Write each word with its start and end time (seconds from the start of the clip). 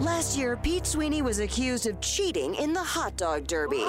Last 0.00 0.36
year, 0.36 0.58
Pete 0.58 0.86
Sweeney 0.86 1.22
was 1.22 1.38
accused 1.38 1.86
of 1.86 1.98
cheating 2.02 2.54
in 2.56 2.74
the 2.74 2.82
hot 2.82 3.16
dog 3.16 3.46
derby. 3.46 3.84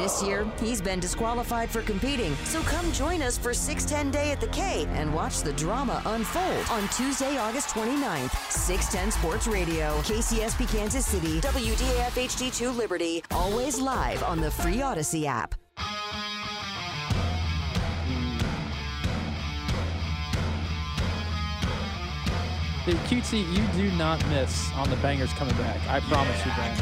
This 0.00 0.22
year, 0.22 0.46
he's 0.60 0.80
been 0.80 1.00
disqualified 1.00 1.68
for 1.68 1.82
competing. 1.82 2.32
So 2.44 2.62
come 2.62 2.92
join 2.92 3.22
us 3.22 3.36
for 3.36 3.52
610 3.52 4.12
Day 4.12 4.30
at 4.30 4.40
the 4.40 4.46
K 4.48 4.86
and 4.90 5.12
watch 5.12 5.40
the 5.40 5.52
drama 5.54 6.00
unfold 6.06 6.64
on 6.70 6.88
Tuesday, 6.90 7.38
August 7.38 7.70
29th. 7.70 8.30
610 8.52 9.10
Sports 9.10 9.48
Radio, 9.48 9.98
KCSP 10.02 10.70
Kansas 10.70 11.04
City, 11.04 11.40
WDAF 11.40 12.12
HD2 12.12 12.76
Liberty, 12.76 13.20
always 13.32 13.80
live 13.80 14.22
on 14.22 14.40
the 14.40 14.50
free 14.50 14.80
Odyssey 14.80 15.26
app. 15.26 15.56
Dude, 22.86 22.94
QT, 22.98 23.32
you 23.52 23.82
do 23.82 23.96
not 23.96 24.24
miss 24.28 24.72
on 24.74 24.88
the 24.88 24.94
bangers 24.98 25.32
coming 25.32 25.56
back. 25.56 25.76
I 25.88 25.98
promise 25.98 26.46
you, 26.46 26.52
Brian. 26.54 26.78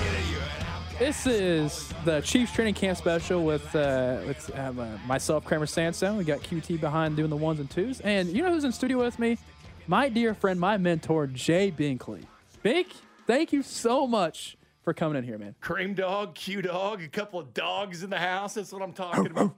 This 0.99 1.27
is 1.27 1.95
the 2.05 2.21
Chiefs 2.21 2.53
training 2.53 2.75
camp 2.75 2.99
special 2.99 3.43
with 3.43 3.75
uh, 3.75 4.19
with 4.27 4.51
um, 4.59 4.81
uh, 4.81 4.87
myself, 5.07 5.47
Kramer 5.47 5.65
Sansone. 5.65 6.19
We 6.19 6.25
got 6.25 6.41
QT 6.41 6.79
behind 6.79 7.17
doing 7.17 7.31
the 7.31 7.37
ones 7.37 7.59
and 7.59 7.71
twos, 7.71 8.03
and 8.03 8.29
you 8.29 8.43
know 8.43 8.51
who's 8.51 8.65
in 8.65 8.73
studio 8.73 8.99
with 8.99 9.19
me? 9.19 9.39
My 9.87 10.11
dear 10.11 10.35
friend, 10.35 10.61
my 10.61 10.77
mentor, 10.77 11.27
Jay 11.27 11.73
Binkley. 11.73 12.27
Bink, 12.63 12.89
thank 13.27 13.55
you 13.55 13.63
so 13.63 14.07
much 14.07 14.59
for 14.83 14.93
coming 14.93 15.17
in 15.17 15.25
here, 15.25 15.39
man. 15.39 15.55
Cream 15.63 15.95
dog, 15.95 16.35
Q 16.35 16.61
dog, 16.61 17.01
a 17.01 17.09
couple 17.09 17.41
of 17.41 17.55
dogs 17.55 18.03
in 18.03 18.11
the 18.11 18.19
house. 18.19 18.53
That's 18.55 18.75
what 18.75 18.83
I'm 18.83 18.93
talking 18.93 19.29
about. 19.29 19.55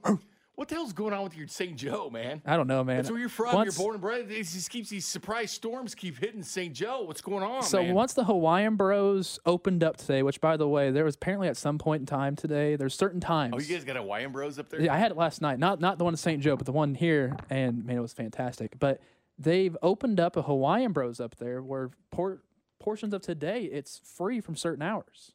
What 0.57 0.69
the 0.69 0.73
hell's 0.73 0.91
going 0.91 1.13
on 1.13 1.23
with 1.23 1.37
your 1.37 1.47
St. 1.47 1.75
Joe, 1.77 2.09
man? 2.09 2.41
I 2.43 2.57
don't 2.57 2.65
know, 2.65 2.83
man. 2.83 2.95
That's 2.97 3.11
where 3.11 3.19
you're 3.19 3.29
from. 3.29 3.53
Once- 3.53 3.77
you're 3.77 3.85
born 3.85 3.93
and 3.93 4.01
bred. 4.01 4.31
It 4.31 4.41
just 4.43 4.71
keeps 4.71 4.89
these 4.89 5.05
surprise 5.05 5.51
storms 5.51 5.93
keep 5.93 6.17
hitting 6.17 6.41
St. 6.41 6.73
Joe. 6.73 7.03
What's 7.03 7.21
going 7.21 7.43
on, 7.43 7.61
So 7.61 7.83
man? 7.83 7.93
once 7.93 8.13
the 8.13 8.23
Hawaiian 8.23 8.75
Bros 8.75 9.37
opened 9.45 9.83
up 9.83 9.97
today, 9.97 10.23
which 10.23 10.41
by 10.41 10.57
the 10.57 10.67
way, 10.67 10.89
there 10.89 11.03
was 11.05 11.13
apparently 11.13 11.47
at 11.47 11.57
some 11.57 11.77
point 11.77 11.99
in 12.01 12.05
time 12.07 12.35
today, 12.35 12.75
there's 12.75 12.95
certain 12.95 13.19
times. 13.19 13.53
oh, 13.55 13.59
you 13.59 13.67
guys 13.75 13.83
got 13.85 13.97
Hawaiian 13.97 14.31
bros 14.31 14.57
up 14.57 14.67
there? 14.69 14.81
Yeah, 14.81 14.95
I 14.95 14.97
had 14.97 15.11
it 15.11 15.17
last 15.17 15.43
night. 15.43 15.59
Not 15.59 15.79
not 15.79 15.99
the 15.99 16.03
one 16.03 16.13
in 16.13 16.17
St. 16.17 16.41
Joe, 16.41 16.55
but 16.55 16.65
the 16.65 16.71
one 16.71 16.95
here, 16.95 17.37
and 17.51 17.85
man, 17.85 17.97
it 17.97 18.01
was 18.01 18.13
fantastic. 18.13 18.79
But 18.79 18.99
they've 19.37 19.77
opened 19.83 20.19
up 20.19 20.35
a 20.35 20.41
Hawaiian 20.41 20.91
Bros 20.91 21.19
up 21.19 21.35
there 21.35 21.61
where 21.61 21.91
por- 22.09 22.41
portions 22.79 23.13
of 23.13 23.21
today 23.21 23.65
it's 23.65 24.01
free 24.03 24.41
from 24.41 24.55
certain 24.55 24.81
hours. 24.81 25.33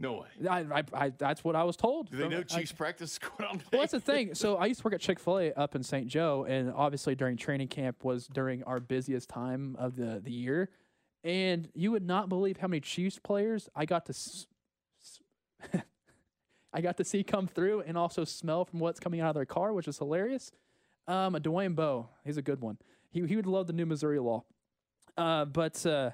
No 0.00 0.20
way. 0.20 0.48
I, 0.48 0.60
I, 0.60 0.82
I 0.92 1.08
that's 1.10 1.42
what 1.42 1.56
I 1.56 1.64
was 1.64 1.76
told. 1.76 2.10
Do 2.10 2.16
they 2.18 2.28
know 2.28 2.42
Chiefs 2.44 2.70
practice 2.70 3.12
is 3.12 3.18
going 3.18 3.50
on 3.50 3.58
today? 3.58 3.68
well, 3.72 3.80
that's 3.82 3.92
the 3.92 4.00
thing. 4.00 4.30
So 4.34 4.56
I 4.56 4.66
used 4.66 4.80
to 4.80 4.84
work 4.84 4.94
at 4.94 5.00
Chick 5.00 5.18
Fil 5.18 5.38
A 5.38 5.52
up 5.54 5.74
in 5.74 5.82
St. 5.82 6.06
Joe, 6.06 6.46
and 6.48 6.72
obviously 6.72 7.14
during 7.16 7.36
training 7.36 7.66
camp 7.68 8.04
was 8.04 8.28
during 8.28 8.62
our 8.62 8.78
busiest 8.78 9.28
time 9.28 9.74
of 9.78 9.96
the 9.96 10.20
the 10.22 10.30
year, 10.30 10.70
and 11.24 11.68
you 11.74 11.90
would 11.90 12.06
not 12.06 12.28
believe 12.28 12.58
how 12.58 12.68
many 12.68 12.80
Chiefs 12.80 13.18
players 13.18 13.68
I 13.74 13.86
got 13.86 14.06
to. 14.06 14.10
S- 14.10 14.46
s- 15.02 15.82
I 16.72 16.80
got 16.80 16.96
to 16.98 17.04
see 17.04 17.24
come 17.24 17.48
through 17.48 17.80
and 17.80 17.96
also 17.98 18.24
smell 18.24 18.64
from 18.66 18.78
what's 18.78 19.00
coming 19.00 19.20
out 19.20 19.30
of 19.30 19.34
their 19.34 19.46
car, 19.46 19.72
which 19.72 19.88
is 19.88 19.98
hilarious. 19.98 20.52
Um, 21.08 21.34
Dwayne 21.34 21.74
Bowe, 21.74 22.10
he's 22.24 22.36
a 22.36 22.42
good 22.42 22.60
one. 22.60 22.78
He 23.10 23.26
he 23.26 23.34
would 23.34 23.46
love 23.46 23.66
the 23.66 23.72
new 23.72 23.86
Missouri 23.86 24.20
law, 24.20 24.44
uh, 25.16 25.46
but 25.46 25.84
uh, 25.86 26.10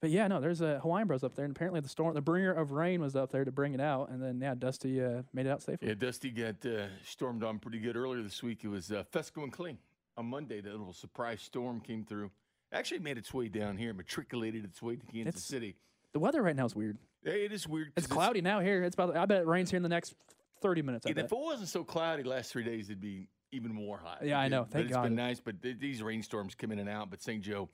but 0.00 0.10
yeah, 0.10 0.26
no, 0.28 0.40
there's 0.40 0.60
a 0.60 0.78
Hawaiian 0.80 1.06
Bros 1.06 1.24
up 1.24 1.34
there, 1.34 1.44
and 1.44 1.56
apparently 1.56 1.80
the 1.80 1.88
storm, 1.88 2.14
the 2.14 2.20
bringer 2.20 2.52
of 2.52 2.72
rain, 2.72 3.00
was 3.00 3.16
up 3.16 3.30
there 3.30 3.44
to 3.44 3.52
bring 3.52 3.74
it 3.74 3.80
out, 3.80 4.10
and 4.10 4.22
then 4.22 4.40
yeah, 4.40 4.54
Dusty 4.54 5.02
uh, 5.02 5.22
made 5.32 5.46
it 5.46 5.50
out 5.50 5.62
safely. 5.62 5.88
Yeah, 5.88 5.94
Dusty 5.94 6.30
got 6.30 6.64
uh, 6.66 6.86
stormed 7.06 7.42
on 7.42 7.58
pretty 7.58 7.78
good 7.78 7.96
earlier 7.96 8.22
this 8.22 8.42
week. 8.42 8.64
It 8.64 8.68
was 8.68 8.90
uh, 8.92 9.04
Fesco 9.12 9.42
and 9.42 9.52
Clean. 9.52 9.78
On 10.16 10.26
Monday, 10.26 10.60
that 10.60 10.70
little 10.70 10.92
surprise 10.92 11.40
storm 11.42 11.80
came 11.80 12.04
through. 12.04 12.30
Actually 12.72 13.00
made 13.00 13.18
its 13.18 13.34
way 13.34 13.48
down 13.48 13.76
here, 13.76 13.92
matriculated 13.92 14.64
its 14.64 14.80
way 14.82 14.96
to 14.96 15.06
Kansas 15.06 15.28
It's- 15.34 15.44
City. 15.44 15.76
The 16.12 16.20
weather 16.20 16.42
right 16.42 16.54
now 16.54 16.66
is 16.66 16.76
weird. 16.76 16.96
Yeah, 17.24 17.32
it 17.32 17.52
is 17.52 17.66
weird. 17.66 17.90
It's 17.96 18.06
cloudy 18.06 18.40
now 18.40 18.60
here. 18.60 18.84
It's 18.84 18.94
about. 18.94 19.16
I 19.16 19.26
bet 19.26 19.40
it 19.40 19.46
rains 19.48 19.70
here 19.70 19.78
in 19.78 19.82
the 19.82 19.88
next 19.88 20.14
thirty 20.60 20.80
minutes. 20.82 21.06
I 21.06 21.08
And 21.10 21.16
bet. 21.16 21.24
if 21.24 21.32
it 21.32 21.38
wasn't 21.38 21.68
so 21.70 21.82
cloudy 21.82 22.22
last 22.22 22.52
three 22.52 22.62
days, 22.62 22.88
it'd 22.90 23.00
be 23.00 23.26
even 23.50 23.74
more 23.74 23.98
hot. 23.98 24.18
Yeah, 24.22 24.38
I 24.38 24.46
know. 24.46 24.62
but 24.62 24.70
Thank 24.72 24.84
it's 24.86 24.94
God. 24.94 25.02
been 25.04 25.14
nice, 25.16 25.40
but 25.40 25.60
th- 25.62 25.78
these 25.80 26.02
rainstorms 26.04 26.54
come 26.54 26.70
in 26.70 26.78
and 26.78 26.88
out. 26.88 27.10
But 27.10 27.20
St. 27.22 27.42
Joe 27.42 27.68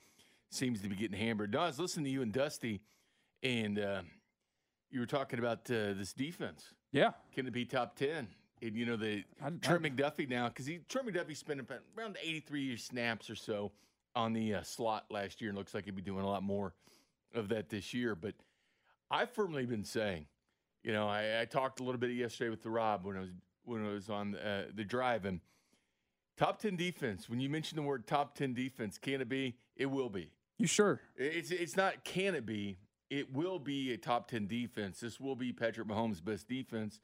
seems 0.51 0.81
to 0.83 0.89
be 0.89 0.97
getting 0.97 1.19
hammered. 1.19 1.53
No, 1.53 1.61
I 1.61 1.67
was 1.67 1.79
listening 1.79 2.05
to 2.05 2.11
you 2.11 2.23
and 2.23 2.33
Dusty, 2.33 2.81
and 3.43 3.79
uh, 3.79 4.03
you 4.91 5.01
were 5.01 5.07
talking 5.07 5.39
about 5.39 5.61
uh, 5.71 5.95
this 5.95 6.13
defense. 6.13 6.75
yeah, 6.93 7.13
Can 7.35 7.47
it 7.47 7.53
be 7.53 7.65
top 7.65 7.97
ten? 7.97 8.29
And 8.63 8.77
you 8.77 8.85
know 8.85 8.97
the 8.97 9.25
I- 9.43 9.51
Trent 9.63 9.87
I- 9.87 9.89
McDuffie 9.91 10.29
now 10.29 10.49
because 10.49 10.67
he 10.67 10.81
Trent 10.89 11.07
McDuffie 11.09 11.37
spent 11.37 11.61
about 11.61 11.81
around 11.97 12.19
83 12.23 12.77
snaps 12.77 13.31
or 13.31 13.35
so 13.35 13.73
on 14.15 14.33
the 14.35 14.57
uh, 14.57 14.63
slot 14.63 15.07
last 15.11 15.41
year, 15.41 15.49
and 15.51 15.57
looks 15.59 15.73
like 15.73 15.87
he'd 15.87 15.97
be 15.97 16.03
doing 16.03 16.25
a 16.25 16.29
lot 16.29 16.43
more 16.43 16.75
of 17.35 17.49
that 17.49 17.71
this 17.71 17.95
year. 17.95 18.15
But 18.15 18.35
I've 19.11 19.31
firmly 19.31 19.65
been 19.65 19.85
saying, 19.85 20.27
you 20.83 20.93
know, 20.93 21.09
I, 21.09 21.41
I 21.41 21.45
talked 21.47 21.81
a 21.81 21.85
little 21.85 21.99
bit 22.01 22.11
yesterday 22.11 22.51
with 22.51 22.63
the 22.63 22.71
Rob 22.71 23.07
when 23.07 23.17
I 23.17 23.21
was 23.21 23.31
when 23.65 23.87
I 23.87 23.93
was 23.93 24.11
on 24.11 24.35
uh, 24.35 24.65
the 24.75 24.85
drive, 24.85 25.25
and 25.25 25.41
top 26.37 26.61
10 26.61 26.77
defense. 26.77 27.29
When 27.31 27.41
you 27.41 27.49
mention 27.49 27.77
the 27.77 27.83
word 27.83 28.07
top 28.07 28.35
10 28.35 28.53
defense, 28.53 28.99
can 28.99 29.21
it 29.23 29.29
be? 29.29 29.55
It 29.77 29.87
will 29.87 30.09
be. 30.11 30.33
You 30.61 30.67
sure? 30.67 31.01
It's 31.17 31.51
it's 31.51 31.77
not 31.77 32.05
can 32.05 32.35
it 32.35 32.45
be? 32.45 32.77
It 33.09 33.33
will 33.33 33.59
be 33.59 33.93
a 33.93 33.97
top 33.97 34.29
10 34.29 34.47
defense. 34.47 35.01
This 35.01 35.19
will 35.19 35.35
be 35.35 35.53
Patrick 35.53 35.89
Mahomes' 35.89 36.23
best 36.23 36.49
defense 36.49 37.01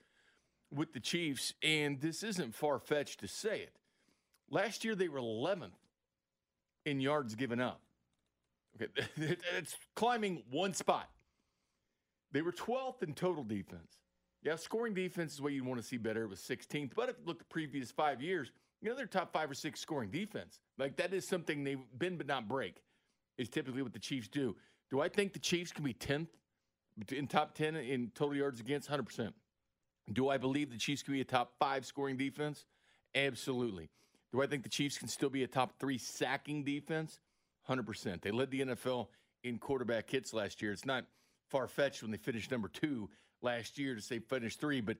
with 0.72 0.92
the 0.92 1.00
Chiefs, 1.00 1.54
and 1.62 2.00
this 2.00 2.22
isn't 2.22 2.54
far 2.54 2.78
fetched 2.78 3.20
to 3.20 3.28
say 3.28 3.60
it. 3.60 3.72
Last 4.50 4.84
year 4.84 4.94
they 4.94 5.08
were 5.08 5.18
11th 5.18 5.72
in 6.84 7.00
yards 7.00 7.34
given 7.34 7.60
up. 7.60 7.80
Okay, 8.80 8.92
it's 9.56 9.74
climbing 9.94 10.42
one 10.50 10.74
spot. 10.74 11.08
They 12.32 12.42
were 12.42 12.52
12th 12.52 13.02
in 13.02 13.14
total 13.14 13.42
defense. 13.42 13.98
Yeah, 14.42 14.56
scoring 14.56 14.94
defense 14.94 15.32
is 15.34 15.40
what 15.40 15.52
you'd 15.52 15.66
want 15.66 15.80
to 15.80 15.86
see 15.86 15.96
better. 15.96 16.22
It 16.22 16.28
was 16.28 16.40
16th, 16.40 16.92
but 16.94 17.08
if 17.08 17.16
you 17.18 17.24
look 17.24 17.38
the 17.38 17.44
previous 17.46 17.90
five 17.90 18.20
years, 18.20 18.52
you 18.80 18.90
know 18.90 18.96
they're 18.96 19.06
top 19.06 19.32
five 19.32 19.50
or 19.50 19.54
six 19.54 19.80
scoring 19.80 20.10
defense. 20.10 20.60
Like 20.78 20.96
that 20.96 21.14
is 21.14 21.26
something 21.26 21.64
they've 21.64 21.80
been 21.98 22.16
but 22.16 22.26
not 22.26 22.46
break. 22.46 22.76
Is 23.38 23.48
typically 23.48 23.82
what 23.82 23.92
the 23.92 23.98
Chiefs 23.98 24.28
do. 24.28 24.56
Do 24.90 25.00
I 25.00 25.08
think 25.08 25.32
the 25.32 25.38
Chiefs 25.38 25.72
can 25.72 25.84
be 25.84 25.94
10th 25.94 26.28
in 27.12 27.26
top 27.26 27.54
10 27.54 27.76
in 27.76 28.10
total 28.14 28.36
yards 28.36 28.60
against? 28.60 28.88
100%. 28.88 29.32
Do 30.12 30.28
I 30.28 30.38
believe 30.38 30.70
the 30.70 30.78
Chiefs 30.78 31.02
can 31.02 31.14
be 31.14 31.20
a 31.20 31.24
top 31.24 31.52
five 31.58 31.84
scoring 31.84 32.16
defense? 32.16 32.64
Absolutely. 33.14 33.90
Do 34.32 34.42
I 34.42 34.46
think 34.46 34.62
the 34.62 34.68
Chiefs 34.68 34.98
can 34.98 35.08
still 35.08 35.30
be 35.30 35.42
a 35.42 35.46
top 35.46 35.78
three 35.78 35.98
sacking 35.98 36.64
defense? 36.64 37.18
100%. 37.68 38.22
They 38.22 38.30
led 38.30 38.50
the 38.50 38.60
NFL 38.60 39.08
in 39.42 39.58
quarterback 39.58 40.08
hits 40.08 40.32
last 40.32 40.62
year. 40.62 40.72
It's 40.72 40.86
not 40.86 41.04
far 41.48 41.66
fetched 41.66 42.02
when 42.02 42.10
they 42.10 42.16
finished 42.16 42.50
number 42.50 42.68
two 42.68 43.08
last 43.42 43.78
year 43.78 43.94
to 43.94 44.00
say 44.00 44.18
finish 44.18 44.56
three, 44.56 44.80
but 44.80 44.96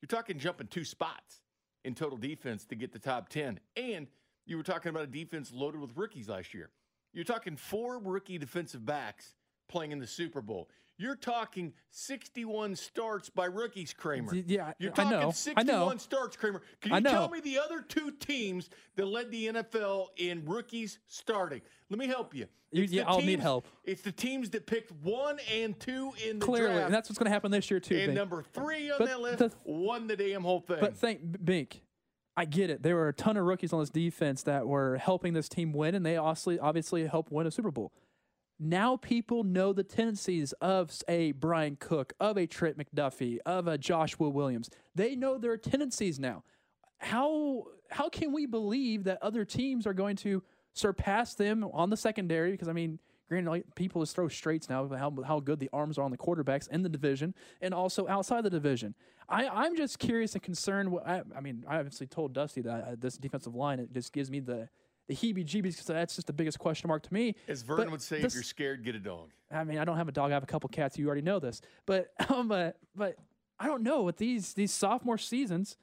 you're 0.00 0.06
talking 0.06 0.38
jumping 0.38 0.66
two 0.66 0.84
spots 0.84 1.40
in 1.84 1.94
total 1.94 2.18
defense 2.18 2.64
to 2.66 2.74
get 2.74 2.92
the 2.92 2.98
top 2.98 3.28
10. 3.28 3.60
And 3.76 4.06
you 4.46 4.56
were 4.56 4.62
talking 4.62 4.90
about 4.90 5.04
a 5.04 5.08
defense 5.08 5.52
loaded 5.52 5.80
with 5.80 5.96
rookies 5.96 6.28
last 6.28 6.54
year. 6.54 6.70
You're 7.14 7.24
talking 7.24 7.56
four 7.56 7.98
rookie 7.98 8.38
defensive 8.38 8.84
backs 8.84 9.34
playing 9.68 9.92
in 9.92 9.98
the 9.98 10.06
Super 10.06 10.42
Bowl. 10.42 10.68
You're 10.96 11.16
talking 11.16 11.72
61 11.90 12.76
starts 12.76 13.28
by 13.28 13.46
rookies, 13.46 13.92
Kramer. 13.92 14.32
Yeah, 14.34 14.74
You're 14.78 14.92
I 14.92 14.94
talking 14.94 15.10
know. 15.10 15.28
I 15.28 15.32
61 15.32 15.66
know. 15.66 15.96
starts, 15.96 16.36
Kramer. 16.36 16.62
Can 16.80 16.92
I 16.92 16.98
you 16.98 17.02
tell 17.04 17.28
me 17.28 17.40
the 17.40 17.58
other 17.58 17.80
two 17.80 18.12
teams 18.12 18.70
that 18.94 19.06
led 19.06 19.30
the 19.32 19.46
NFL 19.48 20.08
in 20.18 20.44
rookies 20.44 21.00
starting? 21.08 21.62
Let 21.90 21.98
me 21.98 22.06
help 22.06 22.32
you. 22.32 22.46
It's 22.70 22.92
yeah, 22.92 23.04
I'll 23.08 23.20
need 23.20 23.40
help. 23.40 23.66
It's 23.84 24.02
the 24.02 24.12
teams 24.12 24.50
that 24.50 24.66
picked 24.66 24.92
one 25.02 25.38
and 25.52 25.78
two 25.80 26.12
in 26.28 26.38
the 26.38 26.44
Clearly, 26.46 26.74
draft. 26.74 26.84
and 26.86 26.94
that's 26.94 27.08
what's 27.08 27.18
going 27.18 27.26
to 27.26 27.32
happen 27.32 27.50
this 27.50 27.70
year 27.70 27.80
too. 27.80 27.96
and 27.96 28.06
Bink. 28.06 28.16
number 28.16 28.44
three 28.52 28.90
on 28.90 28.98
But 28.98 29.06
that 29.08 29.20
list 29.20 29.38
the- 29.38 29.52
won 29.64 30.06
the 30.06 30.16
damn 30.16 30.42
whole 30.42 30.60
thing. 30.60 30.78
But 30.80 30.96
think, 30.96 31.44
Bink, 31.44 31.82
I 32.36 32.44
get 32.44 32.70
it. 32.70 32.82
There 32.82 32.96
were 32.96 33.08
a 33.08 33.12
ton 33.12 33.36
of 33.36 33.44
rookies 33.44 33.72
on 33.72 33.80
this 33.80 33.90
defense 33.90 34.42
that 34.42 34.66
were 34.66 34.96
helping 34.96 35.34
this 35.34 35.48
team 35.48 35.72
win, 35.72 35.94
and 35.94 36.04
they 36.04 36.16
obviously 36.16 36.58
obviously 36.58 37.06
helped 37.06 37.30
win 37.30 37.46
a 37.46 37.50
Super 37.50 37.70
Bowl. 37.70 37.92
Now 38.58 38.96
people 38.96 39.44
know 39.44 39.72
the 39.72 39.82
tendencies 39.82 40.52
of 40.54 40.92
a 41.08 41.32
Bryan 41.32 41.76
Cook, 41.76 42.12
of 42.20 42.36
a 42.36 42.46
Trent 42.46 42.78
McDuffie, 42.78 43.38
of 43.44 43.66
a 43.66 43.76
Joshua 43.78 44.28
Williams. 44.28 44.70
They 44.94 45.16
know 45.16 45.38
their 45.38 45.56
tendencies 45.56 46.18
now. 46.18 46.44
How 46.98 47.64
how 47.90 48.08
can 48.08 48.32
we 48.32 48.46
believe 48.46 49.04
that 49.04 49.18
other 49.22 49.44
teams 49.44 49.86
are 49.86 49.94
going 49.94 50.16
to 50.16 50.42
surpass 50.72 51.34
them 51.34 51.64
on 51.72 51.90
the 51.90 51.96
secondary? 51.96 52.52
Because 52.52 52.68
I 52.68 52.72
mean, 52.72 52.98
granted, 53.28 53.50
like, 53.50 53.74
people 53.74 54.02
just 54.02 54.14
throw 54.14 54.28
straights 54.28 54.68
now. 54.68 54.88
How 54.88 55.12
how 55.26 55.40
good 55.40 55.58
the 55.58 55.70
arms 55.72 55.98
are 55.98 56.02
on 56.02 56.10
the 56.10 56.18
quarterbacks 56.18 56.68
in 56.68 56.82
the 56.82 56.88
division 56.88 57.34
and 57.60 57.72
also 57.72 58.06
outside 58.08 58.44
the 58.44 58.50
division. 58.50 58.94
I 59.28 59.46
I'm 59.48 59.76
just 59.76 59.98
curious 59.98 60.34
and 60.34 60.42
concerned. 60.42 60.94
I, 61.04 61.22
I 61.36 61.40
mean, 61.40 61.64
I 61.68 61.78
obviously 61.78 62.06
told 62.06 62.32
Dusty 62.32 62.60
that 62.62 62.84
uh, 62.84 62.96
this 62.98 63.16
defensive 63.16 63.54
line 63.54 63.78
it 63.80 63.92
just 63.92 64.12
gives 64.12 64.30
me 64.30 64.40
the 64.40 64.68
the 65.06 65.14
heebie-jeebies 65.14 65.62
because 65.62 65.86
that's 65.86 66.14
just 66.14 66.26
the 66.26 66.32
biggest 66.32 66.58
question 66.58 66.88
mark 66.88 67.02
to 67.02 67.12
me. 67.12 67.34
As 67.46 67.60
Vernon 67.60 67.84
But 67.84 67.92
would 67.92 68.02
say, 68.02 68.22
this- 68.22 68.32
if 68.32 68.36
you're 68.36 68.42
scared, 68.42 68.84
get 68.84 68.94
a 68.94 68.98
dog. 68.98 69.30
I 69.50 69.62
mean, 69.62 69.76
I 69.78 69.84
don't 69.84 69.98
have 69.98 70.08
a 70.08 70.12
dog. 70.12 70.30
I 70.30 70.34
have 70.34 70.42
a 70.42 70.46
couple 70.46 70.68
cats. 70.70 70.98
You 70.98 71.06
already 71.06 71.22
know 71.22 71.38
this, 71.38 71.60
but 71.86 72.08
um, 72.30 72.50
uh, 72.50 72.70
but 72.94 73.16
I 73.58 73.66
don't 73.66 73.82
know 73.82 74.02
with 74.02 74.16
these 74.16 74.54
these 74.54 74.72
sophomore 74.72 75.18
seasons, 75.18 75.76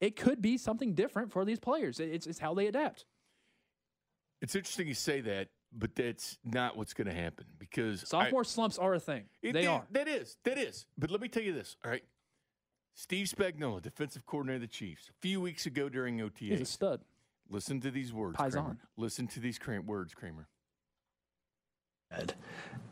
it 0.00 0.16
could 0.16 0.40
be 0.40 0.56
something 0.56 0.94
different 0.94 1.32
for 1.32 1.44
these 1.44 1.58
players. 1.58 2.00
It's 2.00 2.26
it's 2.26 2.38
how 2.38 2.54
they 2.54 2.66
adapt. 2.66 3.04
It's 4.40 4.54
interesting 4.54 4.86
you 4.86 4.94
say 4.94 5.20
that. 5.22 5.48
But 5.72 5.94
that's 5.94 6.38
not 6.44 6.76
what's 6.76 6.94
going 6.94 7.08
to 7.08 7.14
happen 7.14 7.44
because 7.58 8.02
I- 8.04 8.06
Sophomore 8.06 8.44
slumps 8.44 8.78
are 8.78 8.94
a 8.94 9.00
thing. 9.00 9.24
It- 9.42 9.52
they 9.52 9.64
it- 9.64 9.68
are. 9.68 9.86
That 9.90 10.08
is. 10.08 10.36
That 10.44 10.58
is. 10.58 10.86
But 10.96 11.10
let 11.10 11.20
me 11.20 11.28
tell 11.28 11.42
you 11.42 11.52
this. 11.52 11.76
All 11.84 11.90
right. 11.90 12.04
Steve 12.94 13.26
Spagnuolo, 13.28 13.80
defensive 13.80 14.26
coordinator 14.26 14.56
of 14.56 14.60
the 14.62 14.66
Chiefs, 14.66 15.08
a 15.08 15.12
few 15.20 15.40
weeks 15.40 15.66
ago 15.66 15.88
during 15.88 16.20
OTA. 16.20 16.44
He's 16.46 16.60
a 16.62 16.64
stud. 16.64 17.00
Listen 17.48 17.80
to 17.82 17.90
these 17.90 18.12
words. 18.12 18.36
Kramer. 18.36 18.50
Paisan. 18.50 18.76
Listen 18.96 19.26
to 19.28 19.40
these 19.40 19.58
cram- 19.58 19.86
words, 19.86 20.14
Kramer. 20.14 20.48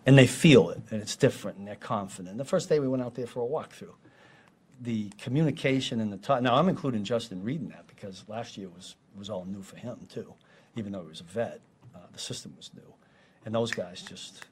and 0.05 0.17
they 0.19 0.27
feel 0.27 0.71
it, 0.71 0.81
and 0.91 1.01
it's 1.03 1.17
different, 1.17 1.59
and 1.59 1.67
they're 1.67 1.75
confident. 1.75 2.37
The 2.39 2.45
first 2.45 2.69
day 2.69 2.79
we 2.79 2.87
went 2.89 3.03
out 3.03 3.15
there 3.15 3.27
for 3.27 3.43
a 3.45 3.49
walkthrough, 3.49 3.95
the 4.81 5.09
communication 5.19 6.01
and 6.01 6.13
the 6.13 6.19
talk. 6.19 6.43
Now 6.43 6.55
I'm 6.57 6.69
including 6.69 7.03
Justin 7.03 7.43
Reid 7.43 7.61
in 7.63 7.69
that 7.71 7.87
because 7.87 8.25
last 8.29 8.57
year 8.59 8.69
was 8.69 8.95
was 9.17 9.31
all 9.31 9.45
new 9.47 9.63
for 9.63 9.77
him 9.77 10.07
too, 10.09 10.35
even 10.77 10.93
though 10.93 11.03
he 11.03 11.09
was 11.09 11.21
a 11.21 11.25
vet. 11.25 11.61
Uh, 11.97 12.07
the 12.13 12.19
system 12.19 12.53
was 12.57 12.71
new, 12.75 12.93
and 13.45 13.55
those 13.55 13.71
guys 13.73 14.03
just, 14.03 14.45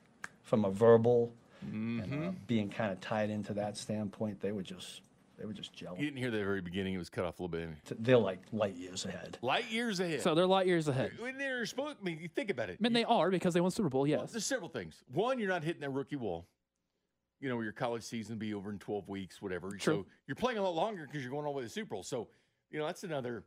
from 0.42 0.64
a 0.64 0.70
verbal 0.70 1.32
and 1.62 2.00
uh, 2.02 2.30
being 2.46 2.68
kind 2.68 2.92
of 2.92 3.00
tied 3.00 3.30
into 3.30 3.52
that 3.54 3.76
standpoint, 3.76 4.40
they 4.40 4.52
were 4.52 4.62
just 4.62 5.00
they 5.38 5.44
were 5.46 5.52
just 5.52 5.74
gelling. 5.74 5.98
You 5.98 6.04
didn't 6.06 6.18
hear 6.18 6.30
the 6.30 6.38
very 6.38 6.60
beginning. 6.60 6.94
It 6.94 6.98
was 6.98 7.10
cut 7.10 7.24
off 7.24 7.38
a 7.40 7.42
little 7.42 7.48
bit. 7.58 7.70
They're 8.04 8.16
like 8.18 8.40
light 8.52 8.76
years 8.76 9.04
ahead. 9.04 9.38
Light 9.42 9.70
years 9.70 9.98
ahead. 10.00 10.22
So 10.22 10.34
they're 10.34 10.46
light 10.46 10.66
years 10.66 10.86
ahead. 10.88 11.12
when 11.18 11.38
they're 11.38 11.66
supposed, 11.66 11.96
I 12.00 12.04
mean, 12.04 12.18
you 12.20 12.28
think 12.28 12.50
about 12.50 12.70
it. 12.70 12.78
I 12.80 12.82
mean, 12.82 12.92
You- 12.92 12.98
they 12.98 13.04
are 13.04 13.30
because 13.30 13.52
they 13.54 13.60
won 13.60 13.70
Super 13.72 13.88
Bowl. 13.88 14.02
Well, 14.02 14.08
Yes. 14.10 14.30
there's 14.32 14.46
several 14.46 14.68
things. 14.68 15.02
One, 15.12 15.38
you're 15.40 15.48
not 15.48 15.64
hitting 15.64 15.80
that 15.80 15.90
rookie 15.90 16.16
wall. 16.16 16.46
You 17.40 17.48
know, 17.48 17.60
your 17.62 17.72
college 17.72 18.04
season 18.04 18.38
be 18.38 18.54
over 18.54 18.70
in 18.70 18.78
12 18.78 19.08
weeks, 19.08 19.42
whatever. 19.42 19.70
So 19.72 19.76
True. 19.78 20.06
you're 20.28 20.36
playing 20.36 20.58
a 20.58 20.62
lot 20.62 20.74
longer 20.76 21.04
because 21.06 21.22
you're 21.22 21.32
going 21.32 21.46
all 21.46 21.52
the 21.52 21.56
way 21.58 21.62
to 21.62 21.66
the 21.68 21.72
Super 21.74 21.90
Bowl. 21.90 22.02
So, 22.04 22.28
you 22.70 22.78
know, 22.78 22.86
that's 22.86 23.02
another, 23.04 23.42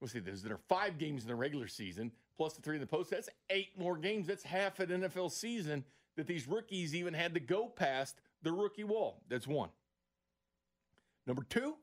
let's 0.00 0.12
see, 0.12 0.18
there's 0.18 0.42
there 0.42 0.52
are 0.54 0.60
five 0.68 0.98
games 0.98 1.22
in 1.22 1.28
the 1.28 1.34
regular 1.34 1.66
season 1.66 2.12
plus 2.36 2.54
the 2.54 2.62
three 2.62 2.76
in 2.76 2.80
the 2.80 2.86
post. 2.86 3.10
That's 3.10 3.28
eight 3.50 3.78
more 3.78 3.96
games. 3.96 4.26
That's 4.26 4.42
half 4.44 4.80
an 4.80 4.88
NFL 4.88 5.30
season 5.30 5.84
that 6.16 6.26
these 6.26 6.46
rookies 6.46 6.94
even 6.94 7.14
had 7.14 7.34
to 7.34 7.40
go 7.40 7.68
past 7.68 8.20
the 8.42 8.52
rookie 8.52 8.84
wall. 8.84 9.22
That's 9.28 9.46
one. 9.46 9.70
Number 11.26 11.44
two, 11.48 11.76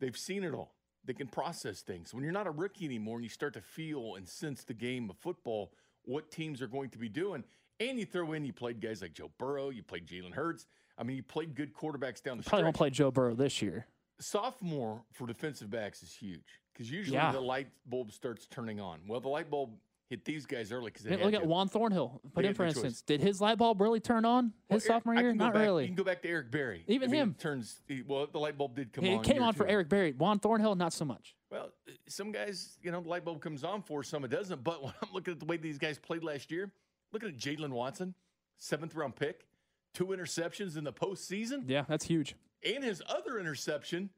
they've 0.00 0.16
seen 0.16 0.44
it 0.44 0.54
all. 0.54 0.74
They 1.04 1.12
can 1.12 1.26
process 1.26 1.82
things. 1.82 2.14
When 2.14 2.24
you're 2.24 2.32
not 2.32 2.46
a 2.46 2.50
rookie 2.50 2.86
anymore 2.86 3.16
and 3.16 3.24
you 3.24 3.28
start 3.30 3.52
to 3.54 3.60
feel 3.60 4.14
and 4.14 4.26
sense 4.26 4.64
the 4.64 4.74
game 4.74 5.10
of 5.10 5.16
football, 5.16 5.72
what 6.04 6.30
teams 6.30 6.62
are 6.62 6.66
going 6.66 6.90
to 6.90 6.98
be 6.98 7.08
doing, 7.08 7.44
and 7.80 7.98
you 7.98 8.06
throw 8.06 8.32
in 8.32 8.44
you 8.44 8.52
played 8.52 8.80
guys 8.80 9.02
like 9.02 9.12
Joe 9.12 9.30
Burrow, 9.38 9.70
you 9.70 9.82
played 9.82 10.06
Jalen 10.06 10.32
Hurts. 10.32 10.66
I 10.96 11.02
mean, 11.02 11.16
you 11.16 11.22
played 11.22 11.54
good 11.54 11.74
quarterbacks 11.74 12.22
down 12.22 12.38
the 12.38 12.44
Probably 12.44 12.60
stretch. 12.60 12.62
won't 12.62 12.76
play 12.76 12.90
Joe 12.90 13.10
Burrow 13.10 13.34
this 13.34 13.60
year. 13.60 13.86
Sophomore 14.20 15.02
for 15.12 15.26
defensive 15.26 15.70
backs 15.70 16.02
is 16.02 16.14
huge 16.14 16.60
because 16.74 16.90
usually 16.90 17.16
Yeah. 17.16 17.32
the 17.32 17.40
light 17.40 17.68
bulb 17.86 18.12
starts 18.12 18.46
turning 18.46 18.80
on. 18.80 19.00
Well, 19.06 19.20
the 19.20 19.28
light 19.28 19.48
bulb 19.50 19.70
hit 20.10 20.24
these 20.24 20.44
guys 20.44 20.70
early 20.70 20.90
because 20.90 21.06
look 21.06 21.20
to. 21.32 21.38
at 21.38 21.46
Juan 21.46 21.66
Thornhill. 21.68 22.20
Put 22.34 22.44
in 22.44 22.52
for 22.54 22.64
no 22.64 22.68
choice. 22.68 22.76
instance, 22.76 23.02
did 23.02 23.20
his 23.22 23.40
light 23.40 23.56
bulb 23.56 23.80
really 23.80 24.00
turn 24.00 24.24
on 24.26 24.52
Well, 24.68 24.76
his 24.78 24.84
Eric- 24.84 24.94
sophomore 25.00 25.14
I 25.16 25.20
year? 25.22 25.34
Not 25.34 25.54
back- 25.54 25.62
really. 25.62 25.84
You 25.84 25.88
can 25.88 25.96
go 25.96 26.04
back 26.04 26.20
to 26.22 26.28
Eric 26.28 26.50
Berry. 26.50 26.84
Even 26.88 27.08
I 27.08 27.12
mean, 27.12 27.20
him. 27.22 27.34
turns. 27.38 27.80
he- 27.88 28.02
Well, 28.02 28.26
the 28.26 28.38
light 28.38 28.58
bulb 28.58 28.74
did 28.76 28.92
come 28.92 29.04
It 29.04 29.14
on. 29.16 29.24
came 29.24 29.42
on 29.42 29.54
for. 29.54 29.66
Eric 29.66 29.88
Berry. 29.88 30.12
Juan 30.12 30.38
Thornhill, 30.38 30.74
not 30.74 30.92
so 30.92 31.04
much. 31.04 31.34
Well, 31.50 31.70
some 32.06 32.32
guys, 32.32 32.76
you 32.82 32.90
know, 32.92 33.00
the 33.00 33.08
light 33.08 33.24
bulb 33.24 33.40
comes 33.40 33.64
on 33.64 33.82
for, 33.82 34.02
some 34.02 34.24
it 34.24 34.28
doesn't. 34.28 34.62
But 34.62 34.82
when 34.82 34.92
I'm 35.02 35.12
looking 35.12 35.32
at 35.32 35.40
the 35.40 35.46
way 35.46 35.56
these 35.56 35.78
guys 35.78 35.98
played 35.98 36.22
last 36.22 36.50
year, 36.50 36.70
looking 37.12 37.30
at 37.30 37.36
Jaylen 37.36 37.70
Watson, 37.70 38.14
seventh 38.58 38.94
round 38.94 39.16
pick, 39.16 39.46
two 39.94 40.06
interceptions 40.08 40.76
in 40.76 40.84
the 40.84 40.92
postseason, 40.92 41.64
Yeah, 41.66 41.84
that's 41.88 42.04
huge. 42.04 42.34
and 42.62 42.84
his 42.84 43.00
other 43.08 43.38
interception. 43.38 44.10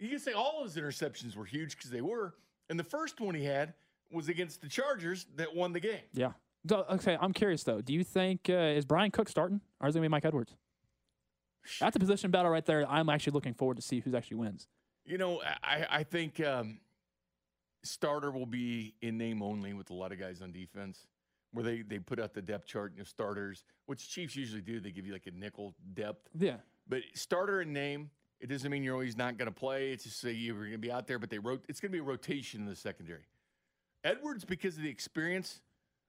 You 0.00 0.08
can 0.08 0.18
say 0.18 0.32
all 0.32 0.64
of 0.64 0.72
his 0.72 0.82
interceptions 0.82 1.36
were 1.36 1.44
huge 1.44 1.76
because 1.76 1.90
they 1.90 2.00
were. 2.00 2.34
And 2.68 2.78
the 2.78 2.84
first 2.84 3.20
one 3.20 3.34
he 3.34 3.44
had 3.44 3.74
was 4.10 4.28
against 4.28 4.62
the 4.62 4.68
Chargers 4.68 5.26
that 5.36 5.54
won 5.54 5.72
the 5.72 5.80
game. 5.80 6.00
Yeah. 6.12 6.32
So, 6.68 6.84
okay, 6.90 7.16
I'm 7.20 7.32
curious 7.32 7.62
though. 7.62 7.80
Do 7.80 7.92
you 7.92 8.02
think 8.04 8.48
uh, 8.48 8.52
is 8.52 8.84
Bryan 8.84 9.10
Cook 9.10 9.28
starting, 9.28 9.60
or 9.80 9.88
is 9.88 9.94
it 9.94 9.98
gonna 9.98 10.06
be 10.06 10.10
Mike 10.10 10.24
Edwards? 10.24 10.54
That's 11.78 11.96
a 11.96 11.98
position 11.98 12.30
battle 12.30 12.50
right 12.50 12.64
there. 12.64 12.88
I'm 12.88 13.08
actually 13.08 13.32
looking 13.32 13.54
forward 13.54 13.76
to 13.76 13.82
see 13.82 14.00
who 14.00 14.16
actually 14.16 14.38
wins. 14.38 14.66
You 15.04 15.18
know, 15.18 15.42
I, 15.62 15.86
I 15.90 16.02
think 16.02 16.40
um, 16.40 16.80
starter 17.82 18.30
will 18.30 18.46
be 18.46 18.94
in 19.02 19.18
name 19.18 19.42
only 19.42 19.72
with 19.72 19.90
a 19.90 19.94
lot 19.94 20.12
of 20.12 20.18
guys 20.18 20.42
on 20.42 20.52
defense, 20.52 21.06
where 21.52 21.64
they, 21.64 21.82
they 21.82 21.98
put 21.98 22.18
out 22.18 22.34
the 22.34 22.42
depth 22.42 22.66
chart, 22.66 22.92
you 22.94 22.98
know, 22.98 23.04
starters, 23.04 23.64
which 23.86 24.08
Chiefs 24.08 24.36
usually 24.36 24.62
do. 24.62 24.80
They 24.80 24.90
give 24.90 25.06
you 25.06 25.12
like 25.12 25.26
a 25.26 25.32
nickel 25.32 25.74
depth. 25.94 26.28
Yeah. 26.38 26.56
But 26.88 27.02
starter 27.14 27.62
in 27.62 27.72
name, 27.72 28.10
it 28.40 28.48
doesn't 28.48 28.70
mean 28.70 28.82
you're 28.82 28.94
always 28.94 29.16
not 29.16 29.36
going 29.38 29.46
to 29.46 29.54
play. 29.54 29.92
It's 29.92 30.04
just 30.04 30.20
say 30.20 30.32
you're 30.32 30.56
going 30.56 30.72
to 30.72 30.78
be 30.78 30.90
out 30.90 31.06
there, 31.06 31.18
but 31.18 31.30
they 31.30 31.38
wrote 31.38 31.62
it's 31.68 31.80
going 31.80 31.90
to 31.90 31.96
be 31.96 32.00
a 32.00 32.02
rotation 32.02 32.60
in 32.60 32.66
the 32.66 32.76
secondary. 32.76 33.22
Edwards, 34.02 34.44
because 34.44 34.76
of 34.76 34.82
the 34.82 34.88
experience, 34.88 35.60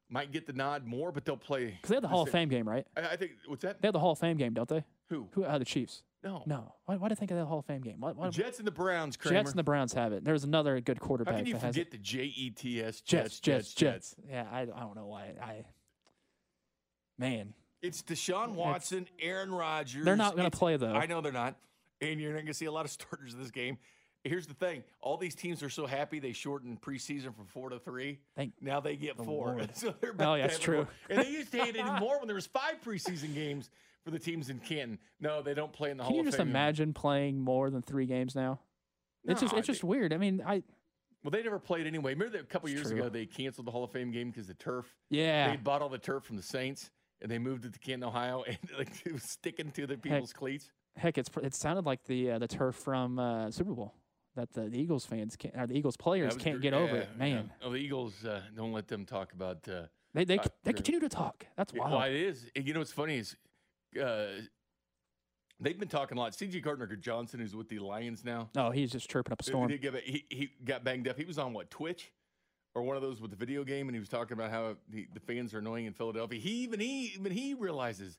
might 0.10 0.32
get 0.32 0.48
the 0.48 0.54
nod 0.54 0.86
more, 0.86 1.12
but 1.12 1.26
they'll 1.26 1.36
play. 1.38 1.66
Because 1.66 1.90
they 1.90 1.96
have 1.96 2.02
the 2.04 2.08
Hall 2.08 2.24
of 2.24 2.30
Fame 2.30 2.50
game, 2.50 2.68
right? 2.68 2.86
I, 2.96 3.02
I 3.02 3.16
think 3.18 3.32
what's 3.48 3.64
that? 3.64 3.82
They 3.82 3.88
have 3.88 3.94
the 3.94 4.00
Hall 4.00 4.12
of 4.12 4.20
Fame 4.20 4.38
game, 4.38 4.54
don't 4.54 4.70
they? 4.70 4.84
Who? 5.10 5.28
Who? 5.34 5.44
Uh, 5.44 5.58
the 5.58 5.66
Chiefs. 5.66 6.04
No, 6.24 6.44
No. 6.46 6.76
Why, 6.86 6.98
why 6.98 7.08
do 7.08 7.14
I 7.14 7.16
think 7.16 7.32
of 7.32 7.38
that 7.38 7.46
Hall 7.46 7.60
of 7.60 7.66
Fame 7.66 7.82
game? 7.82 7.96
Why, 8.00 8.12
why, 8.12 8.28
The 8.28 8.32
Jets 8.32 8.60
and 8.60 8.68
the 8.68 8.72
Browns. 8.72 9.18
Kramer. 9.18 9.40
Jets 9.40 9.50
and 9.50 9.60
the 9.60 9.64
Browns 9.64 9.94
have 9.94 10.14
it. 10.14 10.24
There's 10.24 10.44
another 10.44 10.80
good 10.80 11.00
quarterback. 11.00 11.34
How 11.34 11.40
can 11.40 11.48
you 11.48 11.54
that 11.54 11.62
forget 11.62 11.90
the 11.92 11.98
J 11.98 12.26
E 12.26 12.50
T 12.52 12.82
S? 12.82 13.02
Jets, 13.02 13.40
Jets, 13.40 13.74
Jets. 13.74 14.16
Yeah, 14.30 14.46
I, 14.52 14.62
I 14.62 14.66
don't 14.66 14.96
know 14.96 15.08
why. 15.08 15.34
I 15.42 15.66
man, 17.18 17.54
It's 17.82 18.04
Deshaun 18.04 18.52
Watson, 18.54 19.08
Aaron 19.20 19.52
Rodgers. 19.52 20.06
They're 20.06 20.16
not 20.16 20.36
gonna 20.36 20.52
play, 20.52 20.78
though. 20.78 20.94
I 20.94 21.08
know 21.08 21.22
they're 21.22 21.32
not, 21.32 21.56
and 22.02 22.20
you're 22.20 22.32
not 22.32 22.38
going 22.40 22.48
to 22.48 22.54
see 22.54 22.66
a 22.66 22.72
lot 22.72 22.86
of 22.86 22.92
starters 23.00 23.34
in 23.34 23.40
this 23.42 23.52
game. 23.52 23.78
Here's 24.24 24.46
the 24.46 24.54
thing: 24.54 24.84
all 25.02 25.18
these 25.18 25.34
teams 25.34 25.64
are 25.64 25.70
so 25.70 25.88
happy 25.88 26.20
they 26.20 26.34
shortened 26.34 26.80
preseason 26.82 27.36
from 27.36 27.48
four 27.48 27.70
to 27.70 27.80
three. 27.80 28.20
Thank 28.36 28.54
now 28.62 28.80
they 28.80 28.96
get 28.96 29.18
the 29.18 29.24
four, 29.24 29.48
Lord. 29.48 29.72
so 29.76 29.94
they're 30.00 30.14
back 30.14 30.28
Oh, 30.28 30.34
yeah, 30.36 30.48
that's 30.48 30.60
true. 30.60 30.86
And 31.10 31.20
they 31.24 31.30
used 31.30 31.52
to 31.54 31.58
hate 31.58 31.76
it 31.76 31.80
even 31.80 31.96
more 32.00 32.20
when 32.20 32.28
there 32.28 32.36
was 32.36 32.46
five 32.46 32.76
preseason 32.86 33.34
games 33.34 33.70
for 34.04 34.12
the 34.12 34.20
teams 34.20 34.50
in 34.50 34.60
Canton. 34.60 35.00
No, 35.20 35.42
they 35.42 35.54
don't 35.56 35.74
play 35.74 35.90
in 35.90 35.98
the 35.98 36.04
can 36.04 36.14
Hall 36.14 36.24
you 36.24 36.30
just 36.30 36.40
imagine 36.40 36.94
playing 36.94 37.40
more 37.40 37.70
than 37.72 37.82
three 37.82 38.06
games 38.06 38.36
now? 38.36 38.60
It's 39.26 39.42
just 39.42 39.54
No, 39.54 39.60
it's 39.60 39.68
they- 39.68 39.74
just 39.74 39.84
weird. 39.84 40.14
I 40.14 40.18
mean, 40.18 40.44
I 40.46 40.62
Well, 41.24 41.32
they 41.32 41.42
never 41.42 41.58
played 41.60 41.88
anyway. 41.88 42.14
Remember 42.14 42.38
that 42.38 42.44
a 42.44 42.48
couple 42.48 42.70
years 42.70 42.88
true. 42.92 42.98
ago 43.00 43.10
they 43.10 43.26
canceled 43.26 43.66
the 43.66 43.72
Hall 43.72 43.84
of 43.84 43.92
Fame 43.92 44.12
game 44.12 44.30
because 44.30 44.46
the 44.48 44.54
turf. 44.54 44.86
yeah. 45.10 45.50
They 45.50 45.58
bought 45.58 45.82
all 45.82 45.90
the 45.90 45.98
turf 46.00 46.24
from 46.26 46.36
the 46.38 46.44
Saints 46.44 46.92
and 47.24 47.32
they 47.32 47.40
moved 47.40 47.66
it 47.66 47.74
to 47.74 47.80
Canton, 47.80 48.04
Ohio, 48.08 48.44
and 48.48 48.58
like 48.78 48.92
it 49.06 49.14
was 49.14 49.24
sticking 49.24 49.72
to 49.72 49.88
the 49.88 49.98
people's 49.98 50.34
cleats. 50.34 50.72
Heck, 50.98 51.18
it's 51.18 51.30
it 51.42 51.56
sounded 51.56 51.86
like 51.86 52.04
the 52.06 52.32
uh, 52.32 52.40
the 52.40 52.48
turf 52.48 52.76
from 52.76 53.18
uh, 53.18 53.52
Super 53.52 53.74
Bowl 53.74 53.94
that 54.36 54.52
the, 54.54 54.70
the 54.70 54.80
Eagles 54.80 55.06
fans 55.06 55.36
can't 55.36 55.56
or 55.56 55.68
the 55.68 55.78
Eagles 55.78 55.98
players 55.98 56.36
was 56.36 56.44
can't 56.44 56.62
get 56.62 56.74
over 56.74 56.98
it. 56.98 57.18
Man, 57.18 57.50
yeah. 57.60 57.68
Oh, 57.68 57.72
the 57.72 57.78
Eagles 57.78 58.26
uh, 58.26 58.42
don't 58.56 58.72
let 58.72 58.88
them 58.88 59.06
talk 59.06 59.34
about. 59.34 59.68
Uh, 59.68 59.84
they 60.14 60.26
they 60.26 60.40
Uh, 60.40 60.44
they 60.64 60.74
continue 60.74 61.00
to 61.00 61.10
talk. 61.10 61.46
That's 61.56 61.74
yeah, 61.74 61.82
wild. 61.82 61.94
well, 61.94 62.04
it 62.04 62.16
is. 62.16 62.50
You 62.56 62.74
know 62.74 62.80
what's 62.80 62.92
funny 62.92 63.18
is 63.18 63.36
uh, 64.02 64.26
they've 65.60 65.80
been 65.80 65.88
talking 65.88 66.18
a 66.18 66.22
lot. 66.22 66.36
C.J. 66.36 66.60
Gardner 66.62 66.88
Johnson, 66.96 67.40
who's 67.40 67.56
with 67.56 67.70
the 67.70 67.80
Lions 67.80 68.24
now, 68.26 68.50
oh, 68.58 68.72
he's 68.72 68.92
just 68.92 69.10
chirping 69.10 69.32
up 69.32 69.42
a 69.42 69.44
he, 69.44 69.50
storm. 69.50 69.70
he, 69.70 70.26
he 70.30 70.52
got 70.64 70.84
banged 70.84 71.08
up. 71.08 71.18
He 71.18 71.26
was 71.26 71.38
on 71.38 71.54
what 71.54 71.70
Twitch 71.70 72.12
or 72.76 72.84
one 72.84 72.96
of 72.96 73.02
those 73.02 73.22
with 73.22 73.32
the 73.32 73.38
video 73.38 73.64
game, 73.64 73.88
and 73.88 73.96
he 73.96 74.00
was 74.00 74.10
talking 74.10 74.34
about 74.34 74.52
how 74.52 74.76
the, 74.90 75.08
the 75.14 75.20
fans 75.20 75.54
are 75.54 75.60
annoying 75.60 75.86
in 75.86 75.94
Philadelphia. 75.94 76.40
He 76.40 76.64
even 76.64 76.80
he 76.80 77.14
even 77.16 77.32
he 77.32 77.54
realizes 77.54 78.18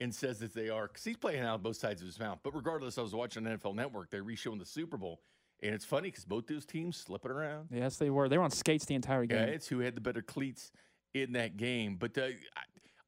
and 0.00 0.14
says 0.14 0.38
that 0.40 0.52
they 0.54 0.68
are 0.68 0.88
because 0.88 1.04
he's 1.04 1.16
playing 1.16 1.42
out 1.42 1.62
both 1.62 1.76
sides 1.76 2.00
of 2.02 2.06
his 2.06 2.18
mouth. 2.18 2.38
But 2.42 2.54
regardless, 2.54 2.98
I 2.98 3.02
was 3.02 3.14
watching 3.14 3.44
NFL 3.44 3.74
Network. 3.74 4.10
They're 4.10 4.22
re-showing 4.22 4.58
the 4.58 4.66
Super 4.66 4.96
Bowl, 4.96 5.20
and 5.62 5.74
it's 5.74 5.84
funny 5.84 6.08
because 6.10 6.24
both 6.24 6.46
those 6.46 6.64
teams 6.66 6.96
slipping 6.96 7.30
around. 7.30 7.68
Yes, 7.70 7.96
they 7.96 8.10
were. 8.10 8.28
They 8.28 8.38
were 8.38 8.44
on 8.44 8.50
skates 8.50 8.84
the 8.84 8.94
entire 8.94 9.22
Yeah, 9.22 9.46
game. 9.46 9.54
it's 9.54 9.68
who 9.68 9.80
had 9.80 9.94
the 9.94 10.00
better 10.00 10.22
cleats 10.22 10.72
in 11.14 11.32
that 11.32 11.56
game. 11.56 11.96
But 11.96 12.18
uh, 12.18 12.22
I, 12.22 12.32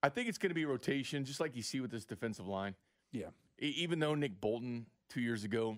I 0.05 0.09
think 0.09 0.29
it's 0.29 0.39
going 0.39 0.51
to 0.51 0.55
be 0.55 0.65
rotation, 0.65 1.25
just 1.25 1.41
like 1.41 1.57
you 1.57 1.63
see 1.63 1.81
with 1.81 1.91
this 1.91 2.05
defensive 2.05 2.47
line. 2.47 2.75
Yeah. 3.13 3.27
E- 3.61 3.75
even 3.79 3.99
though 3.99 4.15
Nick 4.15 4.41
Bolton 4.41 4.87
two 5.11 5.21
years 5.21 5.43
ago, 5.45 5.77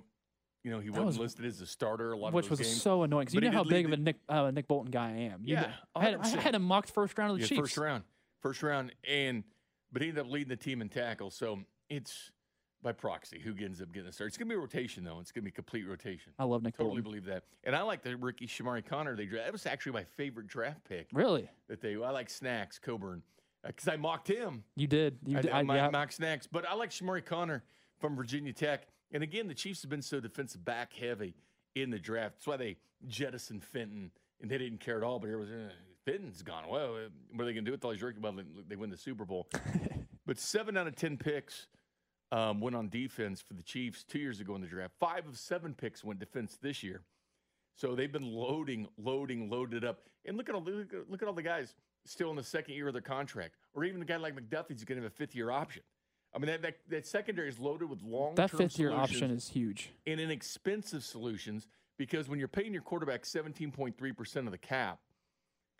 you 0.64 0.70
know, 0.70 0.80
he 0.80 0.90
wasn't 0.90 1.06
was- 1.06 1.18
listed 1.18 1.46
as 1.46 1.60
a 1.62 1.66
starter 1.66 2.12
a 2.12 2.16
lot 2.18 2.32
which 2.34 2.50
was 2.50 2.60
games. 2.60 2.82
so 2.82 3.02
annoying 3.04 3.22
because 3.26 3.34
you 3.34 3.40
know 3.40 3.50
how 3.50 3.64
big 3.64 3.86
of 3.86 3.92
a 3.92 3.96
Nick 3.96 4.16
uh, 4.28 4.50
Nick 4.50 4.68
Bolton 4.68 4.90
guy 4.90 5.06
I 5.08 5.16
am. 5.32 5.40
You 5.44 5.54
Yeah, 5.54 5.60
know, 5.62 5.68
I 5.96 6.02
had, 6.04 6.14
I 6.16 6.18
100%. 6.18 6.34
had 6.40 6.54
him 6.54 6.62
mocked 6.62 6.90
first 6.90 7.16
round 7.16 7.30
of 7.30 7.36
the 7.38 7.42
yeah, 7.44 7.48
Chiefs. 7.48 7.60
first 7.60 7.78
round, 7.78 8.02
first 8.42 8.62
round, 8.62 8.92
and 9.08 9.44
but 9.92 10.02
he 10.02 10.08
ended 10.08 10.24
up 10.24 10.30
leading 10.30 10.48
the 10.48 10.56
team 10.56 10.80
in 10.80 10.88
tackles. 10.88 11.34
So 11.34 11.60
it's 11.88 12.30
by 12.82 12.92
proxy 12.92 13.40
who 13.40 13.52
ends 13.62 13.82
up 13.82 13.92
getting 13.92 14.06
the 14.06 14.12
start. 14.12 14.28
It's 14.28 14.36
going 14.36 14.48
to 14.48 14.52
be 14.52 14.56
a 14.56 14.60
rotation 14.60 15.02
though. 15.04 15.18
It's 15.20 15.32
going 15.32 15.42
to 15.42 15.46
be 15.46 15.50
a 15.50 15.52
complete 15.52 15.86
rotation. 15.88 16.32
I 16.38 16.44
love 16.44 16.62
Nick 16.62 16.76
Totally 16.76 17.00
Bolton. 17.00 17.02
believe 17.02 17.24
that. 17.24 17.42
And 17.64 17.74
I 17.74 17.82
like 17.82 18.02
the 18.02 18.16
rookie 18.16 18.46
Chamarri 18.46 18.84
Conner. 18.86 19.16
They 19.16 19.26
dra- 19.26 19.40
that 19.44 19.52
was 19.52 19.66
actually 19.66 19.92
my 19.92 20.04
favorite 20.16 20.46
draft 20.46 20.84
pick 20.88 21.08
Really, 21.12 21.50
that 21.68 21.80
they. 21.80 21.94
I 21.96 22.10
like 22.10 22.30
Snacks 22.30 22.78
Coburn 22.78 23.22
because 23.66 23.88
I 23.88 23.96
mocked 23.96 24.28
him. 24.28 24.62
you 24.76 24.86
did. 24.86 25.18
You 25.26 25.38
I, 25.38 25.40
did. 25.40 25.48
did 25.48 25.52
I, 25.56 25.62
my, 25.62 25.76
yeah. 25.76 25.90
mock 25.90 26.12
snacks, 26.12 26.46
but 26.46 26.64
I 26.68 26.74
like 26.74 26.90
Chamarri 26.90 27.24
Conner 27.24 27.64
from 27.98 28.14
Virginia 28.14 28.52
Tech. 28.52 28.86
And 29.10 29.22
again, 29.24 29.48
the 29.48 29.54
Chiefs 29.54 29.82
have 29.82 29.90
been 29.90 30.02
so 30.02 30.20
defensive 30.20 30.64
back 30.64 30.92
heavy 30.92 31.34
in 31.74 31.90
the 31.90 31.98
draft. 31.98 32.36
That's 32.36 32.46
why 32.46 32.56
they 32.58 32.76
jettisoned 33.08 33.64
Fenton, 33.64 34.12
and 34.40 34.48
they 34.50 34.58
didn't 34.58 34.78
care 34.80 34.96
at 34.98 35.02
all. 35.02 35.18
But 35.18 35.26
here 35.28 35.38
was 35.38 35.48
uh, 35.50 35.70
Fenton's 36.08 36.42
gone. 36.42 36.64
Well, 36.68 36.94
uh, 36.94 37.08
what 37.32 37.42
are 37.42 37.46
they 37.46 37.52
going 37.52 37.64
to 37.64 37.70
do 37.70 37.72
with 37.72 37.84
all 37.84 37.90
these 37.90 38.02
rookie? 38.02 38.18
Well, 38.20 38.34
they- 38.68 38.76
win 38.76 38.90
the 38.90 38.96
Super 38.96 39.24
Bowl. 39.24 39.48
but 40.26 40.38
seven 40.38 40.76
out 40.76 40.86
of 40.86 40.96
ten 40.96 41.16
picks 41.16 41.66
um, 42.32 42.60
went 42.60 42.76
on 42.76 42.88
defense 42.88 43.40
for 43.40 43.54
the 43.54 43.62
Chiefs 43.62 44.04
two 44.04 44.18
years 44.18 44.40
ago 44.40 44.54
in 44.54 44.60
the 44.60 44.66
draft. 44.66 44.94
Five 44.98 45.26
of 45.26 45.38
seven 45.38 45.74
picks 45.74 46.02
went 46.02 46.18
defense 46.18 46.58
this 46.60 46.82
year. 46.82 47.02
So 47.74 47.94
they've 47.94 48.10
been 48.10 48.32
loading, 48.32 48.88
loading, 48.96 49.50
loaded 49.50 49.84
up. 49.84 50.00
And 50.24 50.36
look 50.36 50.48
at 50.48 50.54
all 50.54 50.62
look 50.62 50.92
at, 50.92 51.10
look 51.10 51.22
at 51.22 51.28
all 51.28 51.34
the 51.34 51.42
guys. 51.42 51.74
still 52.04 52.30
in 52.30 52.36
the 52.36 52.42
second 52.42 52.74
year 52.74 52.88
of 52.88 52.94
their 52.94 53.02
contract, 53.02 53.56
or 53.74 53.84
even 53.84 54.00
a 54.02 54.04
guy 54.04 54.16
like 54.16 54.34
McDuffie's 54.34 54.84
going 54.84 54.98
to 54.98 55.04
have 55.04 55.12
a 55.12 55.14
fifth 55.14 55.34
year 55.34 55.50
option. 55.50 55.82
I 56.34 56.38
mean, 56.38 56.46
that, 56.46 56.62
that, 56.62 56.76
that 56.88 57.06
secondary 57.06 57.48
is 57.48 57.58
loaded 57.58 57.88
with 57.88 58.02
long 58.02 58.34
That 58.34 58.50
fifth 58.50 58.78
year 58.78 58.92
option 58.92 59.30
is 59.30 59.48
huge. 59.48 59.90
and 60.06 60.20
inexpensive 60.20 61.02
solutions 61.02 61.66
because 61.96 62.28
when 62.28 62.38
you're 62.38 62.48
paying 62.48 62.72
your 62.72 62.82
quarterback 62.82 63.22
17.3% 63.22 64.36
of 64.46 64.50
the 64.50 64.58
cap, 64.58 65.00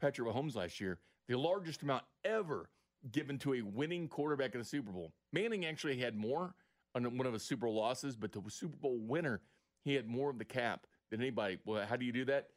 Patrick 0.00 0.28
Mahomes 0.28 0.54
last 0.54 0.80
year, 0.80 0.98
the 1.28 1.36
largest 1.36 1.82
amount 1.82 2.04
ever 2.24 2.70
given 3.12 3.38
to 3.38 3.54
a 3.54 3.62
winning 3.62 4.08
quarterback 4.08 4.54
in 4.54 4.60
the 4.60 4.64
Super 4.64 4.90
Bowl. 4.90 5.12
Manning 5.32 5.66
actually 5.66 5.98
had 5.98 6.16
more 6.16 6.54
on 6.94 7.04
one 7.16 7.26
of 7.26 7.32
his 7.32 7.42
Super 7.42 7.66
Bowl 7.66 7.76
losses, 7.76 8.16
but 8.16 8.32
the 8.32 8.42
Super 8.48 8.76
Bowl 8.76 8.98
winner, 8.98 9.40
he 9.84 9.94
had 9.94 10.06
more 10.06 10.30
of 10.30 10.38
the 10.38 10.44
cap 10.44 10.86
than 11.10 11.20
anybody. 11.20 11.58
Well, 11.64 11.86
how 11.86 11.96
do 11.96 12.04
you 12.04 12.12
do 12.12 12.24
that? 12.26 12.48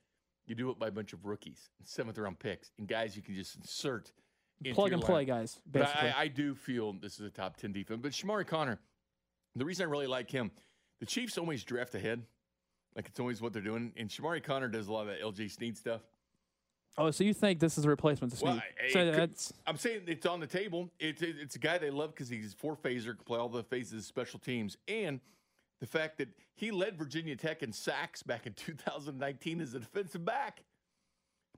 You 0.48 0.56
do 0.56 0.70
it 0.72 0.80
by 0.80 0.88
a 0.88 0.92
bunch 0.92 1.14
of 1.14 1.26
rookies 1.26 1.70
and 1.80 1.88
seventh 1.88 2.18
round 2.18 2.40
picks 2.40 2.72
and 2.78 2.88
guys 2.88 3.16
you 3.16 3.22
can 3.22 3.36
just 3.36 3.56
insert. 3.56 4.12
into 4.64 4.76
Plug 4.76 4.92
and 4.92 5.02
play, 5.02 5.24
guys. 5.26 5.60
But 5.72 5.84
I, 5.84 6.14
I 6.18 6.28
do 6.28 6.56
feel 6.56 6.94
this 6.94 7.20
is 7.20 7.26
a 7.26 7.30
top 7.30 7.58
10 7.58 7.72
defense. 7.72 8.00
But 8.02 8.12
Chamarri 8.12 8.48
Conner, 8.48 8.80
the 9.56 9.66
reason 9.66 9.86
I 9.86 9.90
really 9.90 10.08
like 10.08 10.32
him, 10.32 10.52
the 11.00 11.06
Chiefs 11.06 11.38
always 11.38 11.64
draft 11.64 11.94
ahead. 11.96 12.24
Like 12.96 13.08
it's 13.08 13.20
always 13.20 13.42
what 13.42 13.54
they're 13.54 13.62
doing. 13.62 13.94
And 13.96 14.10
Chamarri 14.10 14.44
Conner 14.44 14.68
does 14.68 14.88
a 14.88 14.94
lot 14.94 15.02
of 15.02 15.08
that 15.08 15.22
LJ 15.22 15.52
Sneed 15.52 15.78
stuff. 15.78 16.02
Oh, 16.98 17.10
so 17.12 17.24
you 17.24 17.34
think 17.34 17.60
this 17.60 17.78
is 17.78 17.86
a 17.86 17.90
replacement 17.90 18.34
to 18.38 18.44
Well, 18.44 18.54
Sneed? 18.54 18.64
I- 18.86 18.90
so 18.92 19.12
could- 19.14 19.36
I'm 19.66 19.78
saying 19.78 20.02
it's 20.08 20.26
on 20.26 20.40
the 20.40 20.48
table. 20.48 20.92
It's 21.00 21.22
it- 21.22 21.38
it's 21.40 21.56
a 21.56 21.60
guy 21.60 21.78
they 21.78 21.90
love 21.90 22.12
because 22.14 22.30
he's 22.30 22.54
four 22.54 22.76
phaser, 22.76 23.16
can 23.16 23.24
play 23.26 23.40
all 23.40 23.50
the 23.50 23.64
phases 23.64 23.94
of 24.00 24.06
special 24.06 24.40
teams, 24.40 24.78
and 24.88 25.20
the 25.80 25.88
fact 25.88 26.18
that 26.20 26.28
he 26.56 26.70
led 26.70 26.98
Virginia 26.98 27.36
Tech 27.36 27.64
in 27.64 27.72
sacks 27.72 28.22
back 28.24 28.46
in 28.46 28.54
2019 28.56 29.62
as 29.62 29.74
a 29.74 29.80
defensive 29.80 30.26
back. 30.26 30.64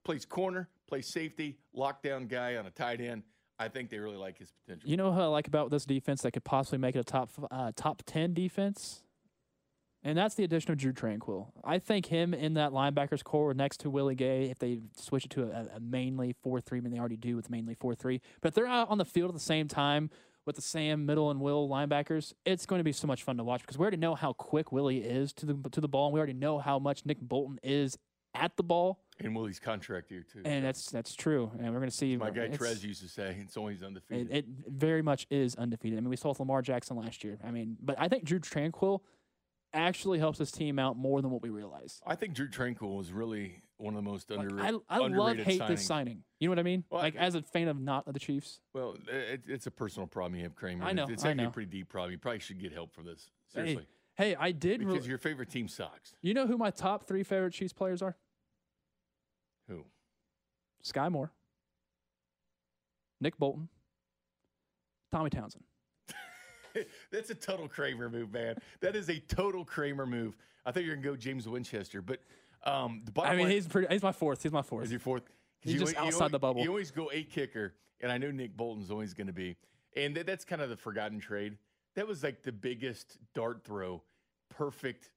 Plays 0.03 0.25
corner, 0.25 0.69
plays 0.87 1.07
safety, 1.07 1.57
lockdown 1.75 2.27
guy 2.27 2.57
on 2.57 2.65
a 2.65 2.71
tight 2.71 2.99
end. 3.01 3.23
I 3.57 3.69
think 3.69 3.89
they 3.89 3.99
really 3.99 4.17
like 4.17 4.37
his 4.37 4.51
potential. 4.51 4.89
you 4.89 4.97
know 4.97 5.11
what 5.11 5.21
I 5.21 5.25
like 5.27 5.47
about 5.47 5.69
this 5.69 5.85
defense 5.85 6.23
that 6.23 6.31
could 6.31 6.43
possibly 6.43 6.79
make 6.79 6.95
it 6.95 6.99
a 6.99 7.03
top 7.05 7.29
f- 7.37 7.45
uh, 7.49 7.71
top 7.75 8.03
ten 8.05 8.33
defense, 8.33 9.01
and 10.03 10.17
that's 10.17 10.35
the 10.35 10.43
addition 10.43 10.71
of 10.71 10.77
Drew 10.77 10.93
Tranquill. 10.93 11.47
I 11.63 11.79
think 11.79 12.07
him 12.07 12.33
in 12.33 12.55
that 12.55 12.71
linebackers 12.71 13.23
core 13.23 13.53
next 13.53 13.79
to 13.81 13.89
Willie 13.89 14.15
Gay, 14.15 14.49
if 14.49 14.59
they 14.59 14.79
switch 14.97 15.25
it 15.25 15.31
to 15.31 15.43
a, 15.43 15.75
a 15.75 15.79
mainly 15.79 16.35
four 16.43 16.59
three, 16.61 16.79
I 16.79 16.81
mean 16.81 16.91
they 16.91 16.99
already 16.99 17.17
do 17.17 17.35
with 17.35 17.49
mainly 17.49 17.75
four 17.75 17.95
three, 17.95 18.21
but 18.41 18.49
if 18.49 18.53
they're 18.53 18.67
out 18.67 18.89
on 18.89 18.97
the 18.97 19.05
field 19.05 19.29
at 19.29 19.33
the 19.33 19.39
same 19.39 19.67
time 19.67 20.09
with 20.45 20.55
the 20.57 20.61
Sam 20.61 21.05
Middle 21.05 21.31
and 21.31 21.39
Will 21.39 21.69
linebackers, 21.69 22.33
it's 22.45 22.65
going 22.65 22.79
to 22.79 22.83
be 22.83 22.91
so 22.91 23.07
much 23.07 23.23
fun 23.23 23.37
to 23.37 23.43
watch 23.43 23.61
because 23.61 23.77
we 23.77 23.83
already 23.83 23.97
know 23.97 24.13
how 24.15 24.33
quick 24.33 24.71
Willie 24.71 24.99
is 24.99 25.31
to 25.33 25.45
the 25.45 25.69
to 25.69 25.79
the 25.79 25.87
ball, 25.87 26.07
and 26.07 26.13
we 26.13 26.19
already 26.19 26.33
know 26.33 26.59
how 26.59 26.79
much 26.79 27.05
Nick 27.05 27.21
Bolton 27.21 27.59
is 27.63 27.97
at 28.35 28.57
the 28.57 28.63
ball, 28.63 28.99
and 29.19 29.35
Willie's 29.35 29.59
contract 29.59 30.09
here 30.09 30.23
too. 30.23 30.41
and 30.43 30.65
that's 30.65 30.89
that's 30.89 31.15
true. 31.15 31.51
And 31.59 31.67
we're 31.71 31.79
going 31.79 31.89
to 31.89 31.95
see 31.95 32.17
My 32.17 32.31
guy 32.31 32.47
Trez 32.49 32.83
used 32.83 33.01
to 33.03 33.07
say 33.07 33.37
it's 33.39 33.55
always 33.55 33.83
undefeated. 33.83 34.31
It, 34.31 34.35
it 34.37 34.45
very 34.67 35.01
much 35.03 35.27
is 35.29 35.55
undefeated. 35.55 35.99
I 35.99 36.01
mean, 36.01 36.09
we 36.09 36.15
saw 36.15 36.29
with 36.29 36.39
Lamar 36.39 36.61
Jackson 36.61 36.97
last 36.97 37.23
year. 37.23 37.37
I 37.43 37.51
mean, 37.51 37.77
but 37.81 37.95
I 37.99 38.07
think 38.07 38.23
Drew 38.23 38.39
Tranquill 38.39 39.01
actually 39.73 40.19
helps 40.19 40.37
his 40.39 40.51
team 40.51 40.79
out 40.79 40.97
more 40.97 41.21
than 41.21 41.31
what 41.31 41.41
we 41.41 41.49
realize. 41.49 42.01
I 42.05 42.15
think 42.15 42.33
Drew 42.33 42.47
Tranquill 42.49 42.97
was 42.97 43.11
really 43.11 43.63
one 43.77 43.95
of 43.95 44.03
the 44.03 44.09
most 44.09 44.29
Like, 44.29 44.39
underrated. 44.39 44.81
I, 44.89 44.95
I 44.97 45.07
love 45.07 45.37
hate 45.37 45.59
signings. 45.61 45.67
this 45.67 45.85
signing. 45.85 46.23
You 46.39 46.47
know 46.47 46.51
what 46.51 46.59
I 46.59 46.63
mean? 46.63 46.83
Well, 46.89 47.01
like 47.01 47.15
I- 47.15 47.19
as 47.19 47.35
a 47.35 47.41
fan 47.41 47.67
of 47.67 47.79
not 47.79 48.07
of 48.07 48.13
the 48.13 48.19
Chiefs. 48.19 48.59
Well, 48.73 48.95
it, 49.07 49.41
it's 49.47 49.67
a 49.67 49.71
personal 49.71 50.07
problem 50.07 50.37
you 50.37 50.43
have, 50.43 50.55
Kramer. 50.55 50.85
I 50.85 50.93
know, 50.93 51.07
It's 51.09 51.23
actually 51.25 51.43
know. 51.43 51.49
a 51.49 51.51
pretty 51.51 51.69
deep 51.71 51.89
problem. 51.89 52.11
You 52.11 52.17
probably 52.17 52.39
should 52.39 52.59
get 52.61 52.71
help 52.73 52.93
for 52.93 53.01
this. 53.03 53.29
Seriously. 53.49 53.87
hey, 54.15 54.35
I 54.35 54.51
did. 54.51 54.79
Re- 54.81 54.85
because 54.93 55.07
your 55.07 55.17
favorite 55.17 55.49
team 55.49 55.67
sucks. 55.67 56.13
you 56.21 56.33
know 56.33 56.47
who 56.47 56.57
my 56.57 56.69
top 56.71 57.05
three 57.07 57.23
favorite 57.23 57.53
Chiefs 57.53 57.73
players 57.73 58.01
are? 58.01 58.15
Who? 59.67 59.85
Skyy 60.83 61.11
Moore, 61.11 61.31
Nick 63.21 63.37
Bolton, 63.37 63.69
Tommy 65.11 65.29
Townsend. 65.29 65.63
That's 67.13 67.29
a 67.29 67.35
total 67.35 67.69
Kramer 67.69 68.09
move, 68.09 68.33
man. 68.33 68.55
That 68.81 68.95
is 68.95 69.07
a 69.09 69.19
total 69.19 69.63
Kramer 69.63 70.05
move. 70.05 70.35
I 70.65 70.71
thought 70.71 70.83
you 70.83 70.89
were 70.89 70.95
gonna 70.95 71.07
go 71.07 71.15
James 71.15 71.47
Winchester, 71.47 72.01
but 72.01 72.19
um, 72.65 73.03
the 73.05 73.11
bottom 73.11 73.31
I 73.31 73.35
mean, 73.35 73.45
line 73.45 73.53
he's 73.53 73.67
pretty. 73.67 73.87
He's 73.93 74.03
my 74.03 74.11
fourth. 74.11 74.41
He's 74.43 74.51
my 74.51 74.63
fourth. 74.63 74.85
is 74.85 74.91
your 74.91 74.99
fourth? 74.99 75.23
He's 75.61 75.75
you 75.75 75.79
just 75.79 75.95
outside 75.95 76.31
the 76.31 76.39
bubble. 76.39 76.61
You 76.61 76.69
always 76.69 76.91
go 76.91 77.09
eight 77.13 77.29
kicker, 77.29 77.75
and 78.01 78.11
I 78.11 78.17
know 78.17 78.31
Nick 78.31 78.57
Bolton's 78.57 78.91
always 78.91 79.13
going 79.13 79.27
to 79.27 79.33
be, 79.33 79.55
and 79.95 80.15
that, 80.17 80.25
that's 80.25 80.43
kind 80.43 80.61
of 80.61 80.69
the 80.69 80.75
forgotten 80.75 81.19
trade. 81.19 81.57
That 81.95 82.07
was 82.07 82.23
like 82.23 82.43
the 82.43 82.51
biggest 82.51 83.17
dart 83.33 83.63
throw, 83.63 84.01
perfect 84.49 85.11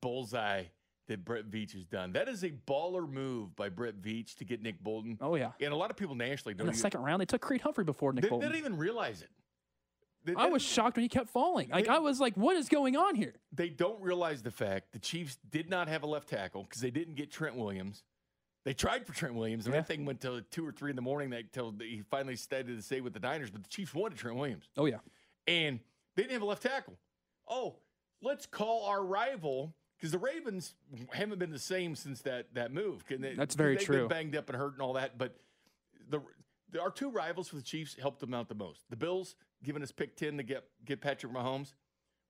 bullseye 0.00 0.64
that 1.08 1.24
Brett 1.24 1.50
Veach 1.50 1.72
has 1.72 1.84
done. 1.84 2.12
That 2.12 2.28
is 2.28 2.44
a 2.44 2.50
baller 2.50 3.10
move 3.10 3.54
by 3.56 3.68
Brett 3.68 4.00
Veach 4.00 4.36
to 4.36 4.44
get 4.44 4.62
Nick 4.62 4.82
Bolton. 4.82 5.18
Oh 5.20 5.34
yeah. 5.34 5.50
And 5.60 5.72
a 5.72 5.76
lot 5.76 5.90
of 5.90 5.96
people 5.96 6.14
nationally 6.14 6.52
In 6.52 6.58
don't 6.58 6.66
the 6.66 6.72
even, 6.72 6.80
second 6.80 7.02
round, 7.02 7.20
they 7.20 7.26
took 7.26 7.42
Creed 7.42 7.60
Humphrey 7.60 7.84
before 7.84 8.12
Nick 8.12 8.22
they, 8.22 8.28
they 8.28 8.30
Bolton. 8.30 8.48
don't 8.50 8.58
even 8.58 8.76
realize 8.76 9.20
it. 9.20 9.28
They, 10.24 10.34
I 10.34 10.46
was 10.46 10.62
shocked 10.62 10.96
when 10.96 11.02
he 11.02 11.08
kept 11.08 11.28
falling. 11.30 11.68
Like 11.68 11.84
They- 11.86 11.90
I 11.90 11.98
was 11.98 12.18
like, 12.20 12.34
"What 12.36 12.56
is 12.56 12.68
going 12.68 12.96
on 12.96 13.14
here?" 13.14 13.34
they 13.52 13.68
don't 13.68 14.00
realize 14.00 14.42
the 14.42 14.50
fact 14.50 14.92
the 14.92 14.98
Chiefs 14.98 15.38
did 15.50 15.68
not 15.68 15.88
have 15.88 16.02
a 16.02 16.06
left 16.06 16.28
tackle 16.28 16.62
because 16.64 16.80
they 16.80 16.90
didn't 16.90 17.14
get 17.14 17.30
Trent 17.30 17.56
Williams. 17.56 18.02
They 18.64 18.72
tried 18.72 19.06
for 19.06 19.12
Trent 19.14 19.34
Williams, 19.34 19.66
and 19.66 19.74
Yeah. 19.74 19.80
that 19.82 19.86
thing 19.86 20.06
went 20.06 20.22
till 20.22 20.40
two 20.50 20.66
or 20.66 20.72
three 20.72 20.88
in 20.90 20.96
the 20.96 21.02
morning. 21.02 21.30
That 21.30 21.52
till 21.52 21.74
he 21.78 22.02
finally 22.10 22.36
started 22.36 22.74
to 22.76 22.82
stay 22.82 23.02
with 23.02 23.12
the 23.12 23.20
Niners, 23.20 23.50
but 23.50 23.62
the 23.62 23.68
Chiefs 23.68 23.92
wanted 23.92 24.16
Trent 24.18 24.36
Williams, 24.38 24.68
Oh 24.78 24.86
yeah. 24.86 24.98
and 25.46 25.80
they 26.16 26.22
didn't 26.22 26.32
have 26.32 26.42
a 26.42 26.46
left 26.46 26.62
tackle. 26.62 26.96
Oh, 27.46 27.76
let's 28.22 28.46
call 28.46 28.86
our 28.86 29.04
rival 29.04 29.74
because 29.98 30.10
the 30.12 30.18
Ravens 30.18 30.74
haven't 31.12 31.38
been 31.38 31.50
the 31.50 31.58
same 31.58 31.94
since 31.94 32.22
that 32.22 32.54
that 32.54 32.72
move. 32.72 33.04
they- 33.06 33.34
That's 33.34 33.54
very 33.54 33.76
true. 33.76 34.08
Banged 34.08 34.34
up 34.34 34.48
and 34.48 34.56
hurt 34.56 34.72
and 34.72 34.80
all 34.80 34.94
that, 34.94 35.18
but 35.18 35.36
the, 36.08 36.20
the 36.74 36.80
our 36.82 36.90
two 36.90 37.08
rivals 37.08 37.48
for 37.48 37.56
the 37.56 37.62
Chiefs 37.62 37.96
helped 37.98 38.20
them 38.20 38.34
out 38.34 38.48
the 38.50 38.54
most. 38.54 38.82
The 38.90 38.96
Bills 38.96 39.36
giving 39.62 39.82
us 39.82 39.90
pick 39.92 40.16
ten 40.16 40.36
to 40.36 40.42
get 40.42 40.64
get 40.84 41.00
Patrick 41.00 41.32
Mahomes, 41.32 41.72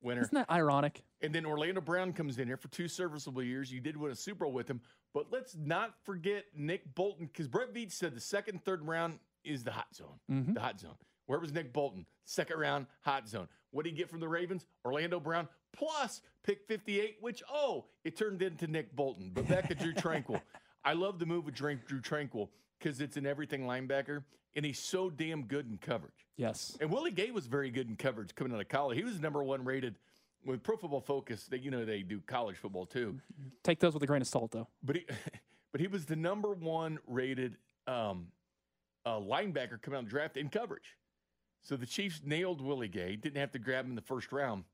winner. 0.01 0.21
Isn't 0.21 0.35
that 0.35 0.51
ironic? 0.51 1.03
And 1.23 1.35
then 1.35 1.45
Orlando 1.47 1.81
Brown 1.81 2.13
comes 2.13 2.39
in 2.39 2.47
here 2.47 2.57
for 2.57 2.69
two 2.69 2.87
serviceable 2.87 3.43
years. 3.43 3.73
You 3.73 3.81
did 3.81 3.97
win 3.97 4.13
a 4.13 4.15
Super 4.15 4.45
Bowl 4.45 4.53
with 4.53 4.69
him. 4.71 4.81
But 5.15 5.27
let's 5.33 5.57
not 5.57 5.95
forget 6.05 6.45
Nick 6.57 6.95
Bolton, 6.95 7.27
because 7.27 7.49
Brett 7.49 7.73
Veach 7.73 7.93
said 7.93 8.15
the 8.15 8.21
second, 8.21 8.65
third 8.65 8.87
round 8.87 9.19
is 9.45 9.65
the 9.65 9.71
hot 9.71 9.95
zone. 9.95 10.19
Mhm. 10.31 10.55
The 10.55 10.61
hot 10.61 10.79
zone. 10.81 10.97
Where 11.27 11.39
was 11.39 11.53
Nick 11.53 11.73
Bolton? 11.73 12.05
Second 12.25 12.59
round, 12.59 12.87
hot 13.03 13.29
zone. 13.29 13.49
What 13.71 13.85
did 13.85 13.91
he 13.93 13.97
get 13.97 14.11
from 14.11 14.21
the 14.21 14.29
Ravens? 14.29 14.67
Orlando 14.85 15.19
Brown 15.21 15.49
plus 15.73 16.21
pick 16.43 16.67
58, 16.67 17.17
which, 17.21 17.43
oh, 17.51 17.87
it 18.05 18.17
turned 18.17 18.43
into 18.43 18.67
Nick 18.67 18.95
Bolton. 18.95 19.31
But 19.33 19.49
back 19.49 19.69
to 19.69 19.75
Drew 19.75 19.93
Tranquill. 19.95 20.41
I 20.85 20.93
love 20.93 21.19
the 21.19 21.27
move 21.27 21.47
with 21.47 21.55
Drew 21.55 21.77
Tranquill 21.79 22.51
because 22.79 23.01
it's 23.01 23.17
an 23.17 23.27
everything 23.27 23.63
linebacker, 23.63 24.25
and 24.57 24.65
he's 24.65 24.79
so 24.79 25.11
damn 25.11 25.45
good 25.45 25.67
in 25.69 25.79
coverage. 25.79 26.27
Yes. 26.37 26.77
And 26.81 26.91
Willie 26.91 27.11
Gay 27.11 27.31
was 27.31 27.47
very 27.47 27.71
good 27.71 27.89
in 27.89 27.97
coverage 27.97 28.35
coming 28.35 28.53
out 28.53 28.61
of 28.61 28.69
college. 28.69 28.97
He 28.97 29.05
was 29.05 29.21
number 29.21 29.43
one 29.43 29.65
rated 29.65 29.97
with 30.45 30.63
Pro 30.63 30.77
Football 30.77 31.01
Focus. 31.01 31.47
They, 31.47 31.59
you 31.59 31.71
know, 31.71 31.85
they 31.85 32.03
do 32.03 32.21
college 32.21 32.57
football 32.57 32.87
too. 32.87 33.21
Take 33.63 33.81
those 33.81 33.95
with 33.95 34.03
a 34.03 34.07
grain 34.07 34.23
of 34.23 34.29
salt, 34.29 34.51
though. 34.53 34.69
But 34.83 34.97
he, 34.97 35.07
but 35.73 35.81
he 35.81 35.87
was 35.87 36.05
the 36.05 36.17
number 36.17 36.53
one 36.53 36.99
rated 37.07 37.57
um, 37.87 38.29
uh, 39.07 39.19
linebacker 39.19 39.81
coming 39.81 39.99
out 39.99 40.05
of 40.05 40.09
draft 40.09 40.37
in 40.37 40.49
coverage. 40.49 40.97
So 41.63 41.77
the 41.77 41.87
Chiefs 41.87 42.21
nailed 42.25 42.61
Willie 42.61 42.89
Gay. 42.89 43.17
Didn't 43.17 43.39
have 43.39 43.53
to 43.53 43.59
grab 43.59 43.87
him 43.87 43.93
in 43.93 43.97
the 43.97 44.03
first 44.03 44.33
round. 44.33 44.65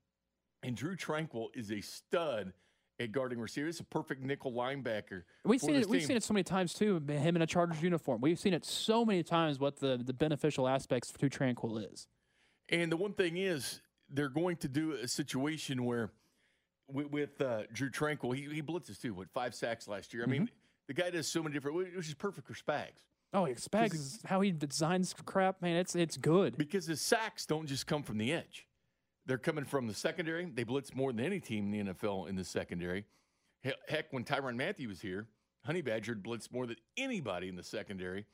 And 0.63 0.75
Drew 0.75 0.95
Tranquill 0.95 1.47
is 1.55 1.71
a 1.71 1.81
stud 1.81 2.53
at 2.99 3.11
guarding 3.11 3.39
receivers. 3.39 3.79
a 3.79 3.83
perfect 3.83 4.21
nickel 4.21 4.51
linebacker. 4.51 5.23
We've 5.43 5.61
seen 5.61 5.75
it. 5.75 5.87
We've 5.87 6.03
seen 6.03 6.17
it 6.17 6.23
so 6.23 6.33
many 6.33 6.43
times 6.43 6.73
too. 6.73 7.01
Him 7.07 7.35
in 7.35 7.41
a 7.41 7.47
Chargers 7.47 7.81
uniform. 7.81 8.21
We've 8.21 8.39
seen 8.39 8.53
it 8.53 8.65
so 8.65 9.05
many 9.05 9.23
times. 9.23 9.59
What 9.59 9.79
the 9.79 9.97
the 9.97 10.13
beneficial 10.13 10.67
aspects 10.67 11.11
to 11.11 11.29
Tranquill 11.29 11.91
is. 11.91 12.07
And 12.69 12.91
the 12.91 12.97
one 12.97 13.13
thing 13.13 13.37
is, 13.37 13.81
they're 14.09 14.29
going 14.29 14.55
to 14.57 14.67
do 14.67 14.93
a 14.93 15.07
situation 15.07 15.83
where 15.83 16.11
with, 16.87 17.07
with 17.07 17.41
uh, 17.41 17.63
Drew 17.73 17.89
Tranquill, 17.89 18.35
he, 18.35 18.53
he 18.53 18.61
blitzes 18.61 19.01
too. 19.01 19.13
What 19.13 19.29
five 19.29 19.55
sacks 19.55 19.87
last 19.87 20.13
year? 20.13 20.23
I 20.23 20.27
mean, 20.27 20.49
the 20.87 20.93
guy 20.93 21.09
does 21.09 21.27
so 21.27 21.41
many 21.43 21.53
different, 21.53 21.77
which 21.95 22.07
is 22.07 22.13
perfect 22.13 22.47
for 22.47 22.53
Spags 22.53 23.03
Oh, 23.33 23.47
Spags 23.55 23.93
is 23.93 24.19
how 24.25 24.41
he 24.41 24.51
designs 24.51 25.15
crap. 25.25 25.61
Man, 25.61 25.77
it's 25.77 25.95
it's 25.95 26.17
good. 26.17 26.57
because 26.57 26.85
his 26.85 27.01
sacks 27.01 27.45
don't 27.45 27.65
just 27.65 27.87
come 27.87 28.03
from 28.03 28.17
the 28.17 28.33
edge; 28.33 28.67
they're 29.31 29.37
coming 29.37 29.63
from 29.63 29.87
the 29.87 29.93
secondary. 29.93 30.43
They 30.43 30.65
blitz 30.65 30.93
more 30.93 31.13
than 31.13 31.25
any 31.25 31.39
team 31.39 31.73
in 31.73 31.85
the 31.85 31.93
NFL 31.93 32.27
in 32.27 32.35
the 32.35 32.43
secondary. 32.43 33.05
Heck, 33.87 34.07
when 34.11 34.25
Tyrann 34.25 34.57
Mathieu 34.57 34.89
was 34.89 34.99
here, 34.99 35.25
Honey 35.65 35.81
Badger 35.81 36.15
blitzed 36.15 36.51
more 36.51 36.67
than 36.67 36.75
anybody 36.97 37.47
in 37.47 37.55
the 37.55 37.63
secondary. 37.63 38.25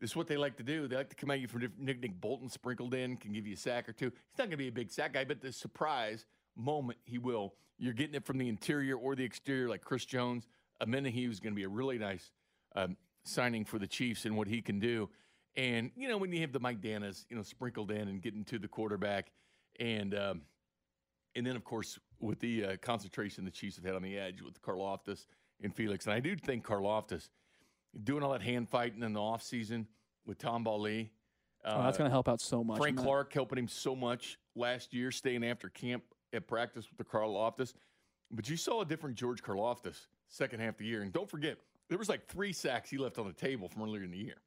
This 0.00 0.10
is 0.10 0.16
what 0.16 0.26
they 0.26 0.36
like 0.36 0.56
to 0.56 0.64
do. 0.64 0.88
They 0.88 0.96
like 0.96 1.10
to 1.10 1.14
come 1.14 1.30
at 1.30 1.38
you 1.38 1.46
from 1.46 1.60
different 1.60 1.84
Nick, 1.84 2.00
Nick 2.00 2.20
Bolton 2.20 2.48
sprinkled 2.48 2.94
in, 2.94 3.16
can 3.16 3.32
give 3.32 3.46
you 3.46 3.54
a 3.54 3.56
sack 3.56 3.88
or 3.88 3.92
two. 3.92 4.06
He's 4.06 4.38
not 4.38 4.46
going 4.46 4.50
to 4.50 4.56
be 4.56 4.66
a 4.66 4.72
big 4.72 4.90
sack 4.90 5.12
guy, 5.12 5.22
but 5.22 5.40
the 5.40 5.52
surprise 5.52 6.26
moment 6.56 6.98
he 7.04 7.18
will. 7.18 7.54
You're 7.78 7.92
getting 7.92 8.16
it 8.16 8.24
from 8.24 8.38
the 8.38 8.48
interior 8.48 8.96
or 8.96 9.14
the 9.14 9.22
exterior, 9.22 9.68
like 9.68 9.84
Chris 9.84 10.04
Jones. 10.04 10.48
Omenihu 10.82 11.28
was 11.28 11.38
going 11.38 11.52
to 11.52 11.56
be 11.56 11.62
a 11.62 11.68
really 11.68 11.98
nice 11.98 12.32
um, 12.74 12.96
signing 13.22 13.64
for 13.64 13.78
the 13.78 13.86
Chiefs 13.86 14.24
and 14.24 14.36
what 14.36 14.48
he 14.48 14.62
can 14.62 14.80
do. 14.80 15.10
And 15.54 15.92
you 15.94 16.08
know 16.08 16.18
when 16.18 16.32
you 16.32 16.40
have 16.40 16.50
the 16.50 16.58
Mike 16.58 16.80
Dannas, 16.80 17.24
you 17.30 17.36
know, 17.36 17.44
sprinkled 17.44 17.92
in 17.92 18.08
and 18.08 18.20
getting 18.20 18.42
to 18.46 18.58
the 18.58 18.66
quarterback, 18.66 19.30
and 19.80 20.14
um, 20.14 20.42
and 21.34 21.44
then 21.46 21.56
of 21.56 21.64
course 21.64 21.98
with 22.20 22.38
the 22.38 22.64
uh, 22.64 22.76
concentration 22.82 23.44
the 23.44 23.50
Chiefs 23.50 23.76
have 23.76 23.84
had 23.84 23.94
on 23.94 24.02
the 24.02 24.16
edge 24.16 24.42
with 24.42 24.60
Karlaftis 24.62 25.26
and 25.62 25.74
Felix, 25.74 26.06
and 26.06 26.14
I 26.14 26.20
do 26.20 26.36
think 26.36 26.64
Karlaftis 26.64 27.30
doing 28.04 28.22
all 28.22 28.32
that 28.32 28.42
hand 28.42 28.68
fighting 28.68 29.02
in 29.02 29.12
the 29.12 29.20
offseason 29.20 29.86
with 30.26 30.38
Tamba 30.38 30.70
Hali. 30.70 31.10
oh, 31.64 31.82
that's 31.82 31.96
Uh, 31.96 31.98
going 31.98 32.08
to 32.08 32.12
help 32.12 32.28
out 32.28 32.40
so 32.40 32.62
much. 32.62 32.78
Frank. 32.78 32.98
Clark 32.98 33.32
helping 33.32 33.58
him 33.58 33.68
so 33.68 33.96
much 33.96 34.38
last 34.54 34.94
year, 34.94 35.10
staying 35.10 35.44
after 35.44 35.68
camp 35.68 36.04
at 36.32 36.46
practice 36.46 36.88
with 36.88 36.98
the 36.98 37.04
Karlaftis. 37.04 37.74
But 38.30 38.48
you 38.48 38.56
saw 38.56 38.82
a 38.82 38.84
different 38.84 39.16
George 39.16 39.42
Karlaftis 39.42 40.06
second 40.28 40.60
half 40.60 40.74
of 40.74 40.78
the 40.78 40.84
year. 40.86 41.02
And 41.02 41.12
don't 41.12 41.28
forget, 41.28 41.58
there 41.88 41.98
was 41.98 42.08
like 42.08 42.26
three 42.28 42.52
sacks 42.52 42.88
he 42.90 42.96
left 42.96 43.18
on 43.18 43.26
the 43.26 43.32
table 43.32 43.68
from 43.68 43.82
earlier 43.82 44.04
in 44.04 44.12
the 44.12 44.18
year. 44.18 44.40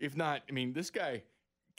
If 0.00 0.16
not, 0.16 0.42
I 0.48 0.52
mean, 0.52 0.72
this 0.72 0.90
guy, 0.90 1.22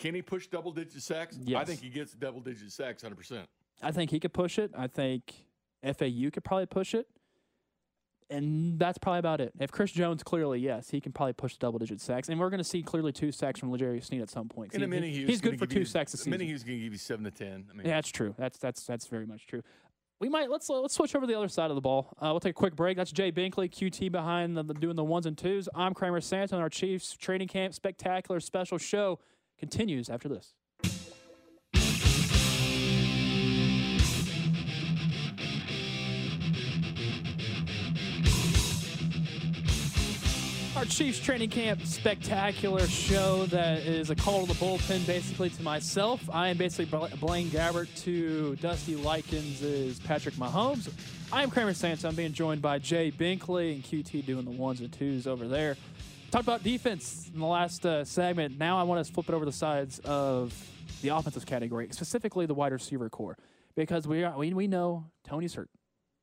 can 0.01 0.15
he 0.15 0.21
push 0.21 0.47
double 0.47 0.71
digit 0.71 1.01
sacks? 1.01 1.37
Yes. 1.41 1.61
I 1.61 1.65
think 1.65 1.79
he 1.81 1.89
gets 1.89 2.13
double 2.13 2.41
digit 2.41 2.71
sacks 2.71 3.03
100%. 3.03 3.45
I 3.81 3.91
think 3.91 4.09
he 4.11 4.19
could 4.19 4.33
push 4.33 4.57
it. 4.59 4.71
I 4.75 4.87
think 4.87 5.33
FAU 5.83 6.29
could 6.33 6.43
probably 6.43 6.65
push 6.65 6.93
it. 6.93 7.07
And 8.29 8.79
that's 8.79 8.97
probably 8.97 9.19
about 9.19 9.41
it. 9.41 9.51
If 9.59 9.71
Chris 9.71 9.91
Jones, 9.91 10.23
clearly, 10.23 10.59
yes, 10.59 10.89
he 10.89 11.01
can 11.01 11.11
probably 11.11 11.33
push 11.33 11.57
double 11.57 11.79
digit 11.79 11.99
sacks. 11.99 12.29
And 12.29 12.39
we're 12.39 12.49
going 12.49 12.59
to 12.59 12.63
see 12.63 12.81
clearly 12.81 13.11
two 13.11 13.31
sacks 13.31 13.59
from 13.59 13.71
L'Jarius 13.73 14.05
Sneed 14.05 14.21
at 14.21 14.29
some 14.29 14.47
point. 14.47 14.73
And 14.73 14.81
a 14.81 14.85
He- 14.85 14.89
mini 14.89 15.09
he- 15.11 15.25
he's 15.25 15.41
good 15.41 15.59
for 15.59 15.65
two 15.67 15.79
you- 15.79 15.85
sacks 15.85 16.13
a 16.13 16.15
a 16.15 16.17
season. 16.17 16.31
Mini 16.31 16.45
Hughes 16.45 16.63
going 16.63 16.77
to 16.77 16.83
give 16.83 16.93
you 16.93 16.97
7 16.97 17.25
to 17.25 17.31
10. 17.31 17.67
I 17.69 17.73
mean, 17.73 17.85
Yeah, 17.85 17.95
that's 17.95 18.09
true. 18.09 18.33
That's 18.37 18.57
that's 18.57 18.85
that's 18.85 19.07
very 19.07 19.25
much 19.25 19.47
true. 19.47 19.61
We 20.21 20.29
might 20.29 20.49
let's 20.49 20.69
let's 20.69 20.93
switch 20.93 21.13
over 21.15 21.25
to 21.25 21.31
the 21.31 21.37
other 21.37 21.49
side 21.49 21.71
of 21.71 21.75
the 21.75 21.81
ball. 21.81 22.13
Uh, 22.19 22.27
we'll 22.31 22.39
take 22.39 22.51
a 22.51 22.53
quick 22.53 22.75
break. 22.75 22.95
That's 22.95 23.11
Jay 23.11 23.31
Binkley, 23.33 23.69
QT 23.69 24.09
behind 24.11 24.55
the, 24.55 24.63
the 24.63 24.75
doing 24.75 24.95
the 24.95 25.03
ones 25.03 25.25
and 25.25 25.37
twos. 25.37 25.67
I'm 25.75 25.93
Kramer 25.93 26.21
Santon. 26.21 26.59
Our 26.59 26.69
Chiefs 26.69 27.17
training 27.17 27.47
camp 27.49 27.73
spectacular 27.73 28.39
special 28.39 28.77
show 28.77 29.19
continues 29.61 30.09
after 30.09 30.27
this. 30.27 30.53
Our 40.75 40.85
Chiefs 40.85 41.19
training 41.19 41.51
camp 41.51 41.85
spectacular 41.85 42.87
show 42.87 43.45
that 43.47 43.79
is 43.79 44.09
a 44.09 44.15
call 44.15 44.47
to 44.47 44.47
the 44.47 44.55
bullpen 44.55 45.05
basically 45.05 45.51
to 45.51 45.61
myself. 45.61 46.27
I 46.33 46.47
am 46.47 46.57
basically 46.57 46.85
Bla- 46.85 47.15
Blaine 47.19 47.49
Gabbert 47.49 47.87
to 48.03 48.55
Dusty 48.55 48.95
Likens 48.95 49.61
is 49.61 49.99
Patrick 49.99 50.33
Mahomes. 50.35 50.91
I 51.31 51.43
am 51.43 51.51
Kramer 51.51 51.75
Santos. 51.75 52.03
I'm 52.03 52.15
being 52.15 52.33
joined 52.33 52.63
by 52.63 52.79
Jay 52.79 53.11
Binkley 53.11 53.75
and 53.75 53.83
QT 53.83 54.25
doing 54.25 54.43
the 54.43 54.51
ones 54.51 54.79
and 54.79 54.91
twos 54.91 55.27
over 55.27 55.47
there. 55.47 55.77
Talked 56.31 56.45
about 56.45 56.63
defense 56.63 57.29
in 57.33 57.41
the 57.41 57.45
last 57.45 57.85
uh, 57.85 58.05
segment. 58.05 58.57
Now 58.57 58.79
I 58.79 58.83
want 58.83 59.05
to 59.05 59.13
flip 59.13 59.27
it 59.27 59.35
over 59.35 59.43
the 59.43 59.51
sides 59.51 59.99
of 59.99 60.53
the 61.01 61.09
offensive 61.09 61.45
category, 61.45 61.89
specifically 61.91 62.45
the 62.45 62.53
wide 62.53 62.71
receiver 62.71 63.09
core, 63.09 63.37
because 63.75 64.07
we 64.07 64.23
are, 64.23 64.37
we, 64.37 64.53
we 64.53 64.65
know 64.65 65.07
Toney's 65.25 65.55
hurt. 65.55 65.69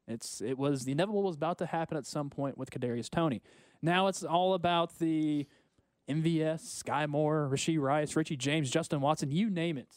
It's 0.06 0.40
it 0.40 0.56
was 0.56 0.86
the 0.86 0.92
inevitable 0.92 1.22
was 1.24 1.36
about 1.36 1.58
to 1.58 1.66
happen 1.66 1.98
at 1.98 2.06
some 2.06 2.30
point 2.30 2.56
with 2.56 2.70
Kadarius 2.70 3.10
Toney. 3.10 3.42
Now 3.82 4.06
it's 4.06 4.22
all 4.22 4.54
about 4.54 4.98
the 4.98 5.46
MVS, 6.08 6.82
Skyy 6.82 7.06
Moore, 7.06 7.50
Rashee 7.52 7.78
Rice, 7.78 8.16
Richie 8.16 8.38
James, 8.38 8.70
Justin 8.70 9.02
Watson, 9.02 9.30
you 9.30 9.50
name 9.50 9.76
it. 9.76 9.94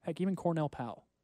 Heck, 0.00 0.18
even 0.22 0.34
Cornell 0.34 0.70
Powell. 0.70 1.04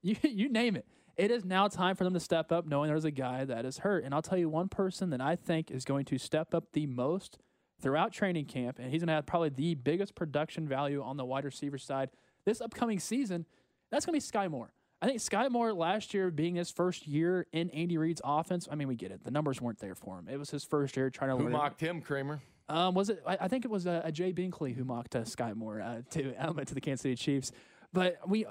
You 0.00 0.16
you 0.22 0.48
name 0.48 0.74
it. 0.76 0.86
It 1.16 1.30
is 1.30 1.44
now 1.44 1.68
time 1.68 1.94
for 1.96 2.04
them 2.04 2.14
to 2.14 2.20
step 2.20 2.50
up, 2.50 2.66
knowing 2.66 2.88
there's 2.88 3.04
a 3.04 3.10
guy 3.10 3.44
that 3.44 3.64
is 3.64 3.78
hurt. 3.78 4.04
And 4.04 4.12
I'll 4.12 4.22
tell 4.22 4.38
you 4.38 4.48
one 4.48 4.68
person 4.68 5.10
that 5.10 5.20
I 5.20 5.36
think 5.36 5.70
is 5.70 5.84
going 5.84 6.04
to 6.06 6.18
step 6.18 6.54
up 6.54 6.72
the 6.72 6.86
most 6.86 7.38
throughout 7.80 8.12
training 8.12 8.46
camp, 8.46 8.78
and 8.78 8.90
he's 8.90 9.00
going 9.00 9.08
to 9.08 9.14
have 9.14 9.26
probably 9.26 9.50
the 9.50 9.74
biggest 9.74 10.14
production 10.14 10.66
value 10.66 11.02
on 11.02 11.16
the 11.16 11.24
wide 11.24 11.44
receiver 11.44 11.78
side 11.78 12.10
this 12.46 12.60
upcoming 12.60 12.98
season. 12.98 13.46
That's 13.90 14.06
going 14.06 14.18
to 14.18 14.26
be 14.26 14.38
Skyy 14.38 14.50
Moore. 14.50 14.72
I 15.02 15.06
think 15.06 15.20
Skyy 15.20 15.50
Moore 15.50 15.72
last 15.72 16.14
year 16.14 16.30
being 16.30 16.54
his 16.54 16.70
first 16.70 17.06
year 17.06 17.46
in 17.52 17.68
Andy 17.70 17.98
Reid's 17.98 18.22
offense. 18.24 18.66
I 18.70 18.74
mean, 18.74 18.88
we 18.88 18.96
get 18.96 19.10
it. 19.10 19.22
The 19.22 19.30
numbers 19.30 19.60
weren't 19.60 19.78
there 19.78 19.94
for 19.94 20.18
him. 20.18 20.28
It 20.30 20.38
was 20.38 20.50
his 20.50 20.64
first 20.64 20.96
year 20.96 21.10
trying 21.10 21.30
to 21.30 21.36
who 21.36 21.44
learn. 21.44 21.52
mocked 21.52 21.80
him, 21.80 22.00
Kramer? 22.00 22.40
Um, 22.68 22.94
was 22.94 23.10
it? 23.10 23.22
I, 23.26 23.36
I 23.42 23.48
think 23.48 23.64
it 23.64 23.70
was 23.70 23.86
uh, 23.86 24.00
a 24.02 24.10
Jay 24.10 24.32
Binkley 24.32 24.74
who 24.74 24.84
mocked 24.84 25.14
uh, 25.14 25.20
Skyy 25.20 25.54
Moore 25.54 25.80
uh, 25.80 26.00
to 26.12 26.34
element 26.38 26.68
to 26.68 26.74
the 26.74 26.80
Kansas 26.80 27.02
City 27.02 27.16
Chiefs. 27.16 27.52
But 27.92 28.18
we 28.26 28.46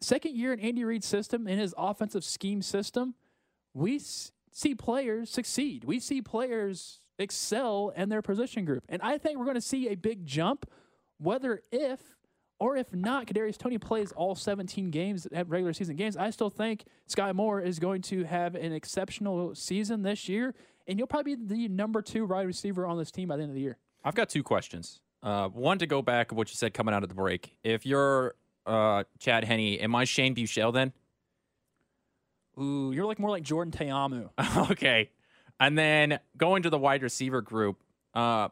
second 0.00 0.36
year 0.36 0.52
in 0.52 0.60
Andy 0.60 0.84
Reid's 0.84 1.06
system 1.06 1.46
in 1.46 1.58
his 1.58 1.74
offensive 1.76 2.24
scheme 2.24 2.62
system, 2.62 3.14
we 3.72 3.98
see 3.98 4.74
players 4.74 5.30
succeed. 5.30 5.84
We 5.84 6.00
see 6.00 6.22
players 6.22 7.00
excel 7.18 7.92
in 7.96 8.08
their 8.08 8.22
position 8.22 8.64
group, 8.64 8.84
and 8.88 9.00
I 9.02 9.18
think 9.18 9.38
we're 9.38 9.44
going 9.44 9.54
to 9.54 9.60
see 9.60 9.88
a 9.88 9.94
big 9.94 10.26
jump, 10.26 10.68
whether 11.18 11.60
if 11.70 12.00
or 12.60 12.76
if 12.76 12.94
not, 12.94 13.26
Kadarius 13.26 13.58
Toney 13.58 13.78
plays 13.78 14.12
all 14.12 14.34
17 14.34 14.90
games 14.90 15.26
at 15.32 15.48
regular 15.48 15.72
season 15.72 15.96
games. 15.96 16.16
I 16.16 16.30
still 16.30 16.50
think 16.50 16.84
Skyy 17.08 17.34
Moore 17.34 17.60
is 17.60 17.78
going 17.78 18.02
to 18.02 18.24
have 18.24 18.54
an 18.54 18.72
exceptional 18.72 19.54
season 19.54 20.02
this 20.02 20.28
year, 20.28 20.54
and 20.86 20.98
you'll 20.98 21.08
probably 21.08 21.34
be 21.34 21.46
the 21.46 21.68
number 21.68 22.00
two 22.00 22.26
wide 22.26 22.46
receiver 22.46 22.86
on 22.86 22.96
this 22.96 23.10
team 23.10 23.28
by 23.28 23.36
the 23.36 23.42
end 23.42 23.50
of 23.50 23.54
the 23.56 23.60
year. 23.60 23.76
I've 24.04 24.14
got 24.14 24.28
two 24.28 24.42
questions. 24.42 25.00
Uh, 25.22 25.48
one 25.48 25.78
to 25.78 25.86
go 25.86 26.02
back 26.02 26.30
of 26.30 26.38
what 26.38 26.50
you 26.50 26.54
said 26.54 26.74
coming 26.74 26.94
out 26.94 27.02
of 27.02 27.08
the 27.08 27.14
break. 27.14 27.56
If 27.64 27.86
you're 27.86 28.34
uh, 28.66 29.04
Chad 29.18 29.44
Henne, 29.44 29.78
am 29.80 29.94
I 29.94 30.04
Shane 30.04 30.34
Buechele 30.34 30.72
then? 30.72 30.92
Ooh, 32.60 32.92
you're 32.92 33.06
like 33.06 33.18
more 33.18 33.30
like 33.30 33.42
Jordan 33.42 33.72
Ta'amu. 33.72 34.30
okay. 34.70 35.10
And 35.58 35.76
then 35.78 36.20
going 36.36 36.62
to 36.62 36.70
the 36.70 36.78
wide 36.78 37.02
receiver 37.02 37.40
group, 37.40 37.82
uh, 38.14 38.48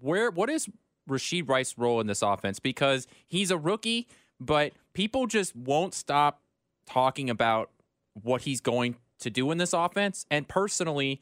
where 0.00 0.30
what 0.30 0.48
is 0.48 0.68
Rashee 1.08 1.46
Rice's 1.46 1.76
role 1.76 2.00
in 2.00 2.06
this 2.06 2.22
offense? 2.22 2.58
Because 2.58 3.06
he's 3.26 3.50
a 3.50 3.58
rookie, 3.58 4.08
but 4.38 4.72
people 4.92 5.26
just 5.26 5.54
won't 5.54 5.94
stop 5.94 6.40
talking 6.86 7.30
about 7.30 7.70
what 8.14 8.42
he's 8.42 8.60
going 8.60 8.96
to 9.20 9.30
do 9.30 9.50
in 9.50 9.58
this 9.58 9.72
offense. 9.72 10.26
And 10.30 10.48
personally, 10.48 11.20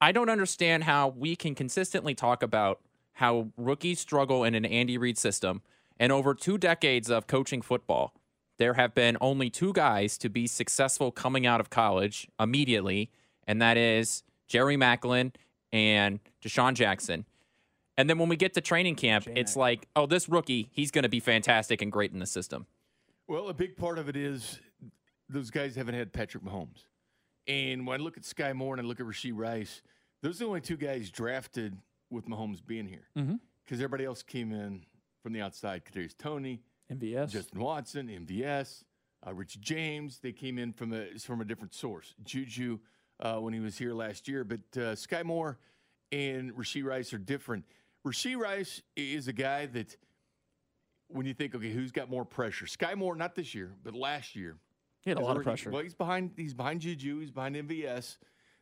I 0.00 0.12
don't 0.12 0.28
understand 0.28 0.84
how 0.84 1.08
we 1.08 1.36
can 1.36 1.54
consistently 1.54 2.14
talk 2.14 2.42
about 2.42 2.80
how 3.14 3.48
rookies 3.56 3.98
struggle 4.00 4.44
in 4.44 4.54
an 4.54 4.64
Andy 4.64 4.98
Reid 4.98 5.16
system. 5.16 5.62
And 5.98 6.12
over 6.12 6.34
two 6.34 6.58
decades 6.58 7.10
of 7.10 7.26
coaching 7.26 7.62
football, 7.62 8.12
there 8.58 8.74
have 8.74 8.94
been 8.94 9.16
only 9.20 9.50
two 9.50 9.72
guys 9.72 10.16
to 10.18 10.28
be 10.28 10.46
successful 10.46 11.10
coming 11.10 11.46
out 11.46 11.60
of 11.60 11.70
college 11.70 12.28
immediately, 12.40 13.10
and 13.46 13.60
that 13.60 13.76
is 13.76 14.22
Jerry 14.46 14.76
Maclin 14.76 15.32
and 15.72 16.20
DeSean 16.42 16.74
Jackson. 16.74 17.26
And 17.98 18.10
then 18.10 18.18
when 18.18 18.28
we 18.28 18.36
get 18.36 18.54
to 18.54 18.60
training 18.60 18.96
camp, 18.96 19.26
it's 19.26 19.56
like, 19.56 19.88
oh, 19.96 20.06
this 20.06 20.28
rookie, 20.28 20.68
he's 20.70 20.90
going 20.90 21.04
to 21.04 21.08
be 21.08 21.20
fantastic 21.20 21.80
and 21.80 21.90
great 21.90 22.12
in 22.12 22.18
the 22.18 22.26
system. 22.26 22.66
Well, 23.26 23.48
a 23.48 23.54
big 23.54 23.76
part 23.76 23.98
of 23.98 24.08
it 24.08 24.16
is 24.16 24.60
those 25.28 25.50
guys 25.50 25.74
haven't 25.76 25.94
had 25.94 26.12
Patrick 26.12 26.44
Mahomes. 26.44 26.84
And 27.48 27.86
when 27.86 27.98
I 28.00 28.02
look 28.02 28.16
at 28.16 28.22
Skyy 28.24 28.54
Moore 28.54 28.74
and 28.74 28.82
I 28.84 28.84
look 28.86 29.00
at 29.00 29.06
Rashee 29.06 29.32
Rice, 29.34 29.82
those 30.22 30.36
are 30.36 30.44
the 30.44 30.48
only 30.48 30.60
two 30.60 30.76
guys 30.76 31.10
drafted 31.10 31.76
with 32.10 32.26
Mahomes 32.26 32.64
being 32.64 32.86
here. 32.86 33.08
Because 33.14 33.28
Mhm. 33.78 33.82
everybody 33.84 34.04
else 34.04 34.22
came 34.22 34.52
in 34.52 34.84
from 35.26 35.32
the 35.32 35.42
outside. 35.42 35.82
Kadarius 35.84 36.16
Toney, 36.16 36.62
MVS. 36.88 37.30
Justin 37.30 37.58
Watson, 37.58 38.06
MVS, 38.06 38.84
uh, 39.26 39.34
Richie 39.34 39.58
James. 39.58 40.20
They 40.20 40.30
came 40.30 40.56
in 40.56 40.72
from 40.72 40.92
a 40.92 41.18
from 41.18 41.40
a 41.40 41.44
different 41.44 41.74
source. 41.74 42.14
Juju 42.22 42.78
uh, 43.18 43.38
when 43.38 43.52
he 43.52 43.58
was 43.58 43.76
here 43.76 43.92
last 43.92 44.28
year, 44.28 44.44
but 44.44 44.60
uh, 44.76 44.94
Skyy 44.94 45.24
Moore 45.24 45.58
and 46.12 46.52
Rashee 46.54 46.84
Rice 46.84 47.12
are 47.12 47.18
different. 47.18 47.64
Rashee 48.06 48.36
Rice 48.36 48.82
is 48.94 49.26
a 49.26 49.32
guy 49.32 49.66
that 49.66 49.96
when 51.08 51.26
you 51.26 51.34
think, 51.34 51.56
okay, 51.56 51.72
who's 51.72 51.90
got 51.90 52.08
more 52.08 52.24
pressure? 52.24 52.66
Skyy 52.66 52.94
Moore, 52.94 53.16
not 53.16 53.34
this 53.34 53.52
year, 53.52 53.72
but 53.82 53.96
last 53.96 54.36
year. 54.36 54.58
he 55.02 55.10
had 55.10 55.18
a 55.18 55.22
lot 55.22 55.36
of 55.36 55.42
pressure. 55.42 55.70
Well, 55.70 55.82
he's 55.82 55.94
behind. 55.94 56.34
He's 56.36 56.54
behind 56.54 56.82
Juju. 56.82 57.18
He's 57.18 57.32
behind 57.32 57.56
MVS. 57.56 58.18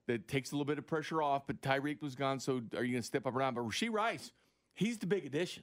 That 0.06 0.28
takes 0.28 0.52
a 0.52 0.54
little 0.54 0.64
bit 0.64 0.78
of 0.78 0.86
pressure 0.86 1.20
off. 1.20 1.46
But 1.46 1.60
Tyreek 1.60 2.00
was 2.00 2.14
gone, 2.14 2.40
so 2.40 2.62
are 2.74 2.84
you 2.84 2.92
going 2.92 3.02
to 3.02 3.06
step 3.06 3.26
up 3.26 3.36
or 3.36 3.40
not? 3.40 3.54
But 3.54 3.64
Rashee 3.64 3.92
Rice, 3.92 4.32
he's 4.72 4.96
the 4.96 5.06
big 5.06 5.26
addition 5.26 5.62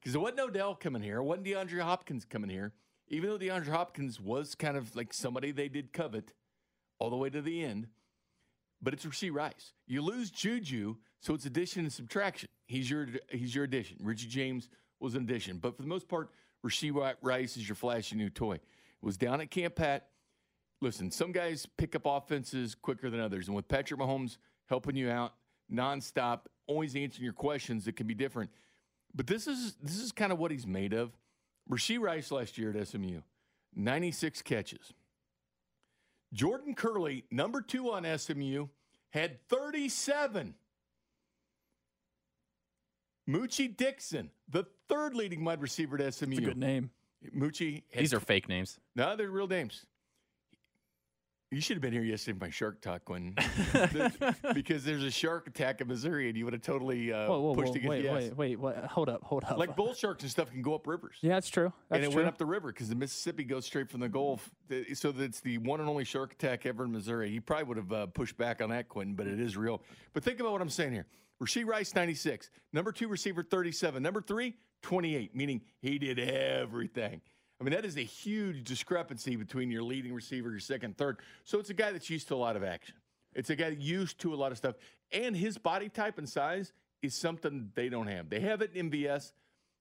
because 0.00 0.12
there 0.12 0.20
wasn't 0.20 0.40
Odell 0.40 0.74
coming 0.74 1.02
here. 1.02 1.18
It 1.18 1.24
wasn't 1.24 1.46
DeAndre 1.46 1.80
Hopkins 1.80 2.24
coming 2.24 2.50
here. 2.50 2.72
Even 3.08 3.30
though 3.30 3.38
DeAndre 3.38 3.68
Hopkins 3.68 4.20
was 4.20 4.54
kind 4.54 4.76
of 4.76 4.94
like 4.94 5.12
somebody 5.12 5.50
they 5.50 5.68
did 5.68 5.92
covet 5.92 6.32
all 6.98 7.10
the 7.10 7.16
way 7.16 7.28
to 7.30 7.42
the 7.42 7.62
end, 7.62 7.88
but 8.80 8.94
it's 8.94 9.04
Rashee 9.04 9.32
Rice. 9.32 9.72
You 9.86 10.02
lose 10.02 10.30
Juju, 10.30 10.96
so 11.20 11.34
it's 11.34 11.44
addition 11.44 11.82
and 11.82 11.92
subtraction. 11.92 12.48
He's 12.66 12.88
your 12.88 13.08
he's 13.30 13.54
your 13.54 13.64
addition. 13.64 13.98
Richie 14.00 14.28
James 14.28 14.68
was 15.00 15.14
an 15.14 15.24
addition, 15.24 15.58
but 15.58 15.76
for 15.76 15.82
the 15.82 15.88
most 15.88 16.08
part, 16.08 16.30
Rashee 16.64 17.14
Rice 17.20 17.56
is 17.56 17.68
your 17.68 17.76
flashy 17.76 18.16
new 18.16 18.30
toy. 18.30 18.54
It 18.54 18.62
was 19.02 19.16
down 19.16 19.40
at 19.40 19.50
Camp 19.50 19.74
Pat. 19.76 20.06
Listen, 20.80 21.10
some 21.10 21.32
guys 21.32 21.66
pick 21.76 21.94
up 21.94 22.02
offenses 22.06 22.74
quicker 22.74 23.10
than 23.10 23.20
others, 23.20 23.48
and 23.48 23.56
with 23.56 23.68
Patrick 23.68 24.00
Mahomes 24.00 24.38
helping 24.66 24.96
you 24.96 25.10
out 25.10 25.34
nonstop, 25.72 26.40
always 26.66 26.96
answering 26.96 27.24
your 27.24 27.32
questions, 27.32 27.86
it 27.86 27.96
can 27.96 28.06
be 28.06 28.14
different. 28.14 28.50
But 29.14 29.26
this 29.26 29.46
is 29.46 29.74
this 29.82 29.98
is 29.98 30.12
kind 30.12 30.32
of 30.32 30.38
what 30.38 30.50
he's 30.50 30.66
made 30.66 30.92
of. 30.92 31.12
Rashee 31.70 32.00
Rice 32.00 32.30
last 32.30 32.58
year 32.58 32.74
at 32.76 32.88
SMU, 32.88 33.20
96 33.74 34.42
catches. 34.42 34.92
Jordan 36.32 36.74
Kerley, 36.74 37.24
number 37.30 37.60
two 37.60 37.90
on 37.90 38.06
SMU, 38.18 38.66
had 39.10 39.40
37. 39.48 40.54
Moochie 43.28 43.76
Dixon, 43.76 44.30
the 44.48 44.64
third 44.88 45.14
leading 45.14 45.44
wide 45.44 45.60
receiver 45.60 46.00
at 46.00 46.14
SMU. 46.14 46.30
It's 46.30 46.38
a 46.38 46.42
good 46.42 46.56
name. 46.56 46.90
Moochie. 47.36 47.82
These 47.96 48.14
are 48.14 48.20
fake 48.20 48.48
names. 48.48 48.78
no, 48.96 49.14
they're 49.14 49.30
real 49.30 49.46
names. 49.46 49.86
You 51.52 51.60
should 51.60 51.74
have 51.74 51.82
been 51.82 51.92
here 51.92 52.04
yesterday 52.04 52.38
my 52.40 52.48
shark 52.48 52.80
talk 52.80 53.08
when, 53.08 53.34
because 54.54 54.84
there's 54.84 55.02
a 55.02 55.10
shark 55.10 55.48
attack 55.48 55.80
in 55.80 55.88
Missouri, 55.88 56.28
and 56.28 56.38
you 56.38 56.44
would 56.44 56.52
have 56.52 56.62
totally 56.62 57.12
uh, 57.12 57.26
Whoa, 57.26 57.40
whoa, 57.40 57.54
pushed 57.56 57.70
whoa, 57.70 57.74
against 57.74 57.88
wait, 57.88 58.04
yes. 58.04 58.14
wait, 58.14 58.36
wait, 58.36 58.60
what? 58.60 58.76
Hold 58.84 59.08
up, 59.08 59.24
hold 59.24 59.42
up. 59.42 59.58
Like 59.58 59.74
bull 59.74 59.92
sharks 59.92 60.22
and 60.22 60.30
stuff 60.30 60.52
can 60.52 60.62
go 60.62 60.76
up 60.76 60.86
rivers. 60.86 61.16
yeah, 61.22 61.34
that's 61.34 61.48
true. 61.48 61.72
That's 61.88 61.96
and 61.96 62.04
it 62.04 62.12
true. 62.12 62.22
went 62.22 62.28
up 62.28 62.38
the 62.38 62.46
river 62.46 62.68
because 62.68 62.88
the 62.88 62.94
Mississippi 62.94 63.42
goes 63.42 63.66
straight 63.66 63.90
from 63.90 63.98
the 63.98 64.08
Gulf. 64.08 64.48
So 64.94 65.10
that's 65.10 65.40
the 65.40 65.58
one 65.58 65.80
and 65.80 65.88
only 65.88 66.04
shark 66.04 66.34
attack 66.34 66.66
ever 66.66 66.84
in 66.84 66.92
Missouri. 66.92 67.30
He 67.30 67.40
probably 67.40 67.64
would 67.64 67.76
have 67.78 67.92
uh, 67.92 68.06
pushed 68.06 68.38
back 68.38 68.62
on 68.62 68.70
that, 68.70 68.88
Quentin, 68.88 69.16
but 69.16 69.26
it 69.26 69.40
is 69.40 69.56
real. 69.56 69.82
But 70.12 70.22
think 70.22 70.38
about 70.38 70.52
what 70.52 70.62
I'm 70.62 70.70
saying 70.70 70.92
here. 70.92 71.06
Rashee 71.42 71.66
Rice, 71.66 71.96
96. 71.96 72.48
Number 72.72 72.92
two 72.92 73.08
receiver, 73.08 73.42
37. 73.42 74.00
Number 74.00 74.20
three, 74.20 74.54
28, 74.82 75.34
meaning 75.34 75.62
he 75.80 75.98
did 75.98 76.20
everything. 76.20 77.22
I 77.60 77.64
mean, 77.64 77.74
that 77.74 77.84
is 77.84 77.98
a 77.98 78.02
huge 78.02 78.64
discrepancy 78.64 79.36
between 79.36 79.70
your 79.70 79.82
leading 79.82 80.14
receiver, 80.14 80.50
your 80.50 80.60
second, 80.60 80.96
third. 80.96 81.18
So 81.44 81.58
it's 81.58 81.68
a 81.68 81.74
guy 81.74 81.92
that's 81.92 82.08
used 82.08 82.28
to 82.28 82.34
a 82.34 82.36
lot 82.36 82.56
of 82.56 82.64
action. 82.64 82.94
It's 83.34 83.50
a 83.50 83.56
guy 83.56 83.68
used 83.68 84.18
to 84.20 84.32
a 84.32 84.36
lot 84.36 84.50
of 84.50 84.58
stuff. 84.58 84.76
And 85.12 85.36
his 85.36 85.58
body 85.58 85.88
type 85.88 86.16
and 86.18 86.28
size 86.28 86.72
is 87.02 87.14
something 87.14 87.70
they 87.74 87.88
don't 87.88 88.06
have. 88.06 88.30
They 88.30 88.40
have 88.40 88.62
it 88.62 88.74
in 88.74 88.90
MVS 88.90 89.32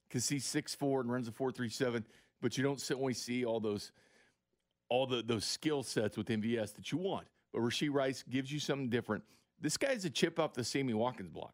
because 0.07 0.27
he's 0.27 0.45
six 0.45 0.75
four 0.75 0.99
and 0.99 1.11
runs 1.11 1.27
a 1.27 1.31
4.37, 1.31 2.03
but 2.41 2.57
you 2.57 2.63
don't 2.63 2.91
only 2.91 3.13
see 3.13 3.45
all 3.45 3.59
those 3.59 3.91
all 4.89 5.05
the 5.05 5.21
those 5.21 5.45
skill 5.45 5.83
sets 5.83 6.17
with 6.17 6.27
MVS 6.27 6.73
that 6.75 6.91
you 6.91 6.97
want. 6.97 7.27
But 7.53 7.61
Rashee 7.61 7.93
Rice 7.93 8.23
gives 8.29 8.51
you 8.51 8.59
something 8.59 8.89
different. 8.89 9.23
This 9.61 9.77
guy's 9.77 10.03
a 10.05 10.09
chip 10.09 10.39
off 10.39 10.53
the 10.53 10.63
Sammy 10.63 10.93
Watkins 10.93 11.29
block. 11.29 11.53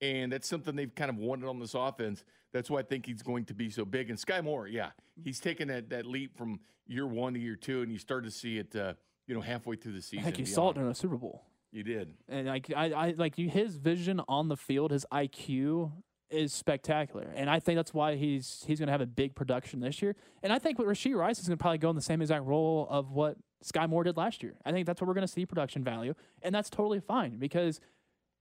And 0.00 0.32
that's 0.32 0.48
something 0.48 0.76
they've 0.76 0.94
kind 0.94 1.10
of 1.10 1.16
wanted 1.16 1.48
on 1.48 1.58
this 1.60 1.74
offense. 1.74 2.24
That's 2.52 2.68
why 2.68 2.80
I 2.80 2.82
think 2.82 3.06
he's 3.06 3.22
going 3.22 3.44
to 3.46 3.54
be 3.54 3.70
so 3.70 3.84
big. 3.84 4.10
And 4.10 4.18
Skyy 4.18 4.42
Moore, 4.44 4.66
yeah, 4.68 4.90
he's 5.22 5.40
taken 5.40 5.68
that, 5.68 5.90
that 5.90 6.06
leap 6.06 6.36
from 6.36 6.60
year 6.86 7.06
one 7.06 7.34
to 7.34 7.40
year 7.40 7.56
two, 7.56 7.82
and 7.82 7.90
you 7.90 7.98
start 7.98 8.24
to 8.24 8.30
see 8.30 8.58
it, 8.58 8.74
uh, 8.76 8.94
you 9.26 9.34
know, 9.34 9.40
halfway 9.40 9.76
through 9.76 9.92
the 9.92 10.02
season. 10.02 10.24
think 10.24 10.38
you 10.38 10.46
saw 10.46 10.70
it 10.70 10.76
in 10.76 10.86
a 10.86 10.94
Super 10.94 11.16
Bowl. 11.16 11.44
You 11.72 11.82
did. 11.82 12.14
and 12.28 12.46
like 12.46 12.72
I, 12.74 12.92
I 12.92 13.14
like 13.16 13.36
you, 13.36 13.48
his 13.48 13.76
vision 13.78 14.20
on 14.28 14.46
the 14.48 14.56
field, 14.56 14.92
his 14.92 15.04
IQ 15.12 15.90
is 16.30 16.52
spectacular, 16.52 17.28
and 17.34 17.50
I 17.50 17.58
think 17.58 17.76
that's 17.76 17.92
why 17.92 18.14
he's 18.14 18.62
he's 18.64 18.78
going 18.78 18.86
to 18.86 18.92
have 18.92 19.00
a 19.00 19.06
big 19.06 19.34
production 19.34 19.80
this 19.80 20.00
year. 20.00 20.14
And 20.44 20.52
I 20.52 20.60
think 20.60 20.78
what 20.78 20.86
Rashee 20.86 21.16
Rice 21.16 21.40
is 21.40 21.48
going 21.48 21.58
to 21.58 21.60
probably 21.60 21.78
go 21.78 21.90
in 21.90 21.96
the 21.96 22.02
same 22.02 22.22
exact 22.22 22.44
role 22.44 22.86
of 22.88 23.10
what 23.10 23.38
Skyy 23.64 23.88
Moore 23.88 24.04
did 24.04 24.16
last 24.16 24.40
year. 24.40 24.54
I 24.64 24.70
think 24.70 24.86
that's 24.86 25.00
what 25.00 25.08
we're 25.08 25.14
going 25.14 25.26
to 25.26 25.32
see 25.32 25.46
production 25.46 25.82
value, 25.82 26.14
and 26.42 26.54
that's 26.54 26.70
totally 26.70 27.00
fine 27.00 27.38
because 27.38 27.80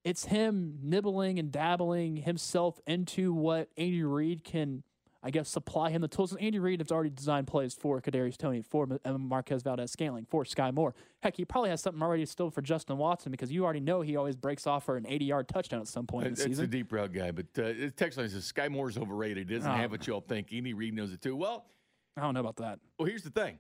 it's 0.04 0.26
him 0.26 0.80
nibbling 0.82 1.40
and 1.40 1.52
dabbling 1.52 2.18
himself 2.18 2.80
into 2.88 3.34
what 3.34 3.70
Andy 3.78 4.04
Reid 4.04 4.44
can. 4.44 4.84
I 5.26 5.30
guess 5.32 5.48
supply 5.48 5.90
him 5.90 6.02
the 6.02 6.10
tools. 6.10 6.34
And 6.34 6.42
Andy 6.42 6.60
Reid 6.60 6.82
has 6.82 6.92
already 6.92 7.10
designed 7.10 7.48
plays 7.48 7.74
for 7.74 8.02
Kadarius 8.02 8.36
Toney, 8.36 8.62
for 8.62 8.86
Marquez 9.06 9.64
Valdes 9.64 9.90
Scantling, 9.90 10.26
for 10.30 10.44
Skyy 10.44 10.74
Moore. 10.74 10.94
Heck, 11.22 11.38
he 11.38 11.46
probably 11.46 11.70
has 11.70 11.80
something 11.80 12.04
already 12.04 12.26
still 12.26 12.50
for 12.50 12.62
Justin 12.62 12.98
Watson 12.98 13.32
because 13.32 13.50
you 13.50 13.64
already 13.64 13.80
know 13.80 14.02
he 14.02 14.18
always 14.18 14.36
breaks 14.36 14.68
off 14.68 14.84
for 14.84 14.98
an 14.98 15.06
80-yard 15.06 15.48
touchdown 15.48 15.80
at 15.80 15.88
some 15.88 16.06
point 16.08 16.28
in 16.28 16.34
the 16.34 16.44
It's 16.46 16.60
a 16.60 16.68
deep 16.68 16.92
route 16.92 17.14
guy, 17.14 17.32
but 17.32 17.46
uh, 17.58 17.72
text 17.96 18.18
line 18.18 18.28
says 18.28 18.52
Skyy 18.52 18.70
Moore's 18.70 18.98
overrated. 18.98 19.48
He 19.50 19.56
doesn't 19.56 19.72
Oh. 19.72 19.76
have 19.76 19.92
what 19.92 20.06
y'all 20.08 20.20
think. 20.20 20.52
Andy 20.52 20.74
Reid 20.74 20.94
knows 20.94 21.14
it 21.14 21.22
too. 21.22 21.38
Well, 21.38 21.68
I 22.18 22.22
don't 22.22 22.34
know 22.34 22.42
about 22.42 22.58
that. 22.58 22.80
Well, 23.00 23.08
here's 23.08 23.24
the 23.24 23.30
thing. 23.32 23.60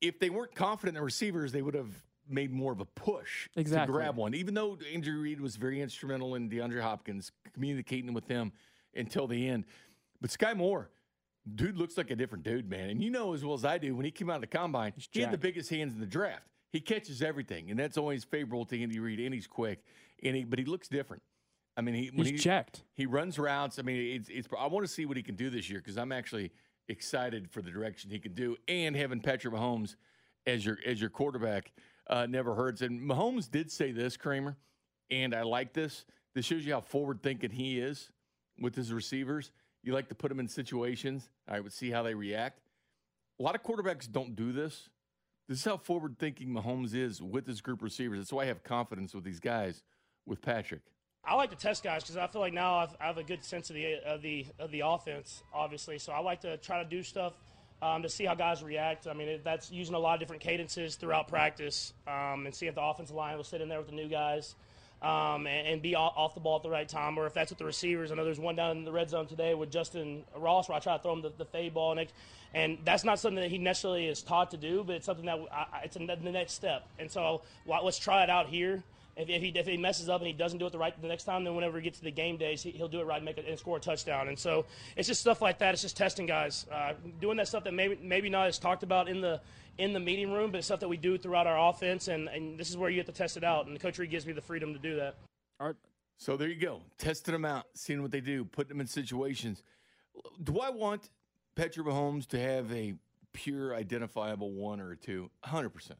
If 0.00 0.18
they 0.18 0.30
weren't 0.30 0.56
confident 0.56 0.96
in 0.96 1.00
the 1.00 1.04
receivers, 1.04 1.52
they 1.52 1.62
would 1.62 1.74
have 1.74 1.92
made 2.28 2.52
more 2.52 2.72
of 2.72 2.80
a 2.80 2.84
push 2.84 3.48
Exactly. 3.56 3.86
to 3.92 3.92
grab 3.92 4.16
one. 4.16 4.34
Even 4.34 4.54
though 4.54 4.78
Andrew 4.92 5.18
Reed 5.20 5.40
was 5.40 5.56
very 5.56 5.80
instrumental 5.80 6.34
in 6.34 6.48
DeAndre 6.48 6.80
Hopkins 6.80 7.32
communicating 7.52 8.12
with 8.14 8.26
them 8.26 8.52
until 8.94 9.26
the 9.26 9.48
end. 9.48 9.64
But 10.20 10.30
Skyy 10.30 10.56
Moore, 10.56 10.90
dude 11.54 11.76
looks 11.76 11.96
like 11.96 12.10
a 12.10 12.16
different 12.16 12.44
dude, 12.44 12.68
man. 12.70 12.90
And 12.90 13.02
you 13.02 13.10
know 13.10 13.34
as 13.34 13.44
well 13.44 13.54
as 13.54 13.64
I 13.64 13.78
do, 13.78 13.94
when 13.96 14.04
he 14.04 14.10
came 14.10 14.30
out 14.30 14.36
of 14.36 14.40
the 14.42 14.46
combine, 14.46 14.92
he 15.10 15.20
had 15.20 15.30
the 15.32 15.38
biggest 15.38 15.68
hands 15.70 15.94
in 15.94 16.00
the 16.00 16.06
draft. 16.06 16.46
He 16.70 16.80
catches 16.80 17.20
everything, 17.22 17.70
and 17.70 17.78
that's 17.78 17.98
always 17.98 18.24
favorable 18.24 18.64
to 18.66 18.82
Andy 18.82 18.98
Reid, 18.98 19.20
and 19.20 19.34
he's 19.34 19.46
quick. 19.46 19.84
And 20.22 20.34
he, 20.36 20.44
but 20.44 20.58
he 20.58 20.64
looks 20.64 20.88
different. 20.88 21.22
I 21.76 21.80
mean, 21.80 21.94
he 21.94 22.10
when 22.14 22.26
He's 22.26 22.38
he, 22.38 22.38
jacked. 22.38 22.84
he 22.94 23.04
runs 23.06 23.38
routes. 23.38 23.78
I 23.78 23.82
mean, 23.82 24.16
it's, 24.16 24.28
it's 24.30 24.48
I 24.58 24.66
want 24.68 24.86
to 24.86 24.92
see 24.92 25.04
what 25.04 25.16
he 25.16 25.22
can 25.22 25.34
do 25.34 25.50
this 25.50 25.68
year 25.68 25.80
because 25.80 25.98
I'm 25.98 26.12
actually 26.12 26.52
excited 26.88 27.50
for 27.50 27.62
the 27.62 27.70
direction 27.70 28.10
he 28.10 28.18
can 28.18 28.34
do. 28.34 28.56
And 28.68 28.94
having 28.96 29.20
Patrick 29.20 29.52
Mahomes 29.54 29.96
as 30.46 30.64
your 30.64 30.78
as 30.86 31.00
your 31.00 31.10
quarterback 31.10 31.72
uh, 32.08 32.26
never 32.26 32.54
hurts. 32.54 32.82
And 32.82 33.00
Mahomes 33.00 33.50
did 33.50 33.70
say 33.70 33.92
this, 33.92 34.16
Kramer, 34.16 34.56
and 35.10 35.34
I 35.34 35.42
like 35.42 35.72
this. 35.72 36.04
This 36.34 36.46
shows 36.46 36.64
you 36.64 36.72
how 36.72 36.80
forward 36.80 37.22
thinking 37.22 37.50
he 37.50 37.78
is 37.78 38.10
with 38.58 38.74
his 38.74 38.92
receivers. 38.92 39.52
You 39.82 39.92
like 39.92 40.08
to 40.08 40.14
put 40.14 40.28
them 40.28 40.40
in 40.40 40.48
situations. 40.48 41.28
I 41.48 41.60
would 41.60 41.72
see 41.72 41.90
how 41.90 42.02
they 42.02 42.14
react. 42.14 42.60
A 43.40 43.42
lot 43.42 43.54
of 43.54 43.62
quarterbacks 43.62 44.10
don't 44.10 44.36
do 44.36 44.52
this. 44.52 44.88
This 45.48 45.58
is 45.58 45.64
how 45.64 45.76
forward 45.76 46.16
thinking 46.18 46.48
Mahomes 46.48 46.94
is 46.94 47.20
with 47.20 47.46
his 47.46 47.60
group 47.60 47.82
receivers. 47.82 48.18
That's 48.20 48.32
why 48.32 48.44
I 48.44 48.46
have 48.46 48.62
confidence 48.62 49.14
with 49.14 49.24
these 49.24 49.40
guys 49.40 49.82
with 50.24 50.40
Patrick. 50.40 50.82
I 51.24 51.34
like 51.34 51.50
to 51.50 51.56
test 51.56 51.84
guys 51.84 52.02
because 52.02 52.16
I 52.16 52.26
feel 52.26 52.40
like 52.40 52.52
now 52.52 52.76
I've, 52.76 52.96
I 53.00 53.06
have 53.06 53.18
a 53.18 53.22
good 53.22 53.44
sense 53.44 53.70
of 53.70 53.76
the 53.76 53.96
of 54.04 54.22
the 54.22 54.46
of 54.58 54.70
the 54.70 54.82
offense, 54.84 55.42
obviously. 55.54 55.98
So 55.98 56.12
I 56.12 56.18
like 56.20 56.40
to 56.40 56.56
try 56.56 56.82
to 56.82 56.88
do 56.88 57.02
stuff 57.02 57.34
um, 57.82 58.02
to 58.02 58.08
see 58.08 58.24
how 58.24 58.34
guys 58.34 58.62
react. 58.62 59.08
I 59.08 59.12
mean, 59.12 59.28
it, 59.28 59.44
that's 59.44 59.70
using 59.70 59.94
a 59.94 59.98
lot 59.98 60.14
of 60.14 60.20
different 60.20 60.40
cadences 60.40 60.94
throughout 60.94 61.28
practice 61.28 61.92
um, 62.06 62.46
and 62.46 62.54
see 62.54 62.68
if 62.68 62.76
the 62.76 62.82
offensive 62.82 63.16
line 63.16 63.36
will 63.36 63.44
sit 63.44 63.60
in 63.60 63.68
there 63.68 63.78
with 63.78 63.88
the 63.88 63.94
new 63.94 64.08
guys 64.08 64.54
um, 65.02 65.48
and, 65.48 65.66
and 65.66 65.82
be 65.82 65.96
off, 65.96 66.34
the 66.34 66.40
ball 66.40 66.56
at 66.56 66.62
the 66.62 66.70
right 66.70 66.88
time, 66.88 67.18
or 67.18 67.26
if 67.26 67.34
that's 67.34 67.50
with 67.50 67.58
the 67.58 67.64
receivers. 67.64 68.12
I 68.12 68.14
know 68.14 68.24
there's 68.24 68.38
one 68.38 68.54
down 68.54 68.76
in 68.76 68.84
the 68.84 68.92
red 68.92 69.10
zone 69.10 69.26
today 69.26 69.54
with 69.54 69.70
Justin 69.70 70.22
Ross 70.36 70.68
where 70.68 70.76
I 70.76 70.80
try 70.80 70.96
to 70.96 71.02
throw 71.02 71.12
him 71.12 71.22
the, 71.22 71.32
the 71.36 71.44
fade 71.44 71.74
ball 71.74 71.92
next, 71.96 72.14
and 72.54 72.78
that's 72.84 73.02
not 73.02 73.18
something 73.18 73.42
that 73.42 73.50
he 73.50 73.58
necessarily 73.58 74.06
is 74.06 74.22
taught 74.22 74.52
to 74.52 74.56
do, 74.56 74.84
but 74.84 74.94
it's 74.94 75.06
something 75.06 75.26
that 75.26 75.40
I, 75.52 75.82
it's 75.84 75.96
the 75.96 76.06
next 76.06 76.52
step. 76.52 76.86
And 77.00 77.10
so 77.10 77.42
let's 77.66 77.98
try 77.98 78.22
it 78.22 78.30
out 78.30 78.48
here. 78.48 78.84
If, 79.16 79.28
if, 79.28 79.42
he, 79.42 79.48
if 79.48 79.66
he 79.66 79.76
messes 79.76 80.08
up 80.08 80.20
and 80.20 80.26
he 80.26 80.32
doesn't 80.32 80.58
do 80.58 80.66
it 80.66 80.72
the 80.72 80.78
right 80.78 81.00
the 81.00 81.08
next 81.08 81.24
time, 81.24 81.44
then 81.44 81.54
whenever 81.54 81.78
he 81.78 81.84
gets 81.84 81.98
to 81.98 82.04
the 82.04 82.10
game 82.10 82.38
days, 82.38 82.62
he, 82.62 82.70
he'll 82.70 82.88
do 82.88 83.00
it 83.00 83.04
right 83.04 83.16
and 83.16 83.24
make 83.24 83.36
it 83.36 83.46
and 83.46 83.58
score 83.58 83.76
a 83.76 83.80
touchdown. 83.80 84.28
And 84.28 84.38
so 84.38 84.64
it's 84.96 85.08
just 85.08 85.20
stuff 85.20 85.42
like 85.42 85.58
that. 85.58 85.74
It's 85.74 85.82
just 85.82 85.96
testing 85.96 86.26
guys, 86.26 86.66
uh, 86.72 86.94
doing 87.20 87.36
that 87.36 87.48
stuff 87.48 87.64
that 87.64 87.74
maybe 87.74 87.98
maybe 88.02 88.30
not 88.30 88.46
as 88.46 88.58
talked 88.58 88.82
about 88.82 89.08
in 89.08 89.20
the 89.20 89.40
in 89.78 89.92
the 89.92 90.00
meeting 90.00 90.32
room, 90.32 90.50
but 90.50 90.58
it's 90.58 90.66
stuff 90.66 90.80
that 90.80 90.88
we 90.88 90.96
do 90.96 91.16
throughout 91.16 91.46
our 91.46 91.70
offense. 91.70 92.08
And, 92.08 92.28
and 92.28 92.58
this 92.58 92.70
is 92.70 92.76
where 92.76 92.90
you 92.90 92.98
have 92.98 93.06
to 93.06 93.12
test 93.12 93.36
it 93.36 93.44
out. 93.44 93.66
And 93.66 93.78
Coach 93.80 93.98
Reid 93.98 94.10
gives 94.10 94.26
me 94.26 94.32
the 94.32 94.40
freedom 94.40 94.72
to 94.72 94.78
do 94.78 94.96
that. 94.96 95.16
Art, 95.60 95.76
So 96.18 96.36
there 96.36 96.48
you 96.48 96.60
go. 96.60 96.80
Testing 96.98 97.32
them 97.32 97.44
out, 97.44 97.66
seeing 97.74 98.02
what 98.02 98.10
they 98.10 98.20
do, 98.20 98.44
putting 98.44 98.68
them 98.68 98.80
in 98.80 98.86
situations. 98.86 99.62
Do 100.42 100.60
I 100.60 100.70
want 100.70 101.10
Patrick 101.54 101.86
Mahomes 101.86 102.26
to 102.28 102.38
have 102.38 102.70
a 102.72 102.94
pure 103.32 103.74
identifiable 103.74 104.52
one 104.52 104.80
or 104.80 104.92
a 104.92 104.96
two? 104.96 105.30
100%. 105.46 105.92
uh, 105.92 105.94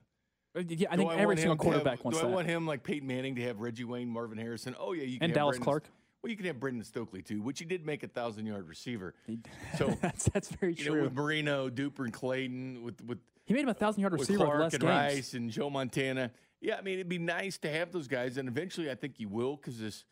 yeah, 0.54 0.88
I 0.90 0.96
Do 0.96 1.02
think 1.02 1.10
I 1.12 1.16
every 1.16 1.36
single 1.36 1.56
to 1.56 1.62
have- 1.64 1.72
quarterback 1.72 2.04
wants 2.04 2.20
Do 2.20 2.26
I 2.26 2.30
want 2.30 2.46
him 2.46 2.66
like 2.66 2.82
Peyton 2.82 3.06
Manning 3.08 3.34
to 3.36 3.42
have 3.42 3.60
Reggie 3.60 3.84
Wayne, 3.84 4.08
Marvin 4.08 4.38
Harrison? 4.38 4.74
Oh, 4.78 4.92
yeah, 4.92 5.04
you 5.04 5.18
can 5.18 5.24
And 5.24 5.30
have 5.30 5.34
Dallas 5.36 5.54
Brendan- 5.56 5.64
Clark. 5.64 5.84
Well, 6.22 6.30
you 6.30 6.36
can 6.36 6.46
have 6.46 6.60
Brandon 6.60 6.84
Stokley 6.84 7.20
too, 7.22 7.42
which 7.42 7.58
he 7.58 7.64
did 7.64 7.84
make 7.84 8.04
a 8.04 8.08
thousand 8.08 8.46
yard 8.46 8.68
receiver. 8.68 9.14
So, 9.78 9.88
that's 10.00 10.26
that's 10.26 10.48
very 10.50 10.74
you 10.74 10.84
know, 10.84 10.90
true. 10.92 11.02
with 11.02 11.14
Marino, 11.14 11.68
Duper, 11.68 12.00
and 12.04 12.12
Clayton, 12.12 12.82
with, 12.84 13.02
with 13.04 13.18
he 13.44 13.54
made 13.54 13.62
him 13.64 13.68
a 13.70 13.74
thousand 13.74 14.02
yard 14.02 14.12
receiver 14.12 14.38
with 14.38 14.46
Clark 14.46 14.60
less 14.60 14.72
and 14.74 14.82
games. 14.82 14.90
Rice 15.14 15.34
and 15.34 15.50
Joe 15.50 15.68
Montana. 15.68 16.30
Yeah, 16.60 16.76
I 16.76 16.82
mean, 16.82 16.94
it'd 16.94 17.08
be 17.08 17.18
nice 17.18 17.58
to 17.58 17.68
have 17.70 17.90
those 17.90 18.06
guys, 18.06 18.36
and 18.36 18.48
eventually, 18.48 18.88
I 18.88 18.94
think 18.94 19.18
you 19.18 19.28
will 19.28 19.56
because 19.56 19.80
this 19.80 20.04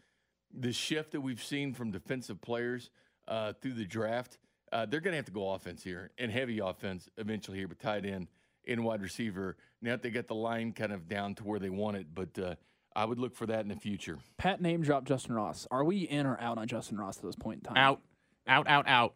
this 0.53 0.74
shift 0.74 1.12
that 1.12 1.20
we've 1.20 1.40
seen 1.42 1.72
from 1.74 1.92
defensive 1.92 2.40
players 2.40 2.90
uh, 3.29 3.53
through 3.61 3.74
the 3.74 3.85
draft, 3.85 4.38
uh, 4.72 4.87
they're 4.87 4.98
going 4.98 5.12
to 5.12 5.16
have 5.16 5.26
to 5.26 5.31
go 5.33 5.50
offense 5.53 5.85
here 5.85 6.11
and 6.18 6.33
heavy 6.33 6.59
offense 6.59 7.09
eventually 7.18 7.59
here, 7.59 7.68
but 7.68 7.79
tight 7.79 8.05
end 8.05 8.26
and 8.70 8.85
wide 8.85 9.02
receiver. 9.02 9.56
Now 9.83 9.92
that 9.92 10.02
they 10.02 10.11
got 10.11 10.26
the 10.28 10.35
line 10.35 10.72
kind 10.72 10.92
of 10.92 11.09
down 11.09 11.35
to 11.37 11.44
where 11.44 11.59
they 11.59 11.70
want 11.70 11.96
it, 11.96 12.06
but 12.14 12.38
uh, 12.38 12.54
I 12.94 13.04
would 13.04 13.18
look 13.18 13.35
for 13.35 13.46
that 13.46 13.61
in 13.61 13.68
the 13.68 13.76
future. 13.76 14.18
Pat 14.38 14.61
name 14.61 14.83
dropped 14.83 15.06
Justin 15.09 15.35
Ross. 15.35 15.66
Are 15.70 15.85
we 15.85 15.98
in 16.00 16.26
or 16.26 16.38
out 16.40 16.59
on 16.59 16.66
Justin 16.68 16.98
Ross 16.98 17.16
at 17.18 17.24
this 17.24 17.37
point 17.37 17.61
in 17.61 17.74
time? 17.74 17.76
Out, 17.76 18.00
out, 18.46 18.68
out, 18.68 18.87
out. 18.88 19.14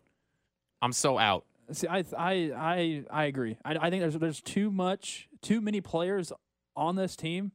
I'm 0.80 0.92
so 0.92 1.18
out. 1.18 1.44
See, 1.72 1.86
I 1.88 2.04
I 2.16 2.52
I 2.54 3.04
I 3.10 3.24
agree. 3.24 3.56
I, 3.64 3.76
I 3.76 3.90
think 3.90 4.02
there's 4.02 4.18
there's 4.18 4.40
too 4.42 4.70
much, 4.70 5.28
too 5.40 5.60
many 5.62 5.80
players 5.80 6.30
on 6.76 6.96
this 6.96 7.16
team, 7.16 7.52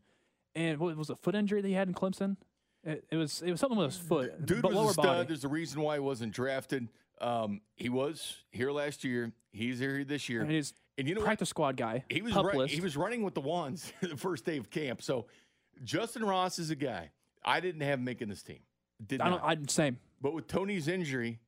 and 0.56 0.80
what 0.80 0.96
was 0.98 1.12
a 1.12 1.16
foot 1.16 1.36
injury 1.36 1.62
that 1.62 1.68
he 1.68 1.76
had 1.76 1.88
in 1.88 1.94
Clemson? 1.94 2.38
It, 2.84 3.06
it 3.12 3.18
was 3.18 3.44
it 3.44 3.52
was 3.52 3.60
something 3.60 3.78
with 3.78 3.92
his 3.92 4.00
foot, 4.00 4.46
Dude 4.46 4.62
but 4.64 4.70
was 4.72 4.78
lower 4.78 4.90
a 4.90 4.94
stud. 4.94 5.06
body. 5.06 5.28
There's 5.28 5.44
a 5.44 5.50
reason 5.50 5.82
why 5.82 5.96
he 5.96 6.00
wasn't 6.00 6.34
drafted. 6.34 6.88
Um, 7.22 7.62
he 7.76 7.90
was 7.90 8.38
here 8.50 8.72
last 8.72 9.04
year. 9.04 9.32
He's 9.52 9.80
here 9.80 10.04
this 10.04 10.30
year. 10.30 10.42
And 10.42 10.52
he's 10.52 10.74
And 10.98 11.08
you 11.08 11.16
know 11.16 11.22
what? 11.22 11.26
practice 11.26 11.50
squad 11.50 11.76
guy. 11.78 12.04
He 12.10 12.22
was 12.22 12.34
pup 12.34 12.46
run- 12.46 12.68
he 12.68 12.82
was 12.82 12.96
running 12.98 13.24
with 13.24 13.34
the 13.34 13.42
ones 13.42 13.92
the 14.02 14.16
first 14.18 14.46
day 14.46 14.58
of 14.58 14.70
camp. 14.70 15.02
So 15.02 15.26
Justin 15.84 16.24
Ross 16.26 16.60
is 16.60 16.70
a 16.70 16.76
guy 16.76 17.12
I 17.44 17.60
didn't 17.60 17.82
have 17.82 18.00
making 18.00 18.30
this 18.30 18.44
team. 18.44 18.60
Did 19.06 19.22
I 19.22 19.30
not. 19.30 19.42
don't. 19.48 19.68
I 19.68 19.72
same. 19.72 19.98
but 20.22 20.34
with 20.34 20.48
Toney's 20.48 20.88
injury, 20.90 21.40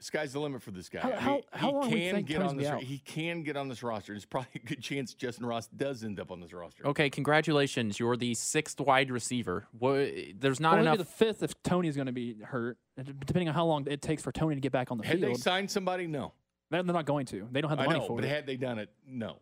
sky's 0.00 0.32
the 0.32 0.40
limit 0.40 0.62
for 0.62 0.70
this 0.72 0.88
guy. 0.88 1.00
How- 1.00 1.08
I 1.10 1.12
mean, 1.12 1.20
how- 1.20 1.42
how 1.52 1.66
he 1.68 1.74
long 1.74 1.90
can 1.90 2.22
get 2.24 2.36
Toney's 2.38 2.50
on 2.50 2.56
this. 2.56 2.66
out? 2.66 2.82
He 2.82 2.98
can 2.98 3.42
get 3.42 3.56
on 3.56 3.68
this 3.68 3.82
roster. 3.82 4.14
There's 4.14 4.24
probably 4.24 4.50
a 4.56 4.58
good 4.66 4.80
chance 4.82 5.14
Justin 5.14 5.46
Ross 5.46 5.68
does 5.68 6.02
end 6.02 6.18
up 6.18 6.30
on 6.32 6.40
this 6.40 6.52
roster. 6.52 6.86
Okay, 6.88 7.08
congratulations. 7.10 8.00
You're 8.00 8.16
the 8.16 8.34
sixth 8.34 8.80
wide 8.80 9.10
receiver. 9.10 9.66
What, 9.78 10.08
there's 10.40 10.58
not 10.60 10.70
Well, 10.76 10.76
maybe 10.84 10.94
enough. 10.94 10.98
the 10.98 11.04
fifth 11.04 11.42
if 11.42 11.62
Toney's 11.62 11.94
going 11.94 12.06
to 12.06 12.12
be 12.12 12.40
hurt, 12.40 12.78
depending 12.96 13.48
on 13.48 13.54
how 13.54 13.66
long 13.66 13.86
it 13.86 14.00
takes 14.02 14.22
for 14.22 14.32
Toney 14.32 14.54
to 14.56 14.60
get 14.60 14.72
back 14.72 14.90
on 14.90 14.98
the 14.98 15.06
Had 15.06 15.20
they 15.20 15.34
signed 15.34 15.70
somebody? 15.70 16.06
No. 16.08 16.32
They're, 16.72 16.82
they're 16.82 16.94
not 16.94 17.06
going 17.06 17.26
to. 17.26 17.46
They 17.52 17.60
don't 17.60 17.68
have 17.68 17.78
the 17.78 17.84
I 17.84 17.86
money 17.86 18.00
know, 18.00 18.06
for 18.06 18.16
but 18.16 18.24
it. 18.24 18.28
had 18.28 18.46
they 18.46 18.56
done 18.56 18.78
it, 18.78 18.88
no. 19.06 19.36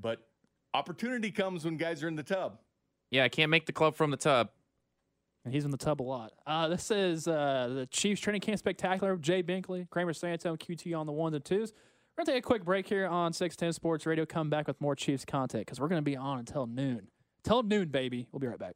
But 0.00 0.20
opportunity 0.74 1.30
comes 1.30 1.64
when 1.64 1.76
guys 1.76 2.02
are 2.02 2.08
in 2.08 2.16
the 2.16 2.22
tub. 2.22 2.58
Yeah, 3.10 3.24
I 3.24 3.28
can't 3.28 3.50
make 3.50 3.66
the 3.66 3.72
club 3.72 3.94
from 3.94 4.10
the 4.10 4.16
tub. 4.16 4.50
And 5.44 5.54
he's 5.54 5.64
in 5.64 5.70
the 5.70 5.76
tub 5.76 6.00
a 6.00 6.02
lot. 6.02 6.32
Uh, 6.46 6.68
this 6.68 6.90
is 6.90 7.28
uh, 7.28 7.70
the 7.74 7.86
Chiefs 7.86 8.20
training 8.20 8.40
camp 8.40 8.58
spectacular. 8.58 9.16
Jay 9.16 9.42
Binkley, 9.42 9.88
Kramer 9.90 10.14
Santo, 10.14 10.56
QT 10.56 10.98
on 10.98 11.06
the 11.06 11.12
ones 11.12 11.34
and 11.34 11.44
twos. 11.44 11.72
We're 12.16 12.24
going 12.24 12.26
to 12.26 12.32
take 12.32 12.44
a 12.44 12.46
quick 12.46 12.64
break 12.64 12.88
here 12.88 13.06
on 13.06 13.32
610 13.32 13.72
Sports 13.74 14.06
Radio. 14.06 14.24
Come 14.24 14.48
back 14.48 14.66
with 14.66 14.80
more 14.80 14.96
Chiefs 14.96 15.24
content 15.24 15.66
because 15.66 15.80
we're 15.80 15.88
going 15.88 16.00
to 16.00 16.02
be 16.02 16.16
on 16.16 16.38
until 16.38 16.66
noon. 16.66 17.08
Till 17.44 17.62
noon, 17.62 17.88
baby. 17.88 18.26
We'll 18.32 18.40
be 18.40 18.46
right 18.46 18.58
back. 18.58 18.74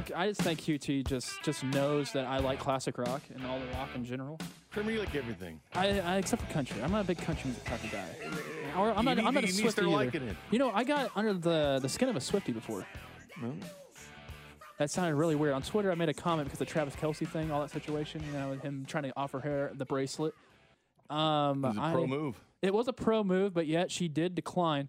Think 0.00 0.16
I 0.18 0.28
just 0.28 0.40
think 0.40 0.60
QT 0.60 1.06
just 1.06 1.42
just 1.42 1.62
knows 1.62 2.12
that 2.12 2.24
I 2.24 2.38
like 2.38 2.58
classic 2.58 2.96
rock 2.96 3.20
and 3.34 3.44
all 3.46 3.58
the 3.58 3.66
rock 3.76 3.90
in 3.94 4.04
general. 4.04 4.38
For 4.70 4.82
me, 4.82 4.98
like 4.98 5.14
everything. 5.14 5.60
I, 5.74 6.00
I 6.00 6.16
except 6.16 6.42
for 6.42 6.50
country. 6.52 6.82
I'm 6.82 6.90
not 6.90 7.02
a 7.02 7.06
big 7.06 7.18
country 7.18 7.50
music 7.50 7.64
type 7.64 7.84
of 7.84 7.92
guy. 7.92 8.06
Or 8.78 8.92
I'm 8.96 9.04
not. 9.04 9.18
I'm 9.18 9.34
not 9.34 9.44
a 9.44 9.46
you 9.48 9.52
need 9.62 9.70
to 9.70 9.82
Swiftie 9.82 10.06
either. 10.16 10.30
it. 10.30 10.36
You 10.50 10.58
know, 10.58 10.70
I 10.72 10.84
got 10.84 11.10
under 11.16 11.34
the 11.34 11.80
the 11.82 11.88
skin 11.88 12.08
of 12.08 12.16
a 12.16 12.20
Swiftie 12.20 12.54
before. 12.54 12.86
That 14.78 14.90
sounded 14.90 15.16
really 15.16 15.34
weird. 15.34 15.52
On 15.52 15.60
Twitter, 15.60 15.92
I 15.92 15.94
made 15.94 16.08
a 16.08 16.14
comment 16.14 16.46
because 16.48 16.60
of 16.62 16.66
the 16.66 16.72
Travis 16.72 16.96
Kelce 16.96 17.28
thing, 17.28 17.50
all 17.50 17.60
that 17.60 17.70
situation. 17.70 18.22
You 18.24 18.32
know, 18.32 18.52
him 18.52 18.86
trying 18.88 19.04
to 19.04 19.12
offer 19.16 19.38
her 19.40 19.72
the 19.74 19.84
bracelet. 19.84 20.32
Um, 21.10 21.62
It 21.64 21.68
was 21.68 21.76
a 21.76 21.80
I- 21.82 21.92
pro 21.92 22.06
move. 22.06 22.40
It 22.62 22.72
was 22.72 22.88
a 22.88 22.92
pro 22.94 23.22
move, 23.24 23.52
but 23.52 23.66
yet 23.66 23.90
she 23.90 24.08
did 24.08 24.34
decline. 24.34 24.88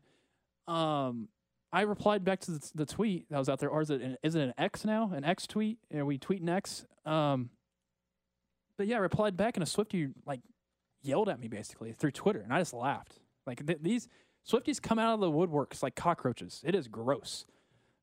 Um, 0.68 1.28
I 1.74 1.82
replied 1.82 2.24
back 2.24 2.40
to 2.42 2.52
the, 2.52 2.72
the 2.76 2.86
tweet 2.86 3.30
that 3.30 3.38
was 3.38 3.48
out 3.48 3.60
there, 3.60 3.70
or 3.70 3.82
is 3.82 3.90
it 3.90 4.02
an, 4.02 4.18
is 4.24 4.36
it 4.36 4.42
an 4.42 4.54
X 4.58 4.84
now? 4.84 5.12
An 5.14 5.24
X 5.24 5.48
tweet? 5.48 5.78
Are 5.94 6.06
we 6.06 6.18
tweeting 6.18 6.50
X? 6.50 6.86
Um, 7.06 7.50
but 8.78 8.88
yeah, 8.88 8.98
I 8.98 9.00
replied 9.00 9.38
back, 9.38 9.56
and 9.56 9.64
a 9.64 9.68
Swiftie 9.68 10.14
like 10.26 10.42
yelled 11.02 11.30
at 11.30 11.40
me 11.40 11.48
basically 11.48 11.94
through 11.94 12.12
Twitter, 12.12 12.42
and 12.42 12.54
I 12.54 12.60
just 12.60 12.74
laughed. 12.74 13.20
Like 13.48 13.66
th- 13.66 13.80
these 13.82 14.10
Swifties 14.48 14.82
come 14.82 15.00
out 15.00 15.14
of 15.14 15.20
the 15.20 15.32
woodworks 15.32 15.82
like 15.82 15.96
cockroaches. 15.96 16.62
It 16.66 16.76
is 16.76 16.88
gross. 16.88 17.46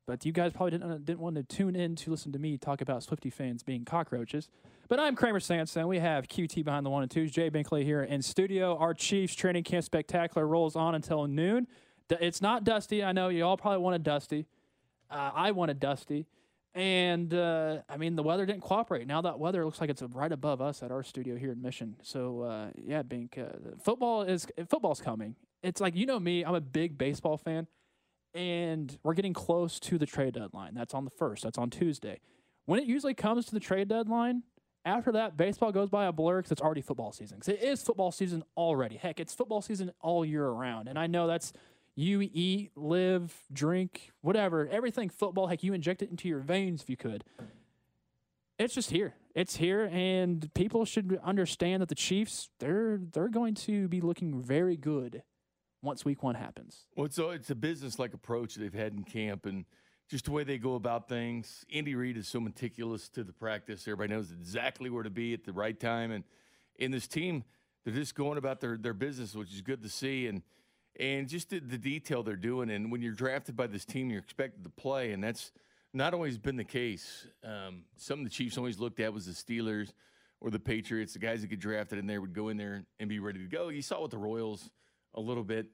But 0.07 0.25
you 0.25 0.31
guys 0.31 0.53
probably 0.53 0.71
didn't 0.71 0.91
uh, 0.91 0.97
didn't 0.97 1.19
want 1.19 1.35
to 1.35 1.43
tune 1.43 1.75
in 1.75 1.95
to 1.97 2.09
listen 2.09 2.31
to 2.31 2.39
me 2.39 2.57
talk 2.57 2.81
about 2.81 3.01
Swiftie 3.01 3.31
fans 3.31 3.61
being 3.61 3.85
cockroaches. 3.85 4.49
But 4.87 4.99
I'm 4.99 5.15
Kramer 5.15 5.39
Sanson. 5.39 5.87
We 5.87 5.99
have 5.99 6.27
QT 6.27 6.65
behind 6.65 6.83
the 6.83 6.89
one 6.89 7.03
and 7.03 7.11
twos. 7.11 7.31
Jay 7.31 7.51
Binkley 7.51 7.83
here 7.83 8.01
in 8.01 8.23
studio. 8.23 8.75
Our 8.77 8.95
Chiefs 8.95 9.35
training 9.35 9.65
camp 9.65 9.83
spectacular 9.83 10.47
rolls 10.47 10.75
on 10.75 10.95
until 10.95 11.27
noon. 11.27 11.67
It's 12.09 12.41
not 12.41 12.63
Dusty. 12.63 13.03
I 13.03 13.11
know 13.11 13.29
you 13.29 13.43
all 13.45 13.57
probably 13.57 13.79
wanted 13.79 14.03
Dusty. 14.03 14.45
Uh, 15.09 15.31
I 15.33 15.51
wanted 15.51 15.79
Dusty. 15.79 16.25
And 16.75 17.33
uh, 17.33 17.79
I 17.89 17.97
mean, 17.97 18.15
the 18.15 18.23
weather 18.23 18.45
didn't 18.45 18.61
cooperate. 18.61 19.07
Now 19.07 19.21
that 19.21 19.39
weather 19.39 19.65
looks 19.65 19.81
like 19.81 19.89
it's 19.89 20.01
right 20.01 20.31
above 20.31 20.61
us 20.61 20.83
at 20.83 20.91
our 20.91 21.03
studio 21.03 21.35
here 21.35 21.51
in 21.51 21.61
Mission. 21.61 21.95
So 22.03 22.41
uh, 22.41 22.67
yeah, 22.75 23.01
Bink, 23.01 23.37
uh, 23.37 23.75
football 23.83 24.21
is 24.21 24.47
football's 24.69 25.01
coming. 25.01 25.35
It's 25.63 25.81
like 25.81 25.95
you 25.95 26.05
know 26.05 26.19
me. 26.19 26.45
I'm 26.45 26.53
a 26.55 26.61
big 26.61 26.97
baseball 26.97 27.37
fan, 27.37 27.67
and 28.35 28.97
we're 29.03 29.15
getting 29.15 29.33
close 29.33 29.79
to 29.81 29.97
the 29.97 30.05
trade 30.05 30.35
deadline. 30.35 30.73
That's 30.75 30.93
on 30.93 31.05
the 31.05 31.11
first. 31.11 31.43
That's 31.43 31.57
on 31.57 31.69
Tuesday. 31.71 32.19
When 32.65 32.79
it 32.79 32.85
usually 32.85 33.15
comes 33.15 33.47
to 33.47 33.53
the 33.53 33.59
trade 33.59 33.87
deadline, 33.87 34.43
after 34.85 35.11
that, 35.13 35.37
baseball 35.37 35.71
goes 35.71 35.89
by 35.89 36.05
a 36.05 36.11
blur 36.11 36.37
because 36.37 36.51
it's 36.51 36.61
already 36.61 36.81
football 36.81 37.11
season. 37.11 37.39
'Cause 37.39 37.49
it 37.49 37.61
is 37.63 37.81
football 37.81 38.11
season 38.11 38.43
already. 38.55 38.95
Heck, 38.97 39.19
it's 39.19 39.33
football 39.33 39.61
season 39.61 39.91
all 40.01 40.23
year 40.23 40.45
around. 40.45 40.87
And 40.87 40.97
I 40.97 41.07
know 41.07 41.25
that's 41.27 41.51
you 41.95 42.21
eat, 42.21 42.71
live, 42.75 43.33
drink, 43.51 44.11
whatever, 44.21 44.67
everything 44.67 45.09
football. 45.09 45.47
Heck, 45.47 45.63
you 45.63 45.73
inject 45.73 46.01
it 46.01 46.09
into 46.09 46.27
your 46.27 46.39
veins 46.39 46.81
if 46.81 46.89
you 46.89 46.97
could. 46.97 47.23
It's 48.57 48.73
just 48.73 48.91
here. 48.91 49.15
It's 49.35 49.55
here, 49.55 49.89
and 49.91 50.53
people 50.53 50.83
should 50.83 51.17
understand 51.23 51.81
that 51.81 51.89
the 51.89 51.95
Chiefs 51.95 52.49
they're 52.59 52.99
they're 52.99 53.29
going 53.29 53.55
to 53.55 53.87
be 53.87 54.01
looking 54.01 54.41
very 54.41 54.75
good 54.75 55.23
once 55.81 56.03
Week 56.03 56.23
One 56.23 56.35
happens. 56.35 56.85
Well, 56.95 57.07
a, 57.17 57.29
it's 57.29 57.49
a 57.49 57.55
business 57.55 57.99
like 57.99 58.13
approach 58.13 58.55
they've 58.55 58.73
had 58.73 58.93
in 58.93 59.03
camp 59.03 59.45
and 59.45 59.65
just 60.09 60.25
the 60.25 60.31
way 60.31 60.43
they 60.43 60.57
go 60.57 60.73
about 60.75 61.07
things. 61.07 61.63
Andy 61.71 61.95
Reid 61.95 62.17
is 62.17 62.27
so 62.27 62.39
meticulous 62.39 63.09
to 63.09 63.23
the 63.23 63.31
practice. 63.31 63.87
Everybody 63.87 64.13
knows 64.13 64.31
exactly 64.31 64.89
where 64.89 65.03
to 65.03 65.09
be 65.09 65.33
at 65.33 65.43
the 65.43 65.53
right 65.53 65.79
time. 65.79 66.11
And 66.11 66.23
in 66.77 66.91
this 66.91 67.07
team, 67.07 67.43
they're 67.85 67.93
just 67.93 68.15
going 68.15 68.37
about 68.37 68.59
their, 68.59 68.75
their 68.75 68.95
business, 68.95 69.35
which 69.35 69.53
is 69.53 69.61
good 69.61 69.83
to 69.83 69.89
see. 69.89 70.25
And 70.25 70.41
and 70.99 71.29
just 71.29 71.49
the, 71.49 71.59
the 71.59 71.77
detail 71.77 72.21
they're 72.23 72.35
doing. 72.35 72.69
And 72.69 72.91
when 72.91 73.01
you're 73.01 73.13
drafted 73.13 73.55
by 73.55 73.67
this 73.67 73.85
team, 73.85 74.09
you're 74.09 74.19
expected 74.19 74.63
to 74.65 74.69
play. 74.69 75.13
And 75.13 75.23
that's 75.23 75.51
not 75.93 76.13
always 76.13 76.37
been 76.37 76.57
the 76.57 76.65
case. 76.65 77.25
Um, 77.43 77.83
some 77.95 78.19
of 78.19 78.25
the 78.25 78.29
Chiefs 78.29 78.57
always 78.57 78.79
looked 78.79 78.99
at 78.99 79.13
was 79.13 79.25
the 79.25 79.31
Steelers 79.31 79.93
or 80.41 80.51
the 80.51 80.59
Patriots. 80.59 81.13
The 81.13 81.19
guys 81.19 81.41
that 81.41 81.47
get 81.47 81.59
drafted 81.59 81.99
in 81.99 82.05
there 82.05 82.19
would 82.19 82.33
go 82.33 82.49
in 82.49 82.57
there 82.57 82.83
and 82.99 83.09
be 83.09 83.19
ready 83.19 83.39
to 83.39 83.47
go. 83.47 83.69
You 83.69 83.81
saw 83.81 84.01
with 84.01 84.11
the 84.11 84.17
Royals 84.17 84.69
a 85.15 85.21
little 85.21 85.43
bit, 85.43 85.67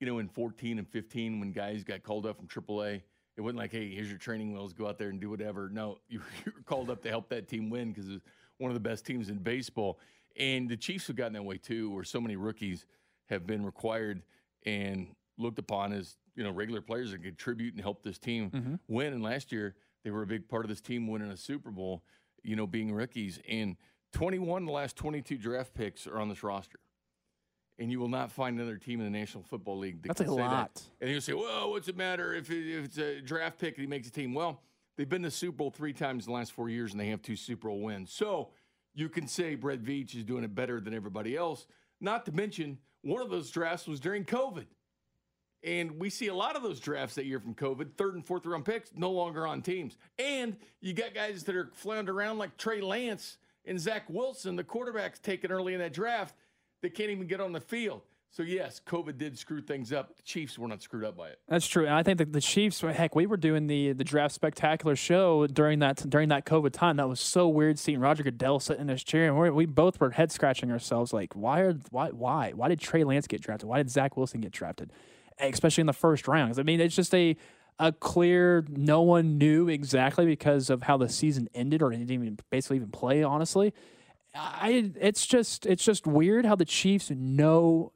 you 0.00 0.06
know, 0.06 0.20
in 0.20 0.28
14 0.28 0.78
and 0.78 0.88
15 0.88 1.40
when 1.40 1.52
guys 1.52 1.82
got 1.82 2.04
called 2.04 2.24
up 2.24 2.36
from 2.36 2.46
AAA. 2.46 3.02
It 3.36 3.40
wasn't 3.40 3.58
like, 3.58 3.72
hey, 3.72 3.90
here's 3.90 4.08
your 4.08 4.18
training 4.18 4.52
wheels, 4.52 4.72
go 4.72 4.88
out 4.88 4.98
there 4.98 5.10
and 5.10 5.20
do 5.20 5.30
whatever. 5.30 5.68
No, 5.68 5.98
you 6.08 6.20
you 6.46 6.52
were 6.54 6.62
called 6.62 6.88
up 6.88 7.02
to 7.02 7.08
help 7.08 7.28
that 7.30 7.48
team 7.48 7.68
win 7.68 7.92
because 7.92 8.08
it's 8.08 8.24
one 8.58 8.70
of 8.70 8.74
the 8.74 8.88
best 8.88 9.04
teams 9.04 9.28
in 9.28 9.38
baseball. 9.38 9.98
And 10.38 10.68
the 10.68 10.76
Chiefs 10.76 11.08
have 11.08 11.16
gotten 11.16 11.32
that 11.32 11.44
way 11.44 11.58
too, 11.58 11.90
where 11.90 12.04
so 12.04 12.20
many 12.20 12.36
rookies 12.36 12.86
have 13.26 13.46
been 13.46 13.64
required 13.64 14.22
and 14.68 15.08
looked 15.38 15.58
upon 15.58 15.92
as 15.92 16.16
you 16.34 16.44
know 16.44 16.50
regular 16.50 16.80
players 16.80 17.12
that 17.12 17.22
contribute 17.22 17.74
and 17.74 17.82
help 17.82 18.02
this 18.02 18.18
team 18.18 18.50
mm-hmm. 18.50 18.74
win. 18.86 19.12
And 19.12 19.22
last 19.22 19.50
year 19.50 19.74
they 20.04 20.10
were 20.10 20.22
a 20.22 20.26
big 20.26 20.48
part 20.48 20.64
of 20.64 20.68
this 20.68 20.80
team 20.80 21.06
winning 21.06 21.30
a 21.30 21.36
Super 21.36 21.70
Bowl. 21.70 22.04
You 22.44 22.54
know, 22.54 22.66
being 22.66 22.92
rookies 22.92 23.40
and 23.48 23.76
21 24.12 24.62
of 24.62 24.66
the 24.66 24.72
last 24.72 24.96
22 24.96 25.36
draft 25.36 25.74
picks 25.74 26.06
are 26.06 26.18
on 26.18 26.28
this 26.28 26.42
roster. 26.42 26.78
And 27.80 27.90
you 27.90 28.00
will 28.00 28.08
not 28.08 28.30
find 28.30 28.58
another 28.58 28.76
team 28.76 29.00
in 29.00 29.12
the 29.12 29.18
National 29.18 29.42
Football 29.42 29.78
League 29.78 30.02
that 30.02 30.08
That's 30.08 30.20
a 30.20 30.24
can 30.24 30.34
say 30.34 30.40
that. 30.40 30.50
lot. 30.50 30.82
And 31.00 31.10
you'll 31.10 31.20
say, 31.20 31.32
well, 31.32 31.70
what's 31.70 31.88
it 31.88 31.96
matter 31.96 32.34
if, 32.34 32.50
it, 32.50 32.68
if 32.68 32.84
it's 32.86 32.98
a 32.98 33.20
draft 33.20 33.58
pick 33.58 33.74
and 33.74 33.82
he 33.82 33.86
makes 33.86 34.08
a 34.08 34.10
team? 34.10 34.34
Well, 34.34 34.62
they've 34.96 35.08
been 35.08 35.22
to 35.22 35.30
Super 35.30 35.56
Bowl 35.56 35.70
three 35.70 35.92
times 35.92 36.26
in 36.26 36.32
the 36.32 36.38
last 36.38 36.52
four 36.52 36.68
years 36.68 36.92
and 36.92 37.00
they 37.00 37.08
have 37.08 37.22
two 37.22 37.36
Super 37.36 37.68
Bowl 37.68 37.80
wins. 37.82 38.12
So 38.12 38.50
you 38.94 39.08
can 39.08 39.28
say 39.28 39.54
Brett 39.56 39.82
Veach 39.82 40.16
is 40.16 40.24
doing 40.24 40.44
it 40.44 40.54
better 40.54 40.80
than 40.80 40.94
everybody 40.94 41.36
else. 41.36 41.66
Not 42.00 42.24
to 42.26 42.32
mention, 42.32 42.78
one 43.02 43.22
of 43.22 43.30
those 43.30 43.50
drafts 43.50 43.86
was 43.86 44.00
during 44.00 44.24
COVID. 44.24 44.66
And 45.64 45.98
we 45.98 46.08
see 46.08 46.28
a 46.28 46.34
lot 46.34 46.54
of 46.56 46.62
those 46.62 46.78
drafts 46.78 47.16
that 47.16 47.26
year 47.26 47.40
from 47.40 47.54
COVID, 47.54 47.94
third 47.96 48.14
and 48.14 48.24
fourth 48.24 48.46
round 48.46 48.64
picks, 48.64 48.90
no 48.94 49.10
longer 49.10 49.46
on 49.46 49.60
teams. 49.60 49.96
And 50.18 50.56
you 50.80 50.92
got 50.92 51.14
guys 51.14 51.42
that 51.44 51.56
are 51.56 51.70
floundering 51.74 52.16
around 52.16 52.38
like 52.38 52.56
Trey 52.56 52.80
Lance 52.80 53.38
and 53.64 53.78
Zach 53.78 54.04
Wilson, 54.08 54.54
the 54.54 54.64
quarterbacks 54.64 55.20
taken 55.20 55.50
early 55.50 55.74
in 55.74 55.80
that 55.80 55.92
draft, 55.92 56.36
that 56.82 56.94
can't 56.94 57.10
even 57.10 57.26
get 57.26 57.40
on 57.40 57.52
the 57.52 57.60
field. 57.60 58.02
So, 58.30 58.42
yes, 58.42 58.80
COVID 58.86 59.16
did 59.16 59.38
screw 59.38 59.62
things 59.62 59.92
up. 59.92 60.16
The 60.16 60.22
Chiefs 60.22 60.58
were 60.58 60.68
not 60.68 60.82
screwed 60.82 61.04
up 61.04 61.16
by 61.16 61.28
it. 61.28 61.40
That's 61.48 61.66
true, 61.66 61.86
and 61.86 61.94
I 61.94 62.02
think 62.02 62.18
that 62.18 62.32
the 62.32 62.40
Chiefs. 62.40 62.80
Heck, 62.80 63.14
we 63.14 63.26
were 63.26 63.38
doing 63.38 63.66
the 63.66 63.92
the 63.92 64.04
draft 64.04 64.34
spectacular 64.34 64.96
show 64.96 65.46
during 65.46 65.78
that 65.78 66.08
during 66.08 66.28
that 66.28 66.44
COVID 66.44 66.72
time. 66.72 66.96
That 66.96 67.08
was 67.08 67.20
so 67.20 67.48
weird 67.48 67.78
seeing 67.78 68.00
Roger 68.00 68.22
Goodell 68.22 68.60
sitting 68.60 68.82
in 68.82 68.88
his 68.88 69.02
chair, 69.02 69.28
and 69.28 69.38
we 69.38 69.50
we 69.50 69.66
both 69.66 69.98
were 69.98 70.10
head 70.10 70.30
scratching 70.30 70.70
ourselves, 70.70 71.12
like, 71.12 71.34
why 71.34 71.60
are 71.60 71.74
why 71.90 72.10
why 72.10 72.52
why 72.52 72.68
did 72.68 72.80
Trey 72.80 73.02
Lance 73.02 73.26
get 73.26 73.40
drafted? 73.40 73.68
Why 73.68 73.78
did 73.78 73.90
Zach 73.90 74.16
Wilson 74.16 74.40
get 74.40 74.52
drafted? 74.52 74.92
Especially 75.38 75.80
in 75.80 75.86
the 75.86 75.92
first 75.92 76.28
round. 76.28 76.58
I 76.58 76.62
mean, 76.64 76.80
it's 76.80 76.96
just 76.96 77.14
a 77.14 77.34
a 77.78 77.92
clear. 77.92 78.64
No 78.68 79.02
one 79.02 79.38
knew 79.38 79.68
exactly 79.68 80.26
because 80.26 80.68
of 80.68 80.82
how 80.82 80.98
the 80.98 81.08
season 81.08 81.48
ended, 81.54 81.82
or 81.82 81.90
didn't 81.90 82.10
even 82.10 82.38
basically 82.50 82.76
even 82.76 82.90
play. 82.90 83.22
Honestly, 83.22 83.72
I 84.34 84.92
it's 85.00 85.26
just 85.26 85.64
it's 85.64 85.84
just 85.84 86.06
weird 86.06 86.44
how 86.44 86.56
the 86.56 86.64
Chiefs 86.64 87.10
know 87.10 87.92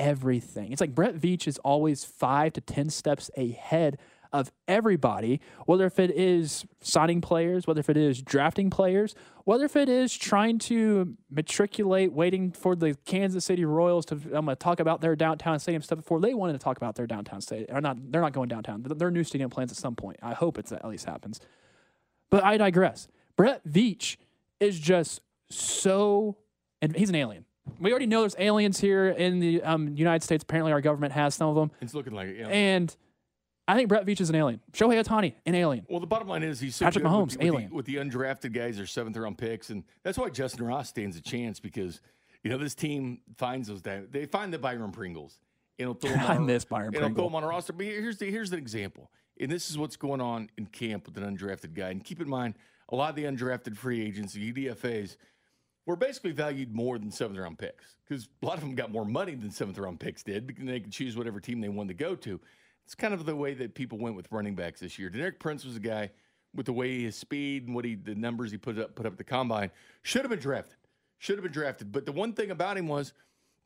everything. 0.00 0.72
It's 0.72 0.80
like 0.80 0.94
Brett 0.94 1.14
Veach 1.14 1.46
is 1.46 1.58
always 1.58 2.04
five 2.04 2.54
to 2.54 2.62
ten 2.62 2.88
steps 2.88 3.30
ahead 3.36 3.98
of 4.32 4.50
everybody, 4.66 5.40
whether 5.66 5.84
if 5.84 5.98
it 5.98 6.10
is 6.10 6.64
signing 6.80 7.20
players, 7.20 7.66
whether 7.66 7.80
if 7.80 7.90
it 7.90 7.96
is 7.96 8.22
drafting 8.22 8.70
players, 8.70 9.14
whether 9.44 9.64
if 9.64 9.76
it 9.76 9.88
is 9.88 10.16
trying 10.16 10.58
to 10.58 11.16
matriculate, 11.30 12.12
waiting 12.12 12.52
for 12.52 12.74
the 12.76 12.96
Kansas 13.04 13.44
City 13.44 13.64
Royals 13.64 14.06
to 14.06 14.14
I'm 14.14 14.46
gonna 14.46 14.56
talk 14.56 14.80
about 14.80 15.00
their 15.00 15.16
downtown 15.16 15.58
stadium 15.58 15.82
stuff 15.82 15.98
before 15.98 16.20
they 16.20 16.32
wanted 16.32 16.54
to 16.54 16.60
talk 16.60 16.76
about 16.78 16.94
their 16.94 17.06
downtown 17.06 17.40
stadium. 17.42 17.76
Or 17.76 17.80
not 17.80 17.98
they're 18.10 18.22
not 18.22 18.32
going 18.32 18.48
downtown. 18.48 18.82
Their 18.86 19.10
new 19.10 19.24
stadium 19.24 19.50
plans 19.50 19.70
at 19.70 19.76
some 19.76 19.96
point. 19.96 20.18
I 20.22 20.32
hope 20.32 20.58
it's 20.58 20.72
at 20.72 20.86
least 20.88 21.04
happens. 21.04 21.40
But 22.30 22.42
I 22.44 22.56
digress. 22.56 23.08
Brett 23.36 23.66
Veach 23.66 24.16
is 24.60 24.78
just 24.78 25.20
so, 25.50 26.38
and 26.80 26.94
he's 26.94 27.08
an 27.08 27.16
alien. 27.16 27.44
We 27.78 27.90
already 27.90 28.06
know 28.06 28.20
there's 28.20 28.36
aliens 28.38 28.80
here 28.80 29.08
in 29.08 29.38
the 29.38 29.62
um, 29.62 29.96
United 29.96 30.22
States. 30.24 30.42
Apparently, 30.42 30.72
our 30.72 30.80
government 30.80 31.12
has 31.12 31.34
some 31.34 31.48
of 31.48 31.54
them. 31.56 31.70
It's 31.80 31.94
looking 31.94 32.14
like 32.14 32.28
it. 32.28 32.38
Yeah. 32.38 32.48
And 32.48 32.94
I 33.68 33.76
think 33.76 33.88
Brett 33.88 34.04
Veach 34.04 34.20
is 34.20 34.30
an 34.30 34.36
alien. 34.36 34.60
Shohei 34.72 35.02
Ohtani, 35.02 35.34
an 35.46 35.54
alien. 35.54 35.86
Well, 35.88 36.00
the 36.00 36.06
bottom 36.06 36.28
line 36.28 36.42
is 36.42 36.58
he's 36.60 36.74
so 36.74 36.86
Patrick 36.86 37.04
good 37.04 37.10
Mahomes, 37.10 37.20
with, 37.22 37.32
the, 37.32 37.38
with, 37.38 37.46
alien. 37.46 37.68
the, 37.70 37.76
with 37.76 37.86
the 37.86 37.96
undrafted 37.96 38.52
guys, 38.52 38.76
their 38.76 38.86
seventh 38.86 39.16
round 39.16 39.38
picks, 39.38 39.70
and 39.70 39.84
that's 40.02 40.18
why 40.18 40.28
Justin 40.28 40.66
Ross 40.66 40.88
stands 40.88 41.16
a 41.16 41.20
chance 41.20 41.60
because 41.60 42.00
You 42.42 42.50
know, 42.50 42.58
this 42.58 42.74
team 42.74 43.20
finds 43.36 43.68
those. 43.68 43.82
They 43.82 44.26
find 44.26 44.52
the 44.52 44.58
Byron 44.58 44.92
Pringles. 44.92 45.38
And 45.78 45.98
throw 45.98 46.10
them 46.10 46.20
I 46.20 46.36
on, 46.36 46.46
miss 46.46 46.64
Byron 46.64 46.92
they'll 46.92 47.08
throw 47.08 47.24
them 47.24 47.34
on 47.34 47.44
a 47.44 47.48
roster. 47.48 47.72
But 47.72 47.86
here's 47.86 48.18
the 48.18 48.30
here's 48.30 48.50
the 48.50 48.56
example. 48.56 49.10
And 49.38 49.50
this 49.50 49.70
is 49.70 49.78
what's 49.78 49.96
going 49.96 50.20
on 50.20 50.50
in 50.58 50.66
camp 50.66 51.06
with 51.06 51.16
an 51.16 51.36
undrafted 51.36 51.74
guy. 51.74 51.90
And 51.90 52.04
keep 52.04 52.20
in 52.20 52.28
mind, 52.28 52.54
a 52.90 52.96
lot 52.96 53.10
of 53.10 53.16
the 53.16 53.24
undrafted 53.24 53.76
free 53.76 54.02
agents, 54.02 54.34
the 54.34 54.52
UDFA's, 54.52 55.16
were 55.90 55.96
basically 55.96 56.30
valued 56.30 56.72
more 56.72 56.98
than 56.98 57.10
seventh 57.10 57.38
round 57.38 57.58
picks 57.58 57.96
because 58.08 58.28
a 58.42 58.46
lot 58.46 58.54
of 58.54 58.60
them 58.60 58.76
got 58.76 58.92
more 58.92 59.04
money 59.04 59.34
than 59.34 59.50
seventh 59.50 59.76
round 59.76 59.98
picks 59.98 60.22
did 60.22 60.46
because 60.46 60.64
they 60.64 60.78
could 60.78 60.92
choose 60.92 61.16
whatever 61.16 61.40
team 61.40 61.60
they 61.60 61.68
wanted 61.68 61.98
to 61.98 62.04
go 62.04 62.14
to. 62.14 62.40
It's 62.84 62.94
kind 62.94 63.12
of 63.12 63.26
the 63.26 63.34
way 63.34 63.54
that 63.54 63.74
people 63.74 63.98
went 63.98 64.14
with 64.14 64.30
running 64.30 64.54
backs 64.54 64.80
this 64.80 64.98
year. 64.98 65.10
Deneric 65.10 65.40
Prince 65.40 65.64
was 65.64 65.76
a 65.76 65.80
guy 65.80 66.10
with 66.54 66.66
the 66.66 66.72
way 66.72 67.02
his 67.02 67.16
speed 67.16 67.66
and 67.66 67.74
what 67.74 67.84
he 67.84 67.96
the 67.96 68.14
numbers 68.14 68.52
he 68.52 68.56
put 68.56 68.78
up 68.78 68.94
put 68.94 69.04
up 69.04 69.12
at 69.12 69.18
the 69.18 69.24
combine 69.24 69.70
should 70.02 70.22
have 70.22 70.30
been 70.30 70.38
drafted. 70.38 70.76
Should 71.18 71.36
have 71.36 71.42
been 71.42 71.52
drafted. 71.52 71.90
But 71.90 72.06
the 72.06 72.12
one 72.12 72.32
thing 72.34 72.52
about 72.52 72.78
him 72.78 72.86
was, 72.86 73.12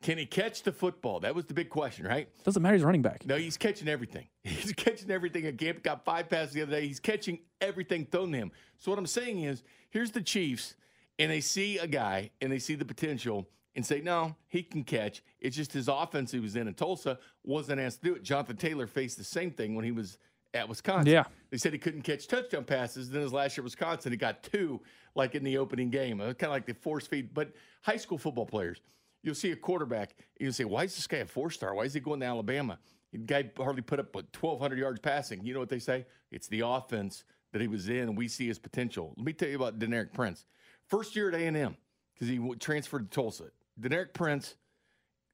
can 0.01 0.17
he 0.17 0.25
catch 0.25 0.63
the 0.63 0.71
football? 0.71 1.19
That 1.19 1.35
was 1.35 1.45
the 1.45 1.53
big 1.53 1.69
question, 1.69 2.05
right? 2.07 2.27
Doesn't 2.43 2.61
matter. 2.61 2.75
He's 2.75 2.83
running 2.83 3.03
back. 3.03 3.25
No, 3.25 3.37
he's 3.37 3.55
catching 3.55 3.87
everything. 3.87 4.27
He's 4.43 4.73
catching 4.73 5.09
everything. 5.09 5.45
Again, 5.45 5.77
got 5.81 6.03
five 6.03 6.29
passes 6.29 6.53
the 6.53 6.63
other 6.63 6.71
day. 6.71 6.87
He's 6.87 6.99
catching 6.99 7.39
everything 7.61 8.05
thrown 8.05 8.31
to 8.31 8.37
him. 8.37 8.51
So 8.77 8.91
what 8.91 8.99
I'm 8.99 9.07
saying 9.07 9.43
is, 9.43 9.63
here's 9.89 10.11
the 10.11 10.21
Chiefs, 10.21 10.75
and 11.19 11.31
they 11.31 11.41
see 11.41 11.77
a 11.77 11.87
guy 11.87 12.31
and 12.41 12.51
they 12.51 12.59
see 12.59 12.75
the 12.75 12.85
potential 12.85 13.47
and 13.75 13.85
say, 13.85 14.01
no, 14.01 14.35
he 14.47 14.63
can 14.63 14.83
catch. 14.83 15.21
It's 15.39 15.55
just 15.55 15.73
his 15.73 15.87
offense 15.87 16.31
he 16.31 16.39
was 16.39 16.55
in 16.55 16.67
in 16.67 16.73
Tulsa 16.73 17.19
wasn't 17.43 17.81
asked 17.81 18.01
to 18.01 18.09
do 18.09 18.15
it. 18.15 18.23
Jonathan 18.23 18.57
Taylor 18.57 18.87
faced 18.87 19.17
the 19.17 19.23
same 19.23 19.51
thing 19.51 19.75
when 19.75 19.83
he 19.83 19.91
was 19.91 20.17
at 20.53 20.67
Wisconsin. 20.69 21.11
Yeah. 21.11 21.25
They 21.49 21.57
said 21.57 21.73
he 21.73 21.79
couldn't 21.79 22.03
catch 22.03 22.27
touchdown 22.27 22.63
passes. 22.63 23.09
Then 23.09 23.21
his 23.21 23.33
last 23.33 23.57
year 23.57 23.63
at 23.63 23.65
Wisconsin, 23.65 24.11
he 24.11 24.17
got 24.17 24.43
two, 24.43 24.81
like 25.13 25.35
in 25.35 25.43
the 25.43 25.57
opening 25.57 25.89
game. 25.89 26.21
Uh, 26.21 26.33
kind 26.33 26.43
of 26.43 26.51
like 26.51 26.65
the 26.65 26.73
force 26.73 27.05
feed. 27.05 27.33
But 27.33 27.51
high 27.81 27.97
school 27.97 28.17
football 28.17 28.45
players, 28.45 28.81
you'll 29.21 29.35
see 29.35 29.51
a 29.51 29.55
quarterback, 29.55 30.15
and 30.17 30.45
you'll 30.45 30.53
say, 30.53 30.63
why 30.63 30.83
is 30.83 30.95
this 30.95 31.07
guy 31.07 31.17
a 31.17 31.25
four 31.25 31.51
star? 31.51 31.75
Why 31.75 31.83
is 31.83 31.93
he 31.93 31.99
going 31.99 32.21
to 32.21 32.25
Alabama? 32.25 32.79
The 33.11 33.17
guy 33.19 33.49
hardly 33.57 33.81
put 33.81 33.99
up 33.99 34.15
what, 34.15 34.25
1,200 34.39 34.79
yards 34.79 34.99
passing. 34.99 35.45
You 35.45 35.53
know 35.53 35.59
what 35.59 35.69
they 35.69 35.79
say? 35.79 36.05
It's 36.31 36.47
the 36.47 36.61
offense 36.61 37.25
that 37.51 37.61
he 37.61 37.67
was 37.69 37.87
in, 37.87 38.15
we 38.15 38.27
see 38.27 38.47
his 38.47 38.59
potential. 38.59 39.13
Let 39.15 39.25
me 39.25 39.31
tell 39.31 39.47
you 39.47 39.55
about 39.55 39.79
Deneric 39.79 40.11
Prince. 40.11 40.45
First 40.87 41.15
year 41.15 41.29
at 41.29 41.35
A&M, 41.35 41.75
because 42.13 42.27
he 42.27 42.55
transferred 42.59 43.11
to 43.11 43.15
Tulsa. 43.15 43.45
Deneric 43.79 44.13
Prince, 44.13 44.55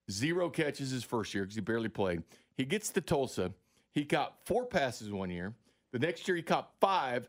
zero 0.10 0.50
catches 0.50 0.92
his 0.92 1.04
first 1.04 1.34
year 1.34 1.44
because 1.44 1.56
he 1.56 1.62
barely 1.62 1.90
played. 1.90 2.24
He 2.56 2.66
gets 2.66 2.90
to 2.92 3.02
Tulsa. 3.02 3.54
He 3.92 4.06
caught 4.06 4.36
four 4.46 4.66
passes 4.66 5.12
one 5.12 5.30
year. 5.30 5.54
The 5.92 6.00
next 6.00 6.28
year 6.28 6.38
he 6.38 6.44
caught 6.44 6.72
five. 6.80 7.28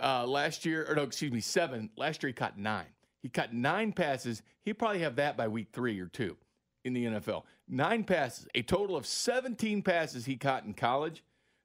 Uh, 0.00 0.24
last 0.26 0.64
year, 0.64 0.86
or 0.88 0.94
no, 0.94 1.02
excuse 1.02 1.32
me, 1.32 1.40
seven. 1.40 1.90
Last 1.96 2.22
year 2.22 2.28
he 2.28 2.32
caught 2.32 2.56
nine. 2.56 2.86
He 3.20 3.28
caught 3.28 3.52
nine 3.52 3.92
passes. 3.92 4.42
He'd 4.62 4.74
probably 4.74 5.00
have 5.00 5.16
that 5.16 5.36
by 5.36 5.48
week 5.48 5.68
three 5.72 5.98
or 5.98 6.06
two 6.06 6.36
in 6.84 6.92
the 6.92 7.04
NFL. 7.04 7.42
Nine 7.66 8.04
passes, 8.04 8.46
a 8.54 8.62
total 8.62 8.96
of 8.96 9.06
17 9.06 9.82
passes 9.82 10.24
he 10.24 10.36
caught 10.36 10.64
in 10.64 10.72
college. 10.72 11.24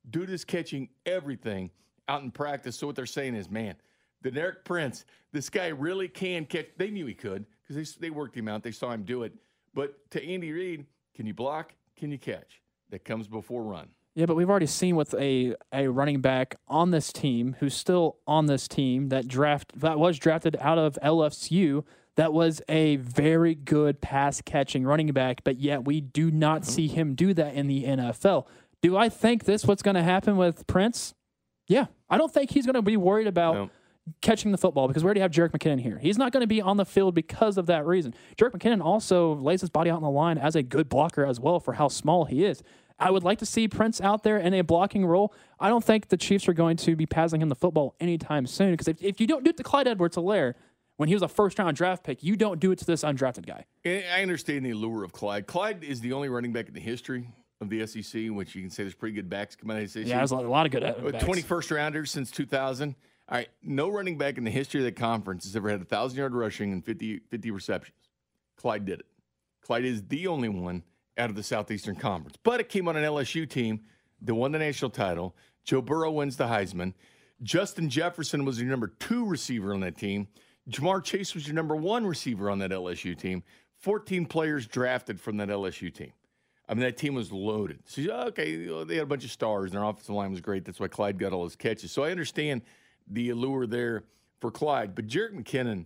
Dude 0.10 0.30
is 0.30 0.44
catching 0.44 0.90
everything 1.06 1.70
out 2.08 2.24
in 2.24 2.32
practice. 2.32 2.76
So 2.76 2.88
what 2.88 2.96
they're 2.96 3.06
saying 3.06 3.36
is, 3.36 3.50
man, 3.50 3.76
the 4.24 4.32
Deneric 4.32 4.64
Prince, 4.64 5.06
this 5.32 5.50
guy 5.50 5.68
really 5.68 6.08
can 6.08 6.46
catch. 6.46 6.68
They 6.78 6.90
knew 6.90 7.06
he 7.06 7.14
could 7.14 7.46
because 7.68 7.96
they, 7.96 8.08
they 8.08 8.10
worked 8.10 8.36
him 8.36 8.48
out. 8.48 8.64
They 8.64 8.72
saw 8.72 8.92
him 8.92 9.04
do 9.04 9.24
it. 9.24 9.34
But 9.74 10.10
to 10.12 10.26
Andy 10.26 10.52
Reid, 10.52 10.86
can 11.16 11.26
you 11.26 11.34
block? 11.34 11.74
Can 11.98 12.12
you 12.12 12.18
catch? 12.18 12.62
That 12.90 13.06
comes 13.06 13.28
before 13.28 13.64
run. 13.64 13.90
Yeah, 14.16 14.28
but 14.28 14.36
we've 14.36 14.50
already 14.50 14.68
seen 14.68 14.96
with 14.96 15.16
a, 15.16 15.56
a 15.72 15.88
running 15.88 16.22
back 16.22 16.56
on 16.68 16.92
this 16.92 17.12
team 17.12 17.56
who's 17.60 17.76
still 17.76 18.18
on 18.28 18.46
this 18.46 18.68
team 18.68 19.10
that 19.10 19.28
draft 19.28 19.80
that 19.80 19.98
was 19.98 20.20
drafted 20.20 20.56
out 20.60 20.78
of 20.78 20.98
LSU 21.04 21.84
that 22.16 22.32
was 22.32 22.62
a 22.70 22.98
very 22.98 23.56
good 23.56 24.02
pass 24.02 24.42
catching 24.42 24.84
running 24.84 25.12
back, 25.12 25.44
but 25.44 25.58
yet 25.58 25.86
we 25.86 26.02
do 26.02 26.30
not 26.30 26.62
uh-huh. 26.62 26.72
see 26.72 26.88
him 26.88 27.16
do 27.16 27.34
that 27.34 27.56
in 27.56 27.68
the 27.68 27.86
NFL. 27.86 28.46
Do 28.82 28.98
I 28.98 29.10
think 29.10 29.46
this 29.46 29.66
what's 29.66 29.82
going 29.82 29.96
to 29.96 30.04
happen 30.04 30.38
with 30.38 30.68
Prince? 30.68 31.14
Yeah, 31.68 31.86
I 32.10 32.18
don't 32.18 32.32
think 32.32 32.52
he's 32.52 32.66
going 32.66 32.76
to 32.76 32.82
be 32.82 32.98
worried 32.98 33.28
about 33.28 33.56
No. 33.56 33.70
Catching 34.22 34.52
the 34.52 34.58
football 34.58 34.88
because 34.88 35.02
we 35.04 35.08
already 35.08 35.22
have 35.22 35.32
Jerick 35.32 35.52
McKinnon 35.52 35.80
here. 35.80 35.98
He's 35.98 36.18
not 36.18 36.34
going 36.34 36.42
to 36.42 36.48
be 36.48 36.62
on 36.62 36.76
the 36.76 36.86
field 36.86 37.16
because 37.16 37.58
of 37.58 37.68
that 37.68 37.86
reason. 37.86 38.14
Jerick 38.36 38.52
McKinnon 38.52 38.84
also 38.84 39.36
lays 39.36 39.62
his 39.62 39.70
body 39.70 39.90
out 39.90 39.96
on 39.98 40.04
the 40.04 40.10
line 40.10 40.38
as 40.38 40.58
a 40.58 40.64
good 40.64 40.90
blocker 40.90 41.26
as 41.26 41.40
well 41.40 41.60
for 41.62 41.74
how 41.74 41.88
small 41.88 42.26
he 42.26 42.44
is. 42.44 42.62
I 43.00 43.12
would 43.12 43.24
like 43.24 43.40
to 43.40 43.46
see 43.46 43.68
Prince 43.70 44.02
out 44.02 44.24
there 44.24 44.38
in 44.38 44.54
a 44.54 44.62
blocking 44.62 45.06
role. 45.06 45.34
I 45.60 45.70
don't 45.70 45.84
think 45.84 46.10
the 46.10 46.18
Chiefs 46.18 46.48
are 46.50 46.54
going 46.54 46.76
to 46.78 46.96
be 46.98 47.06
passing 47.06 47.42
him 47.42 47.48
the 47.48 47.56
football 47.56 47.96
anytime 48.02 48.46
soon 48.46 48.72
because 48.72 48.90
if, 48.90 49.02
if 49.02 49.22
you 49.22 49.28
don't 49.28 49.44
do 49.44 49.50
it 49.52 49.58
to 49.58 49.64
Clyde 49.64 49.88
Edwards 49.88 50.18
Helaire 50.18 50.56
when 50.98 51.08
he 51.08 51.16
was 51.16 51.22
a 51.22 51.28
first 51.30 51.58
round 51.58 51.78
draft 51.78 52.04
pick, 52.04 52.24
you 52.24 52.36
don't 52.36 52.60
do 52.60 52.72
it 52.72 52.80
to 52.80 52.86
this 52.86 53.04
undrafted 53.04 53.46
guy. 53.46 53.66
I 53.86 54.22
understand 54.22 54.66
the 54.66 54.72
allure 54.72 55.04
of 55.06 55.14
Clyde. 55.14 55.48
Clyde 55.48 55.84
is 55.84 56.02
the 56.02 56.12
only 56.14 56.28
running 56.28 56.52
back 56.52 56.68
in 56.68 56.74
the 56.74 56.82
history 56.82 57.30
of 57.62 57.70
the 57.70 57.86
SEC, 57.88 58.30
which 58.30 58.54
you 58.54 58.62
can 58.62 58.70
say 58.70 58.84
there's 58.84 58.94
pretty 58.94 59.16
good 59.16 59.30
backs 59.30 59.56
coming 59.56 59.78
out 59.78 59.84
of 59.84 59.92
the 59.94 60.02
SEC. 60.02 60.08
Yeah, 60.10 60.18
there's 60.18 60.32
a 60.32 60.36
lot- 60.36 60.66
of 60.66 60.72
good. 60.72 60.84
uh, 60.84 60.94
backs. 61.12 61.24
21st 61.24 61.76
rounders 61.76 62.12
since 62.12 62.30
2000. 62.32 62.96
All 63.34 63.40
right, 63.40 63.50
no 63.64 63.90
running 63.90 64.20
back 64.20 64.38
in 64.38 64.44
the 64.44 64.52
history 64.52 64.80
of 64.82 64.86
the 64.86 64.92
conference 64.92 65.46
has 65.46 65.56
ever 65.56 65.68
had 65.68 65.80
a 65.80 65.90
1,000 65.90 66.20
yard 66.20 66.36
rushing 66.36 66.72
and 66.72 66.86
50, 66.86 67.22
50 67.32 67.50
receptions. 67.50 67.98
Clyde 68.58 68.86
did 68.86 69.00
it. 69.00 69.08
Clyde 69.60 69.86
is 69.86 70.04
the 70.04 70.28
only 70.28 70.50
one 70.50 70.84
out 71.18 71.32
of 71.32 71.36
the 71.36 71.42
Southeastern 71.42 71.96
Conference. 71.96 72.38
But 72.44 72.60
it 72.60 72.70
came 72.70 72.88
on 72.88 72.96
an 72.96 73.04
LSU 73.04 73.50
team 73.50 73.80
that 74.22 74.36
won 74.36 74.52
the 74.52 74.60
national 74.60 74.92
title. 74.92 75.36
Joe 75.64 75.82
Burrow 75.82 76.12
wins 76.12 76.38
the 76.38 76.46
Heisman. 76.46 76.94
Justin 77.42 77.90
Jefferson 77.90 78.46
was 78.46 78.62
your 78.62 78.70
number 78.70 78.94
two 79.00 79.26
receiver 79.26 79.74
on 79.74 79.80
that 79.80 79.98
team. 79.98 80.28
Ja'Marr 80.70 81.04
Chase 81.04 81.34
was 81.34 81.48
your 81.48 81.56
number 81.56 81.76
one 81.76 82.06
receiver 82.06 82.52
on 82.52 82.60
that 82.60 82.70
LSU 82.70 83.18
team. 83.18 83.42
14 83.80 84.28
players 84.28 84.68
drafted 84.68 85.20
from 85.20 85.38
that 85.38 85.50
LSU 85.50 85.92
team. 85.92 86.14
I 86.70 86.76
mean, 86.76 86.82
that 86.82 86.98
team 86.98 87.16
was 87.16 87.32
loaded. 87.32 87.80
So, 87.86 88.04
okay, 88.28 88.68
they 88.84 88.94
had 88.94 89.04
a 89.04 89.08
bunch 89.08 89.26
of 89.26 89.32
stars, 89.32 89.72
and 89.72 89.82
their 89.82 89.90
offensive 89.90 90.14
line 90.14 90.30
was 90.30 90.40
great. 90.40 90.66
That's 90.66 90.80
why 90.80 90.88
Clyde 90.88 91.18
got 91.18 91.34
all 91.34 91.46
his 91.46 91.56
catches. 91.56 91.92
So 91.92 92.04
I 92.04 92.12
understand 92.12 92.62
the 93.08 93.30
allure 93.30 93.66
there 93.68 94.04
for 94.40 94.52
Clyde. 94.52 94.96
But 94.96 95.08
Jerick 95.08 95.34
McKinnon, 95.34 95.86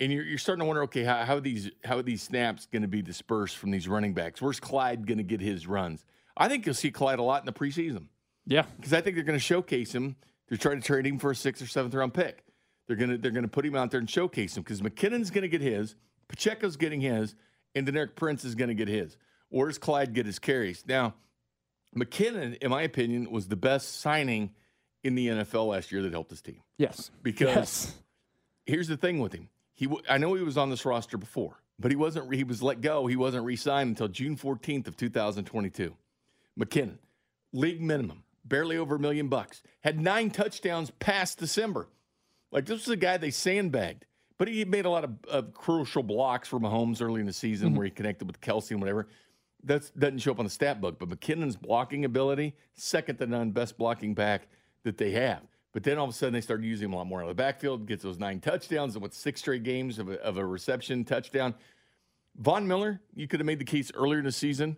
and 0.00 0.12
you're, 0.12 0.24
you're 0.24 0.38
starting 0.38 0.60
to 0.60 0.66
wonder, 0.66 0.82
okay, 0.84 1.04
how, 1.04 1.24
how 1.24 1.36
are 1.36 1.40
these 1.40 1.70
how 1.84 1.98
are 1.98 2.02
these 2.02 2.22
snaps 2.22 2.66
going 2.66 2.82
to 2.82 2.88
be 2.88 3.02
dispersed 3.02 3.56
from 3.56 3.70
these 3.70 3.88
running 3.88 4.14
backs? 4.14 4.40
Where's 4.42 4.60
Clyde 4.60 5.06
going 5.06 5.18
to 5.18 5.24
get 5.24 5.40
his 5.40 5.66
runs? 5.66 6.04
I 6.36 6.48
think 6.48 6.66
you'll 6.66 6.74
see 6.74 6.90
Clyde 6.90 7.18
a 7.18 7.22
lot 7.22 7.42
in 7.42 7.46
the 7.46 7.52
preseason 7.52 8.06
Yeah. 8.46 8.62
because 8.76 8.92
I 8.92 9.00
think 9.00 9.16
they're 9.16 9.24
going 9.24 9.38
to 9.38 9.44
showcase 9.44 9.92
him. 9.92 10.16
They're 10.48 10.56
trying 10.58 10.80
to 10.80 10.86
trade 10.86 11.04
him 11.06 11.18
for 11.18 11.30
a 11.32 11.34
sixth 11.36 11.62
or 11.62 11.66
seventh 11.66 11.94
round 11.94 12.14
pick. 12.14 12.44
They're 12.86 12.96
going 12.96 13.10
to 13.10 13.18
they're 13.18 13.32
going 13.32 13.42
to 13.44 13.48
put 13.50 13.66
him 13.66 13.74
out 13.76 13.90
there 13.90 14.00
and 14.00 14.08
showcase 14.08 14.56
him 14.56 14.62
because 14.62 14.80
McKinnon's 14.80 15.30
going 15.30 15.42
to 15.42 15.48
get 15.48 15.60
his, 15.60 15.94
Pacheco's 16.28 16.76
getting 16.76 17.00
his, 17.00 17.34
and 17.74 17.86
Deneric 17.86 18.14
Prince 18.16 18.44
is 18.44 18.54
going 18.54 18.68
to 18.68 18.74
get 18.74 18.88
his. 18.88 19.16
Where's 19.50 19.78
Clyde 19.78 20.14
get 20.14 20.26
his 20.26 20.38
carries? 20.38 20.84
Now, 20.86 21.14
McKinnon, 21.96 22.56
in 22.58 22.70
my 22.70 22.82
opinion, 22.82 23.30
was 23.30 23.48
the 23.48 23.56
best 23.56 24.00
signing 24.00 24.50
in 25.04 25.14
the 25.14 25.28
NFL 25.28 25.68
last 25.68 25.92
year 25.92 26.02
that 26.02 26.12
helped 26.12 26.30
his 26.30 26.40
team 26.40 26.60
Yes. 26.76 27.10
because 27.22 27.48
Yes. 27.48 27.94
here's 28.66 28.88
the 28.88 28.96
thing 28.96 29.18
with 29.20 29.32
him. 29.32 29.48
He 29.74 29.86
w- 29.86 30.02
I 30.08 30.18
know 30.18 30.34
he 30.34 30.42
was 30.42 30.56
on 30.56 30.70
this 30.70 30.84
roster 30.84 31.16
before, 31.16 31.62
but 31.78 31.90
he 31.92 31.96
wasn't. 31.96 32.34
He 32.34 32.42
was 32.44 32.62
let 32.62 32.80
go. 32.80 33.06
He 33.06 33.14
wasn't 33.16 33.44
re-signed 33.44 33.90
until 33.90 34.08
June 34.08 34.36
14th 34.36 34.88
of 34.88 34.96
2022. 34.96 35.94
McKinnon, 36.58 36.98
league 37.52 37.80
minimum, 37.80 38.24
barely 38.44 38.76
over 38.76 38.96
a 38.96 38.98
million 38.98 39.28
bucks, 39.28 39.62
had 39.82 40.00
nine 40.00 40.30
touchdowns 40.30 40.90
past 40.98 41.38
December. 41.38 41.88
Like 42.50 42.66
this 42.66 42.86
was 42.86 42.88
a 42.88 42.96
guy 42.96 43.16
they 43.18 43.30
sandbagged, 43.30 44.06
but 44.38 44.48
he 44.48 44.64
made 44.64 44.84
a 44.86 44.90
lot 44.90 45.04
of, 45.04 45.12
of 45.28 45.54
crucial 45.54 46.02
blocks 46.02 46.48
for 46.48 46.58
Mahomes 46.58 47.00
early 47.00 47.20
in 47.20 47.26
the 47.26 47.32
season 47.32 47.68
mm-hmm. 47.68 47.76
where 47.76 47.84
he 47.84 47.90
connected 47.92 48.26
with 48.26 48.40
Kelce 48.40 48.72
and 48.72 48.80
whatever. 48.80 49.06
That 49.64 49.90
doesn't 49.98 50.18
show 50.18 50.30
up 50.32 50.38
on 50.38 50.44
the 50.44 50.50
stat 50.50 50.80
book, 50.80 50.98
but 50.98 51.08
McKinnon's 51.08 51.56
blocking 51.56 52.04
ability, 52.04 52.54
second 52.74 53.16
to 53.18 53.26
none, 53.26 53.50
best 53.50 53.76
blocking 53.76 54.14
back 54.14 54.48
that 54.84 54.98
they 54.98 55.12
have. 55.12 55.42
But 55.72 55.82
then 55.84 55.98
all 55.98 56.04
of 56.04 56.10
a 56.10 56.12
sudden 56.14 56.32
they 56.32 56.40
started 56.40 56.64
using 56.64 56.86
him 56.86 56.94
a 56.94 56.96
lot 56.96 57.06
more 57.06 57.20
out 57.20 57.28
of 57.28 57.36
the 57.36 57.42
backfield, 57.42 57.86
gets 57.86 58.02
those 58.02 58.18
nine 58.18 58.40
touchdowns 58.40 58.94
and 58.94 59.02
what 59.02 59.14
six 59.14 59.40
straight 59.40 59.62
games 59.62 59.98
of 59.98 60.08
a, 60.08 60.20
of 60.22 60.36
a 60.38 60.44
reception 60.44 61.04
touchdown. 61.04 61.54
Von 62.36 62.66
Miller, 62.66 63.00
you 63.14 63.28
could 63.28 63.40
have 63.40 63.46
made 63.46 63.58
the 63.58 63.64
case 63.64 63.90
earlier 63.94 64.20
in 64.20 64.24
the 64.24 64.32
season 64.32 64.76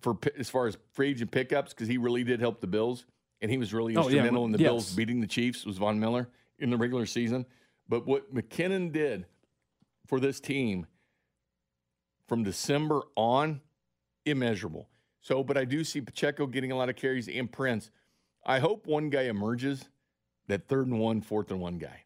for 0.00 0.16
as 0.38 0.50
far 0.50 0.66
as 0.66 0.76
free 0.92 1.10
agent 1.10 1.30
pickups 1.30 1.72
because 1.72 1.88
he 1.88 1.98
really 1.98 2.22
did 2.22 2.40
help 2.40 2.60
the 2.60 2.66
Bills 2.66 3.06
and 3.40 3.50
he 3.50 3.58
was 3.58 3.72
really 3.72 3.96
Oh, 3.96 4.02
yeah, 4.02 4.06
instrumental 4.06 4.44
in 4.44 4.52
the 4.52 4.58
yes. 4.58 4.68
Bills 4.68 4.92
beating 4.92 5.20
the 5.20 5.26
Chiefs. 5.26 5.64
Was 5.64 5.78
Von 5.78 5.98
Miller 5.98 6.28
in 6.58 6.70
the 6.70 6.76
regular 6.76 7.06
season? 7.06 7.46
But 7.88 8.06
what 8.06 8.34
McKinnon 8.34 8.92
did 8.92 9.26
for 10.06 10.20
this 10.20 10.40
team 10.40 10.86
from 12.26 12.42
December 12.42 13.02
on, 13.14 13.60
immeasurable. 14.24 14.88
So, 15.20 15.42
but 15.42 15.56
I 15.56 15.64
do 15.64 15.84
see 15.84 16.00
Pacheco 16.00 16.46
getting 16.46 16.72
a 16.72 16.76
lot 16.76 16.88
of 16.88 16.96
carries 16.96 17.28
and 17.28 17.50
Prince. 17.50 17.90
I 18.46 18.60
hope 18.60 18.86
one 18.86 19.10
guy 19.10 19.22
emerges, 19.22 19.88
that 20.46 20.68
third 20.68 20.86
and 20.86 21.00
one, 21.00 21.20
fourth 21.20 21.50
and 21.50 21.60
one 21.60 21.78
guy. 21.78 22.04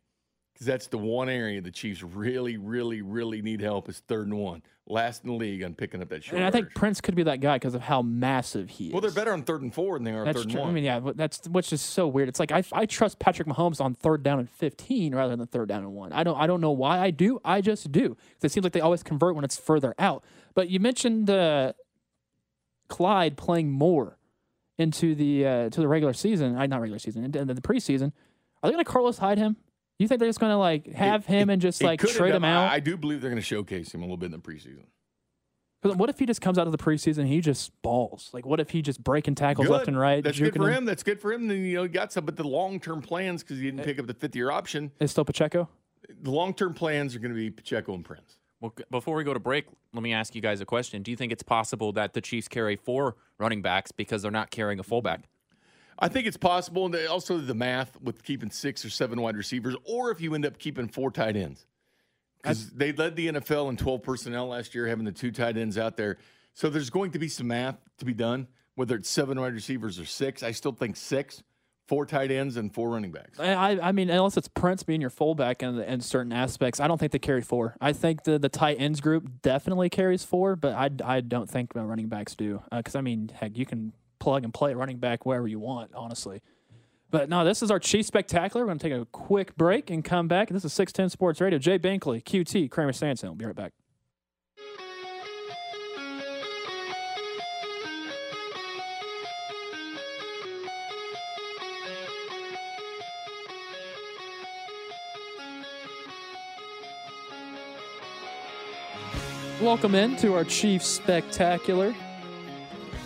because 0.54 0.66
that's 0.66 0.86
the 0.86 0.96
one 0.98 1.28
area 1.28 1.60
the 1.60 1.70
Chiefs 1.70 2.02
really, 2.02 2.56
really, 2.56 3.02
really 3.02 3.42
need 3.42 3.60
help 3.60 3.88
is 3.90 3.98
third 4.08 4.26
and 4.26 4.38
one. 4.38 4.62
Last 4.86 5.22
in 5.22 5.30
the 5.30 5.36
league 5.36 5.62
on 5.62 5.74
picking 5.74 6.02
up 6.02 6.08
that 6.08 6.24
short. 6.24 6.38
And 6.38 6.44
I 6.44 6.50
think. 6.50 6.74
Prince 6.74 7.00
could 7.00 7.14
be 7.14 7.22
that 7.24 7.40
guy 7.40 7.56
because 7.56 7.74
of 7.74 7.82
how 7.82 8.02
massive 8.02 8.70
he 8.70 8.86
is. 8.88 8.92
well, 8.92 9.00
they're 9.00 9.12
better 9.12 9.32
on 9.32 9.42
third 9.44 9.62
and 9.62 9.72
four 9.72 9.96
than 9.96 10.04
they 10.04 10.12
are 10.12 10.24
That's 10.24 10.38
third 10.38 10.42
and 10.46 10.50
true. 10.52 10.60
one. 10.62 10.70
I 10.70 10.72
mean, 10.72 10.82
yeah, 10.82 11.00
that's 11.14 11.46
which 11.48 11.72
is 11.72 11.80
so 11.80 12.08
weird. 12.08 12.28
It's 12.28 12.40
like 12.40 12.50
I, 12.50 12.64
I 12.72 12.86
trust 12.86 13.20
Patrick 13.20 13.46
Mahomes 13.46 13.80
on 13.80 13.94
third 13.94 14.24
down 14.24 14.40
and 14.40 14.50
fifteen 14.50 15.14
rather 15.14 15.36
than 15.36 15.46
third 15.46 15.68
down 15.68 15.82
and 15.84 15.92
one. 15.92 16.12
I 16.12 16.24
don't 16.24 16.36
I 16.36 16.48
don't 16.48 16.60
know 16.60 16.72
why 16.72 16.98
I 16.98 17.10
do. 17.12 17.38
I 17.44 17.60
just 17.60 17.92
do. 17.92 18.16
It 18.42 18.50
seems 18.50 18.64
like 18.64 18.72
they 18.72 18.80
always 18.80 19.04
convert 19.04 19.36
when 19.36 19.44
it's 19.44 19.56
further 19.58 19.94
out. 19.98 20.24
But 20.54 20.70
you 20.70 20.80
mentioned 20.80 21.30
uh, 21.30 21.74
Clyde 22.88 23.36
playing 23.36 23.70
more 23.70 24.16
into 24.80 25.14
the 25.14 25.46
uh, 25.46 25.70
to 25.70 25.80
the 25.80 25.88
regular 25.88 26.12
season. 26.12 26.56
I 26.56 26.66
not 26.66 26.80
regular 26.80 26.98
season, 26.98 27.24
and 27.24 27.34
the 27.50 27.54
preseason. 27.60 28.12
Are 28.62 28.68
they 28.68 28.72
going 28.72 28.84
to 28.84 28.90
Carlos 28.90 29.18
Hyde 29.18 29.38
him? 29.38 29.56
You 29.98 30.08
think 30.08 30.18
they're 30.18 30.28
just 30.28 30.40
going 30.40 30.52
to 30.52 30.56
like 30.56 30.86
have 30.92 31.26
him 31.26 31.50
and 31.50 31.60
just 31.60 31.82
like 31.82 32.00
trade 32.00 32.34
him 32.34 32.44
out? 32.44 32.70
I, 32.70 32.76
I 32.76 32.80
do 32.80 32.96
believe 32.96 33.20
they're 33.20 33.30
going 33.30 33.40
to 33.40 33.46
showcase 33.46 33.94
him 33.94 34.00
a 34.00 34.04
little 34.04 34.16
bit 34.16 34.26
in 34.26 34.32
the 34.32 34.38
preseason. 34.38 34.84
what 35.82 36.08
if 36.10 36.18
he 36.18 36.26
just 36.26 36.40
comes 36.40 36.58
out 36.58 36.66
of 36.66 36.72
the 36.72 36.78
preseason 36.78 37.18
and 37.18 37.28
he 37.28 37.40
just 37.40 37.70
balls? 37.82 38.30
Like, 38.32 38.44
what 38.46 38.60
if 38.60 38.70
he 38.70 38.80
just 38.82 39.02
breaking 39.04 39.34
tackles 39.34 39.68
left 39.68 39.88
and 39.88 39.98
right? 39.98 40.22
That's 40.24 40.38
good 40.38 40.54
for 40.54 40.64
them? 40.66 40.72
him. 40.72 40.84
That's 40.86 41.02
good 41.02 41.20
for 41.20 41.32
him. 41.32 41.48
Then 41.48 41.58
you 41.64 41.76
know 41.76 41.82
he 41.84 41.88
got 41.90 42.12
some, 42.12 42.24
but 42.24 42.36
the 42.36 42.44
long 42.48 42.80
term 42.80 43.02
plans 43.02 43.42
because 43.42 43.58
he 43.58 43.68
Eh. 43.68 43.70
didn't 43.72 43.84
pick 43.84 43.98
up 43.98 44.06
the 44.06 44.14
fifth 44.14 44.34
year 44.36 44.50
option. 44.50 44.90
Is 45.00 45.10
still 45.10 45.24
Pacheco? 45.24 45.68
The 46.22 46.30
long 46.30 46.54
term 46.54 46.72
plans 46.74 47.14
are 47.14 47.18
going 47.18 47.32
to 47.32 47.36
be 47.38 47.50
Pacheco 47.50 47.94
and 47.94 48.04
Prince. 48.04 48.38
Well, 48.60 48.74
before 48.90 49.16
we 49.16 49.24
go 49.24 49.32
to 49.32 49.40
break, 49.40 49.66
let 49.94 50.02
me 50.02 50.12
ask 50.12 50.34
you 50.34 50.42
guys 50.42 50.60
a 50.60 50.66
question. 50.66 51.02
Do 51.02 51.10
you 51.10 51.16
think 51.16 51.32
it's 51.32 51.42
possible 51.42 51.92
that 51.92 52.12
the 52.12 52.20
Chiefs 52.20 52.46
carry 52.46 52.76
four 52.76 53.16
running 53.38 53.62
backs 53.62 53.90
because 53.90 54.22
they're 54.22 54.30
not 54.30 54.50
carrying 54.50 54.78
a 54.78 54.82
fullback? 54.82 55.28
I 55.98 56.08
think 56.08 56.26
it's 56.26 56.36
possible, 56.36 56.86
and 56.86 56.94
also 57.08 57.38
the 57.38 57.54
math 57.54 58.00
with 58.00 58.22
keeping 58.22 58.50
six 58.50 58.84
or 58.84 58.90
seven 58.90 59.20
wide 59.20 59.36
receivers, 59.36 59.76
or 59.84 60.10
if 60.10 60.20
you 60.20 60.34
end 60.34 60.46
up 60.46 60.58
keeping 60.58 60.88
four 60.88 61.10
tight 61.10 61.36
ends, 61.36 61.66
because 62.42 62.70
they 62.70 62.92
led 62.92 63.16
the 63.16 63.28
NFL 63.28 63.68
in 63.68 63.76
12 63.76 64.02
personnel 64.02 64.48
last 64.48 64.74
year, 64.74 64.86
having 64.86 65.04
the 65.04 65.12
two 65.12 65.30
tight 65.30 65.58
ends 65.58 65.76
out 65.76 65.98
there. 65.98 66.16
So 66.54 66.70
there's 66.70 66.88
going 66.90 67.10
to 67.12 67.18
be 67.18 67.28
some 67.28 67.48
math 67.48 67.76
to 67.98 68.06
be 68.06 68.14
done, 68.14 68.48
whether 68.76 68.96
it's 68.96 69.10
seven 69.10 69.38
wide 69.38 69.52
receivers 69.52 69.98
or 69.98 70.06
six. 70.06 70.42
I 70.42 70.52
still 70.52 70.72
think 70.72 70.96
six, 70.96 71.42
four 71.90 72.06
tight 72.06 72.30
ends, 72.30 72.56
and 72.56 72.72
four 72.72 72.90
running 72.90 73.10
backs. 73.10 73.40
I, 73.40 73.76
I 73.82 73.90
mean, 73.90 74.10
unless 74.10 74.36
it's 74.36 74.46
Prince 74.46 74.84
being 74.84 75.00
your 75.00 75.10
fullback 75.10 75.60
in, 75.60 75.76
in 75.80 76.00
certain 76.00 76.32
aspects, 76.32 76.78
I 76.78 76.86
don't 76.86 76.98
think 76.98 77.10
they 77.10 77.18
carry 77.18 77.42
four. 77.42 77.74
I 77.80 77.92
think 77.92 78.22
the, 78.22 78.38
the 78.38 78.48
tight 78.48 78.76
ends 78.78 79.00
group 79.00 79.42
definitely 79.42 79.90
carries 79.90 80.22
four, 80.22 80.54
but 80.54 80.72
I, 80.74 80.90
I 81.04 81.20
don't 81.20 81.50
think 81.50 81.74
the 81.74 81.82
running 81.82 82.06
backs 82.06 82.36
do. 82.36 82.62
Uh, 82.70 82.76
because, 82.76 82.94
I 82.94 83.00
mean, 83.00 83.32
heck, 83.34 83.58
you 83.58 83.66
can 83.66 83.92
plug 84.20 84.44
and 84.44 84.54
play 84.54 84.72
running 84.72 84.98
back 84.98 85.26
wherever 85.26 85.48
you 85.48 85.58
want, 85.58 85.90
honestly. 85.92 86.42
But 87.10 87.28
no, 87.28 87.44
this 87.44 87.60
is 87.60 87.72
our 87.72 87.80
Chief 87.80 88.06
Spectacular. 88.06 88.64
We're 88.64 88.68
going 88.68 88.78
to 88.78 88.88
take 88.88 88.96
a 88.96 89.06
quick 89.06 89.56
break 89.56 89.90
and 89.90 90.04
come 90.04 90.28
back. 90.28 90.48
This 90.48 90.64
is 90.64 90.72
610 90.72 91.10
Sports 91.10 91.40
Radio. 91.40 91.58
Jay 91.58 91.76
Binkley, 91.76 92.22
QT, 92.22 92.70
Kramer 92.70 92.92
Sanson. 92.92 93.30
We'll 93.30 93.34
be 93.34 93.46
right 93.46 93.56
back. 93.56 93.72
Welcome 109.60 109.94
in 109.94 110.16
to 110.16 110.32
our 110.32 110.44
Chief 110.44 110.82
Spectacular. 110.82 111.94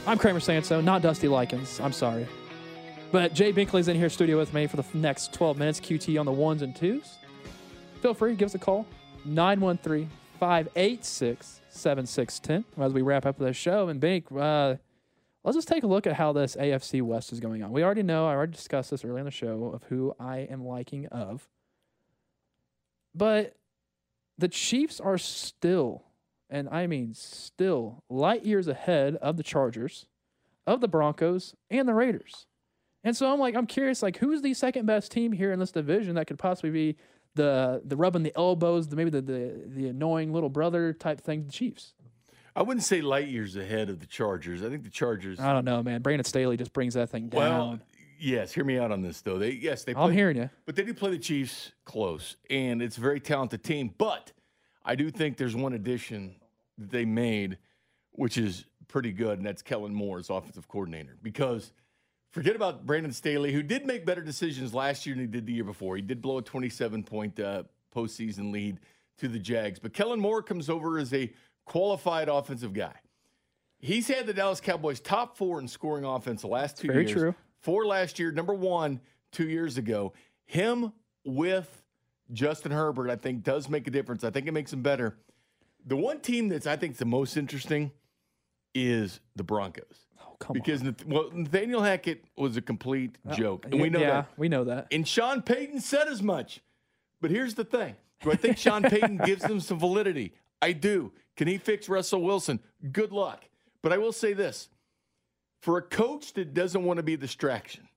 I'm 0.07 0.17
Kramer 0.17 0.39
Sanso, 0.39 0.85
not 0.85 1.03
Dusty 1.03 1.27
Likens. 1.27 1.81
I'm 1.81 1.93
sorry. 1.93 2.29
But 3.11 3.35
Jay 3.35 3.53
Binkley's 3.53 3.89
in 3.89 3.97
here 3.97 4.09
studio 4.09 4.39
with 4.39 4.55
me 4.55 4.69
for 4.69 4.77
the 4.77 4.85
next 4.95 5.33
12 5.33 5.59
minutes. 5.59 5.81
QT 5.81 6.17
on 6.17 6.27
the 6.27 6.33
ones 6.33 6.63
and 6.63 6.77
twos. 6.77 7.19
Feel 8.03 8.15
free, 8.15 8.37
give 8.37 8.47
us 8.47 8.55
a 8.55 8.61
call. 8.61 8.87
913 9.25 10.09
586 10.39 11.61
7610 11.71 12.65
as 12.85 12.93
we 12.93 13.03
wrap 13.03 13.27
up 13.27 13.37
the 13.37 13.53
show. 13.53 13.89
And 13.89 13.99
Bink, 13.99 14.27
uh, 14.31 14.77
let's 15.43 15.57
just 15.57 15.67
take 15.67 15.83
a 15.83 15.89
look 15.89 16.07
at 16.07 16.13
how 16.13 16.33
this 16.33 16.55
AFC 16.55 17.03
West 17.03 17.33
is 17.33 17.41
going 17.41 17.65
on. 17.65 17.73
We 17.73 17.83
already 17.83 18.05
know, 18.05 18.29
I 18.29 18.33
already 18.33 18.53
discussed 18.53 18.93
this 18.93 19.05
earlier 19.05 19.19
in 19.19 19.25
the 19.25 19.33
show, 19.33 19.73
of 19.75 19.83
who 19.89 20.15
I 20.21 20.39
am 20.39 20.65
liking 20.65 21.07
of. 21.07 21.49
But 23.13 23.57
the 24.39 24.47
Chiefs 24.47 25.01
are 25.01 25.19
still, 25.19 26.05
and 26.51 26.69
I 26.69 26.87
mean 26.87 27.15
still, 27.15 28.03
light 28.09 28.45
years 28.45 28.69
ahead 28.69 29.17
of 29.17 29.37
the 29.37 29.43
Chargers, 29.43 30.07
of 30.67 30.81
the 30.81 30.89
Broncos, 30.89 31.55
and 31.71 31.89
the 31.89 31.95
Raiders. 31.95 32.47
And 33.03 33.17
so 33.17 33.31
I'm 33.31 33.39
like, 33.39 33.55
I'm 33.55 33.67
curious, 33.67 34.03
like, 34.03 34.17
who's 34.17 34.41
the 34.41 34.55
second 34.55 34.87
best 34.87 35.13
team 35.13 35.33
here 35.33 35.53
in 35.53 35.59
this 35.59 35.71
division 35.73 36.15
that 36.15 36.27
could 36.27 36.39
possibly 36.39 36.71
be 36.71 36.97
the 37.35 37.83
the 37.85 37.97
rubbing 37.97 38.23
the 38.23 38.33
elbows, 38.37 38.89
the, 38.89 38.97
maybe 38.97 39.11
the, 39.11 39.21
the 39.21 39.63
the 39.67 39.89
annoying 39.89 40.33
little 40.33 40.49
brother 40.49 40.93
type 40.93 41.21
thing, 41.21 41.45
the 41.45 41.53
Chiefs? 41.53 41.95
I 42.57 42.63
wouldn't 42.63 42.85
say 42.85 43.01
light 43.03 43.27
years 43.29 43.57
ahead 43.57 43.91
of 43.91 43.99
the 43.99 44.07
Chargers. 44.07 44.63
I 44.63 44.69
think 44.71 44.85
the 44.85 44.91
Chargers. 44.91 45.41
I 45.41 45.53
don't 45.53 45.65
know, 45.65 45.83
man. 45.83 46.03
Brandon 46.03 46.25
Staley 46.25 46.57
just 46.57 46.73
brings 46.73 46.95
that 46.95 47.11
thing 47.11 47.29
down. 47.29 47.41
well, 47.41 47.79
yes. 48.19 48.53
Hear 48.53 48.65
me 48.65 48.79
out 48.79 48.93
on 48.93 49.03
this 49.03 49.21
though. 49.21 49.39
They 49.39 49.51
yes 49.51 49.85
they. 49.85 49.95
I'm 49.95 50.13
hearing 50.13 50.37
you. 50.37 50.49
But 50.65 50.77
they 50.77 50.85
do 50.85 50.95
play 50.95 51.11
the 51.11 51.19
Chiefs 51.19 51.73
close, 51.85 52.37
and 52.49 52.81
it's 52.81 52.97
a 52.97 53.01
very 53.01 53.21
talented 53.21 53.65
team. 53.65 53.93
But 53.99 54.33
I 54.85 54.95
do 54.95 55.11
think 55.11 55.37
there's 55.37 55.57
one 55.57 55.73
addition 55.73 56.37
that 56.79 56.91
they 56.91 57.05
made, 57.05 57.59
which 58.13 58.37
is 58.37 58.67
pretty 58.89 59.13
good, 59.13 59.39
and 59.39 59.47
that's 59.47 59.63
Kellen 59.63 59.95
Moore 59.95 60.19
as 60.19 60.31
offensive 60.31 60.69
coordinator. 60.69 61.17
Because 61.23 61.73
forget 62.33 62.55
about 62.55 62.85
Brandon 62.85 63.13
Staley, 63.13 63.53
who 63.53 63.63
did 63.63 63.87
make 63.87 64.05
better 64.05 64.23
decisions 64.23 64.75
last 64.75 65.07
year 65.07 65.15
than 65.15 65.25
he 65.25 65.31
did 65.31 65.47
the 65.47 65.53
year 65.53 65.65
before. 65.65 65.97
He 65.97 66.03
did 66.03 66.21
blow 66.21 66.39
a 66.39 66.43
27 66.43 67.03
point 67.05 67.39
uh, 67.41 67.65
postseason 67.95 68.53
lead 68.53 68.81
to 69.19 69.29
the 69.29 69.39
Jags. 69.39 69.79
But 69.79 69.93
Kellen 69.93 70.21
Moore 70.21 70.43
comes 70.43 70.69
over 70.69 70.99
as 70.99 71.13
a 71.15 71.33
qualified 71.65 72.29
offensive 72.29 72.73
guy. 72.73 72.95
He's 73.79 74.09
had 74.09 74.27
the 74.27 74.33
Dallas 74.33 74.61
Cowboys 74.61 75.01
top 75.01 75.37
four 75.37 75.61
in 75.61 75.69
scoring 75.69 76.05
offense 76.05 76.41
the 76.43 76.49
last 76.49 76.79
two 76.79 76.89
Very 76.89 77.03
years. 77.03 77.13
Very 77.13 77.33
true. 77.33 77.35
Four 77.61 77.87
last 77.87 78.19
year, 78.19 78.33
number 78.33 78.55
one 78.55 79.01
two 79.31 79.49
years 79.49 79.79
ago. 79.79 80.13
Him 80.47 80.93
with 81.25 81.84
Justin 82.33 82.73
Herbert, 82.73 83.11
I 83.11 83.17
think, 83.17 83.43
does 83.43 83.69
make 83.69 83.87
a 83.87 83.91
difference. 83.91 84.25
I 84.25 84.31
think 84.31 84.47
it 84.47 84.53
makes 84.53 84.73
him 84.73 84.83
better. 84.83 85.17
The 85.87 85.97
one 85.97 86.21
team 86.21 86.49
that's 86.49 86.67
I 86.67 86.77
think 86.77 86.97
the 86.97 87.05
most 87.05 87.37
interesting 87.37 87.93
is 88.75 89.21
the 89.37 89.45
Broncos. 89.45 90.07
Oh, 90.21 90.37
come 90.39 90.55
Because 90.55 90.83
Nath- 90.83 91.07
well, 91.07 91.31
Nathaniel 91.33 91.83
Hackett 91.83 92.25
was 92.37 92.57
a 92.57 92.63
complete 92.63 93.19
oh, 93.29 93.35
joke, 93.35 93.67
and 93.67 93.81
we 93.81 93.91
know 93.91 94.01
yeah, 94.01 94.11
that. 94.11 94.29
we 94.37 94.49
know 94.49 94.65
that. 94.65 94.89
And 94.91 95.07
Sean 95.07 95.43
Payton 95.43 95.81
said 95.81 96.09
as 96.09 96.23
much. 96.23 96.61
But 97.21 97.31
here's 97.31 97.55
the 97.55 97.65
thing: 97.65 97.97
Do 98.23 98.33
I 98.33 98.37
think 98.37 98.59
Sean 98.59 98.83
Payton 98.83 99.19
gives 99.25 99.43
them 99.43 99.61
some 99.61 99.79
validity? 99.79 100.35
I 100.61 100.73
do. 100.73 101.13
Can 101.37 101.49
he 101.49 101.59
fix 101.59 101.89
Russell 101.89 102.23
Wilson? 102.23 102.61
Good 102.93 103.13
luck. 103.13 103.45
But 103.83 103.93
I 103.93 103.99
will 103.99 104.13
say 104.13 104.33
this: 104.33 104.69
for 105.61 105.77
a 105.79 105.83
coach 105.83 106.33
that 106.35 106.55
doesn't 106.55 106.83
want 106.83 106.97
to 106.97 107.03
be 107.03 107.15
a 107.15 107.19
distraction, 107.19 107.89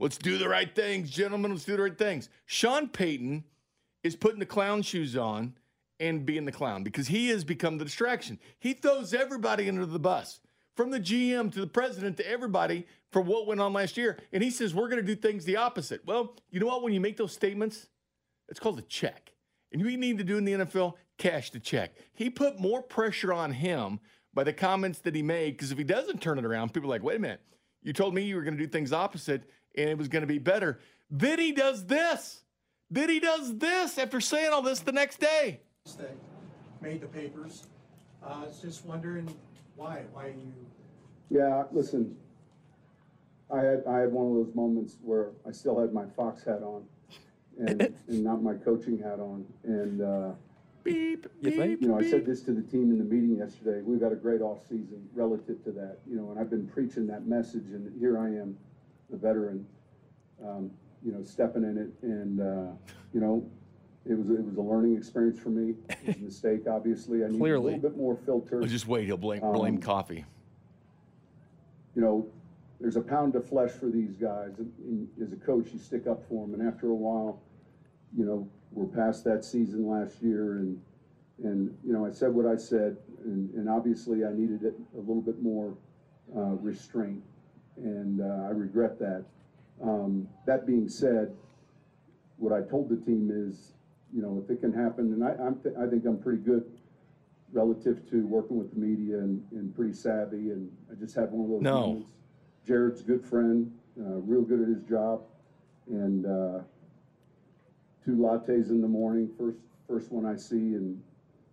let's 0.00 0.18
do 0.18 0.38
the 0.38 0.48
right 0.48 0.74
things, 0.74 1.10
gentlemen. 1.10 1.52
Let's 1.52 1.64
do 1.64 1.76
the 1.76 1.82
right 1.84 1.98
things. 1.98 2.28
Sean 2.46 2.88
Payton 2.88 3.44
is 4.02 4.16
putting 4.16 4.38
the 4.38 4.46
clown 4.46 4.82
shoes 4.82 5.16
on 5.16 5.54
and 5.98 6.24
being 6.24 6.46
the 6.46 6.52
clown 6.52 6.82
because 6.82 7.08
he 7.08 7.28
has 7.28 7.44
become 7.44 7.78
the 7.78 7.84
distraction. 7.84 8.38
He 8.58 8.72
throws 8.72 9.12
everybody 9.12 9.68
under 9.68 9.84
the 9.84 9.98
bus, 9.98 10.40
from 10.74 10.90
the 10.90 11.00
GM 11.00 11.52
to 11.52 11.60
the 11.60 11.66
president 11.66 12.16
to 12.16 12.28
everybody 12.28 12.86
for 13.12 13.20
what 13.20 13.46
went 13.46 13.60
on 13.60 13.72
last 13.72 13.96
year. 13.96 14.18
And 14.32 14.42
he 14.42 14.50
says, 14.50 14.74
we're 14.74 14.88
going 14.88 15.04
to 15.04 15.14
do 15.14 15.20
things 15.20 15.44
the 15.44 15.56
opposite. 15.56 16.00
Well, 16.06 16.36
you 16.50 16.60
know 16.60 16.66
what? 16.66 16.82
When 16.82 16.94
you 16.94 17.00
make 17.00 17.16
those 17.16 17.32
statements, 17.32 17.88
it's 18.48 18.60
called 18.60 18.78
a 18.78 18.82
check. 18.82 19.32
And 19.72 19.84
we 19.84 19.96
need 19.96 20.18
to 20.18 20.24
do 20.24 20.38
in 20.38 20.44
the 20.44 20.52
NFL, 20.52 20.94
cash 21.18 21.50
the 21.50 21.60
check. 21.60 21.94
He 22.12 22.30
put 22.30 22.58
more 22.58 22.82
pressure 22.82 23.32
on 23.32 23.52
him 23.52 24.00
by 24.32 24.44
the 24.44 24.52
comments 24.52 25.00
that 25.00 25.14
he 25.14 25.22
made 25.22 25.52
because 25.52 25.70
if 25.70 25.78
he 25.78 25.84
doesn't 25.84 26.22
turn 26.22 26.38
it 26.38 26.44
around, 26.44 26.72
people 26.72 26.88
are 26.88 26.94
like, 26.94 27.02
wait 27.02 27.16
a 27.16 27.20
minute, 27.20 27.42
you 27.82 27.92
told 27.92 28.14
me 28.14 28.22
you 28.22 28.36
were 28.36 28.42
going 28.42 28.56
to 28.56 28.62
do 28.62 28.68
things 28.68 28.92
opposite 28.92 29.42
and 29.76 29.88
it 29.88 29.98
was 29.98 30.08
going 30.08 30.22
to 30.22 30.26
be 30.26 30.38
better. 30.38 30.80
Then 31.10 31.38
he 31.38 31.52
does 31.52 31.86
this. 31.86 32.42
Then 32.90 33.08
he 33.08 33.20
does 33.20 33.56
this 33.58 33.98
after 33.98 34.20
saying 34.20 34.52
all 34.52 34.62
this 34.62 34.80
the 34.80 34.92
next 34.92 35.20
day. 35.20 35.60
that 35.98 36.14
made 36.80 37.00
the 37.00 37.06
papers. 37.06 37.66
Uh, 38.22 38.42
I 38.42 38.46
was 38.46 38.60
just 38.60 38.84
wondering 38.84 39.32
why, 39.76 40.02
why 40.12 40.28
you, 40.28 40.52
Yeah, 41.30 41.64
listen, 41.70 42.16
I 43.52 43.60
had, 43.60 43.84
I 43.88 43.98
had 43.98 44.12
one 44.12 44.26
of 44.26 44.46
those 44.46 44.54
moments 44.54 44.96
where 45.02 45.30
I 45.46 45.52
still 45.52 45.80
had 45.80 45.92
my 45.92 46.04
Fox 46.16 46.44
hat 46.44 46.62
on 46.62 46.84
and, 47.58 47.80
and 48.08 48.24
not 48.24 48.42
my 48.42 48.54
coaching 48.54 48.98
hat 48.98 49.20
on. 49.20 49.46
And, 49.64 50.02
uh, 50.02 50.32
Beep, 50.82 51.26
You 51.42 51.50
think? 51.50 51.62
beep, 51.62 51.82
you 51.82 51.88
know, 51.88 51.98
I 51.98 52.10
said 52.10 52.24
this 52.24 52.40
to 52.44 52.52
the 52.52 52.62
team 52.62 52.90
in 52.90 52.96
the 52.96 53.04
meeting 53.04 53.36
yesterday. 53.36 53.82
We've 53.82 54.00
got 54.00 54.12
a 54.12 54.16
great 54.16 54.40
off 54.40 54.62
season 54.62 55.06
relative 55.14 55.62
to 55.64 55.72
that, 55.72 55.98
you 56.08 56.16
know, 56.16 56.30
and 56.30 56.40
I've 56.40 56.48
been 56.48 56.66
preaching 56.66 57.06
that 57.08 57.26
message 57.26 57.66
and 57.66 57.92
here 58.00 58.18
I 58.18 58.28
am, 58.28 58.56
the 59.10 59.18
veteran, 59.18 59.66
um, 60.42 60.70
you 61.04 61.12
know, 61.12 61.22
stepping 61.24 61.62
in 61.64 61.78
it. 61.78 61.90
And, 62.02 62.40
uh, 62.40 62.72
you 63.14 63.20
know, 63.20 63.48
it 64.06 64.14
was, 64.16 64.30
it 64.30 64.44
was 64.44 64.56
a 64.56 64.60
learning 64.60 64.96
experience 64.96 65.38
for 65.38 65.50
me. 65.50 65.74
It 65.88 66.06
was 66.06 66.16
a 66.16 66.20
mistake, 66.20 66.66
obviously. 66.68 67.24
I 67.24 67.28
need 67.28 67.36
a 67.36 67.38
Clearly. 67.38 67.74
little 67.74 67.90
bit 67.90 67.96
more 67.98 68.16
filter. 68.24 68.60
Just 68.62 68.86
wait. 68.88 69.06
He'll 69.06 69.16
blame, 69.16 69.40
blame 69.40 69.74
Um, 69.76 69.80
coffee. 69.80 70.24
you 71.94 72.02
know, 72.02 72.26
there's 72.80 72.96
a 72.96 73.00
pound 73.02 73.34
of 73.36 73.46
flesh 73.46 73.70
for 73.72 73.86
these 73.86 74.14
guys. 74.16 74.58
And, 74.58 74.72
and 74.84 75.08
as 75.22 75.32
a 75.32 75.36
coach, 75.36 75.68
you 75.72 75.78
stick 75.78 76.06
up 76.06 76.22
for 76.28 76.46
them. 76.46 76.58
And 76.58 76.66
after 76.66 76.88
a 76.88 76.94
while, 76.94 77.40
you 78.16 78.24
know, 78.24 78.48
we're 78.72 78.86
past 78.86 79.24
that 79.24 79.44
season 79.44 79.88
last 79.88 80.22
year, 80.22 80.58
and 80.58 80.80
and 81.42 81.76
you 81.84 81.92
know 81.92 82.06
I 82.06 82.10
said 82.12 82.32
what 82.32 82.46
I 82.46 82.54
said, 82.56 82.96
and, 83.24 83.52
and 83.54 83.68
obviously 83.68 84.24
I 84.24 84.32
needed 84.32 84.62
it 84.62 84.74
a 84.94 84.98
little 85.00 85.20
bit 85.22 85.42
more 85.42 85.74
uh, 86.36 86.54
restraint, 86.62 87.20
and 87.76 88.20
uh, 88.20 88.46
I 88.46 88.50
regret 88.50 88.96
that. 89.00 89.24
Um, 89.82 90.28
that 90.46 90.66
being 90.66 90.88
said, 90.88 91.34
what 92.36 92.52
I 92.52 92.62
told 92.62 92.88
the 92.88 92.96
team 92.96 93.30
is, 93.32 93.72
you 94.12 94.22
know, 94.22 94.40
if 94.42 94.50
it 94.50 94.60
can 94.60 94.72
happen, 94.72 95.12
and 95.12 95.24
I 95.24 95.32
I'm 95.42 95.56
th- 95.56 95.74
I 95.76 95.86
think 95.86 96.04
I'm 96.04 96.18
pretty 96.18 96.42
good 96.42 96.64
relative 97.52 98.08
to 98.10 98.26
working 98.26 98.56
with 98.58 98.72
the 98.72 98.78
media 98.78 99.18
and, 99.18 99.42
and 99.52 99.74
pretty 99.74 99.92
savvy, 99.92 100.50
and 100.50 100.70
I 100.90 100.94
just 100.94 101.14
had 101.14 101.30
one 101.32 101.44
of 101.44 101.50
those 101.50 101.62
No. 101.62 101.86
moments. 101.86 102.12
Jared's 102.64 103.00
a 103.00 103.04
good 103.04 103.24
friend, 103.24 103.72
uh, 103.98 104.18
real 104.20 104.42
good 104.42 104.60
at 104.60 104.68
his 104.68 104.82
job, 104.82 105.22
and 105.88 106.26
uh, 106.26 106.60
two 108.04 108.16
lattes 108.16 108.70
in 108.70 108.80
the 108.80 108.88
morning. 108.88 109.30
First, 109.38 109.58
first 109.88 110.12
one 110.12 110.26
I 110.26 110.36
see, 110.36 110.74
and 110.74 111.02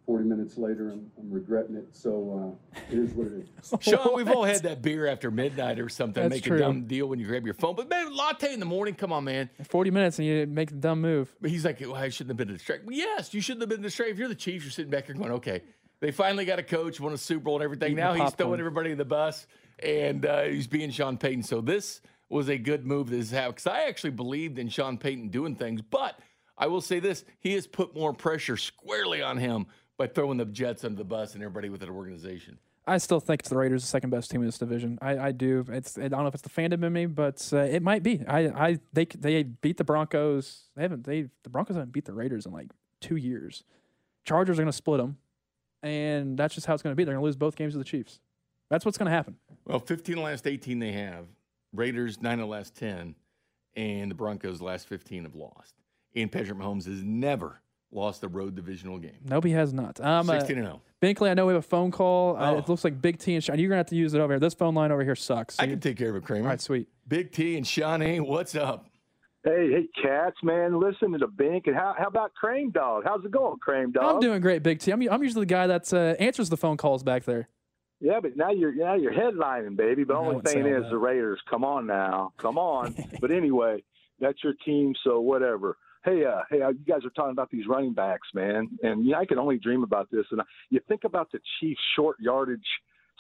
40 0.08 0.24
minutes 0.24 0.58
later, 0.58 0.90
I'm, 0.90 1.12
I'm 1.20 1.30
regretting 1.30 1.76
it. 1.76 1.90
So 1.92 2.56
uh, 2.72 2.80
it 2.90 2.98
is 2.98 3.12
what 3.12 3.28
it 3.28 3.44
is. 3.44 3.74
Sean, 3.82 4.16
we've 4.16 4.30
all 4.30 4.46
had 4.46 4.64
that 4.64 4.82
beer 4.82 5.06
after 5.06 5.30
midnight 5.30 5.80
or 5.80 5.90
something. 5.90 6.24
That's 6.24 6.36
make 6.36 6.44
true. 6.46 6.56
a 6.56 6.60
dumb 6.60 6.86
deal 6.86 7.08
when 7.08 7.20
you 7.20 7.28
grab 7.28 7.44
your 7.44 7.54
phone. 7.54 7.76
But 7.76 7.90
man, 7.90 8.16
latte 8.16 8.54
in 8.54 8.62
the 8.62 8.66
morning, 8.66 8.96
come 8.96 9.12
on, 9.12 9.26
man. 9.26 9.50
40 9.68 9.92
minutes 9.92 10.18
and 10.18 10.28
you 10.28 10.48
make 10.48 10.70
the 10.70 10.78
dumb 10.78 11.02
move. 11.02 11.36
But 11.42 11.52
he's 11.52 11.66
like, 11.66 11.82
well, 11.82 11.96
I 11.96 12.08
shouldn't 12.08 12.30
have 12.30 12.38
been 12.38 12.56
distracted. 12.56 12.88
Well, 12.88 12.96
yes, 12.96 13.34
you 13.34 13.42
shouldn't 13.42 13.64
have 13.64 13.70
been 13.70 13.82
distracted. 13.82 14.14
If 14.14 14.20
you're 14.20 14.30
the 14.30 14.36
Chiefs, 14.36 14.64
you're 14.64 14.72
sitting 14.72 14.90
back 14.90 15.08
here 15.08 15.16
going, 15.16 15.32
okay, 15.34 15.62
they 16.00 16.12
finally 16.12 16.46
got 16.46 16.58
a 16.58 16.64
coach, 16.64 17.02
won 17.02 17.12
a 17.12 17.18
Super 17.18 17.44
Bowl 17.44 17.56
and 17.56 17.64
everything. 17.66 17.92
Eating 17.92 18.04
now 18.04 18.14
he's 18.14 18.34
throwing 18.34 18.62
everybody 18.62 18.92
in 18.92 18.98
the 18.98 19.06
bus 19.06 19.46
and 19.80 20.26
uh, 20.26 20.44
he's 20.44 20.68
being 20.68 20.90
Sean 20.90 21.18
Payton. 21.18 21.44
So 21.44 21.60
this 21.60 22.00
was 22.30 22.48
a 22.48 22.58
good 22.58 22.86
move 22.86 23.10
this 23.10 23.30
happened 23.32 23.56
because 23.56 23.68
I 23.68 23.82
actually 23.90 24.12
believed 24.12 24.58
in 24.58 24.70
Sean 24.70 24.98
Payton 24.98 25.30
doing 25.30 25.56
things. 25.56 25.82
But 25.82 26.18
I 26.58 26.68
will 26.68 26.82
say 26.82 27.02
this 27.02 27.26
he 27.40 27.54
has 27.56 27.68
put 27.68 27.94
more 27.94 28.14
pressure 28.14 28.56
squarely 28.56 29.22
on 29.22 29.38
him 29.38 29.68
by 29.98 30.08
throwing 30.08 30.38
the 30.38 30.46
Jets 30.46 30.84
under 30.84 30.98
the 30.98 31.04
bus 31.04 31.34
and 31.34 31.44
everybody 31.44 31.70
within 31.70 31.90
the 31.90 31.96
organization. 31.96 32.58
I 32.90 33.00
still 33.00 33.20
think 33.20 33.42
it's 33.42 33.50
the 33.50 33.58
Raiders, 33.58 33.82
the 33.84 33.88
second 33.88 34.12
best 34.12 34.32
team 34.32 34.42
in 34.42 34.48
this 34.48 34.58
division. 34.58 34.98
I, 35.02 35.18
I 35.18 35.32
do. 35.34 35.66
It's 35.70 35.98
I 35.98 36.08
don't 36.08 36.22
know 36.22 36.28
if 36.28 36.34
it's 36.34 36.44
the 36.44 36.50
fandom 36.50 36.84
in 36.86 36.94
me, 36.94 37.06
but 37.06 37.48
uh, 37.52 37.58
it 37.58 37.84
might 37.84 38.02
be. 38.02 38.22
I, 38.26 38.48
I 38.48 38.80
they 38.94 39.06
they 39.06 39.44
beat 39.44 39.78
the 39.78 39.84
Broncos. 39.84 40.64
They 40.76 40.84
haven't. 40.84 41.04
They 41.04 41.28
the 41.44 41.50
Broncos 41.50 41.76
haven't 41.76 41.92
beat 41.92 42.06
the 42.06 42.14
Raiders 42.14 42.46
in 42.46 42.54
like 42.54 42.72
two 43.02 43.18
years. 43.18 43.66
Chargers 44.24 44.58
are 44.58 44.62
going 44.62 44.72
to 44.72 44.74
split 44.74 45.00
them, 45.00 45.18
and 45.84 46.38
that's 46.38 46.56
just 46.56 46.66
how 46.66 46.74
it's 46.74 46.84
going 46.84 46.94
to 46.94 46.96
be. 46.96 47.04
They're 47.04 47.14
going 47.14 47.22
to 47.22 47.26
lose 47.26 47.36
both 47.36 47.58
games 47.58 47.74
to 47.74 47.78
the 47.78 47.84
Chiefs. 47.84 48.20
That's 48.70 48.86
what's 48.86 48.98
going 48.98 49.08
to 49.08 49.12
happen. 49.12 49.36
Well, 49.66 49.80
15 49.80 50.14
of 50.14 50.18
the 50.20 50.26
last 50.26 50.48
18 50.48 50.80
they 50.80 50.92
have. 50.94 51.26
Raiders, 51.74 52.22
9 52.22 52.34
of 52.34 52.40
the 52.40 52.46
last 52.46 52.76
10. 52.76 53.16
And 53.76 54.12
the 54.12 54.16
Broncos, 54.16 54.60
the 54.60 54.66
last 54.66 54.88
15 54.88 55.24
have 55.24 55.36
lost. 55.36 55.76
And 56.16 56.32
Patrick 56.32 56.58
Mahomes 56.58 56.86
has 56.86 57.04
never 57.04 57.62
lost 57.92 58.22
the 58.22 58.28
road 58.28 58.56
divisional 58.56 58.98
game. 58.98 59.18
Nope, 59.26 59.46
he 59.46 59.52
has 59.52 59.74
not. 59.74 60.00
Um, 60.02 60.30
uh, 60.30 60.34
16 60.40 60.58
and 60.58 60.68
0. 60.68 60.82
Binkley, 61.02 61.30
I 61.30 61.34
know 61.36 61.46
we 61.46 61.54
have 61.54 61.64
a 61.64 61.68
phone 61.68 61.92
call. 61.92 62.36
Uh, 62.38 62.52
Oh. 62.54 62.58
it 62.58 62.68
looks 62.70 62.84
like 62.84 63.02
Big 63.02 63.20
T 63.20 63.36
and 63.36 63.44
Sean. 63.44 63.60
You're 63.60 63.70
going 63.70 63.76
to 63.78 63.80
have 63.80 63.88
to 63.88 63.96
use 63.96 64.14
it 64.14 64.20
over 64.20 64.34
here. 64.34 64.40
This 64.40 64.54
phone 64.54 64.74
line 64.76 64.92
over 64.92 65.04
here 65.04 65.16
sucks. 65.16 65.56
So 65.56 65.64
I 65.64 65.66
you- 65.68 65.72
can 65.74 65.80
take 65.80 65.98
care 65.98 66.10
of 66.10 66.16
it, 66.16 66.24
Kramer. 66.24 66.44
all 66.46 66.50
right, 66.50 66.62
sweet. 66.62 66.88
Big 67.08 67.32
T 67.32 67.56
and 67.58 67.66
Shawnee, 67.66 68.20
what's 68.20 68.56
up? 68.56 68.86
Hey, 69.44 69.70
hey, 69.72 69.88
cats, 70.02 70.36
man, 70.44 70.78
listen 70.80 71.14
to 71.14 71.20
the 71.20 71.28
Bink. 71.28 71.68
And 71.68 71.76
how, 71.76 71.96
how 71.98 72.08
about 72.08 72.34
Cream 72.34 72.70
Dog? 72.72 73.04
How's 73.06 73.24
it 73.24 73.32
going, 73.32 73.58
Cream 73.60 73.92
Dog? 73.92 74.16
I'm 74.16 74.20
doing 74.20 74.42
great, 74.42 74.62
Big 74.64 74.80
T. 74.80 74.92
I'm, 74.92 75.02
I'm 75.10 75.24
usually 75.24 75.44
the 75.44 75.54
guy 75.54 75.68
that 75.68 75.94
uh, 75.94 76.16
answers 76.20 76.50
the 76.50 76.58
phone 76.58 76.76
calls 76.76 77.02
back 77.04 77.24
there. 77.24 77.48
Yeah, 78.02 78.20
but 78.22 78.36
now 78.36 78.52
you're 78.52 78.76
now 78.76 78.94
you're 78.96 79.14
headlining, 79.14 79.76
baby. 79.78 80.04
But 80.04 80.18
I 80.18 80.20
only 80.20 80.42
thing 80.42 80.68
is 80.68 80.84
that. 80.84 80.90
the 80.92 80.98
Raiders. 80.98 81.40
Come 81.50 81.64
on 81.64 81.88
now, 81.88 82.32
come 82.38 82.58
on. 82.60 82.96
but 83.22 83.32
anyway, 83.32 83.84
that's 84.20 84.44
your 84.44 84.54
team, 84.66 84.94
so 85.04 85.20
whatever. 85.22 85.78
Hey, 86.08 86.24
uh, 86.24 86.44
hey, 86.50 86.62
uh, 86.62 86.70
you 86.70 86.86
guys 86.88 87.04
are 87.04 87.10
talking 87.10 87.34
about 87.34 87.52
these 87.52 87.68
running 87.68 87.92
backs, 87.92 88.30
man, 88.34 88.70
and 88.82 89.06
you 89.06 89.12
know, 89.12 89.18
I 89.18 89.26
can 89.26 89.38
only 89.38 89.58
dream 89.58 89.84
about 89.84 90.10
this. 90.10 90.26
And 90.32 90.40
you 90.70 90.80
think 90.88 91.04
about 91.04 91.30
the 91.34 91.40
Chiefs' 91.60 91.82
short 91.98 92.16
yardage 92.22 92.62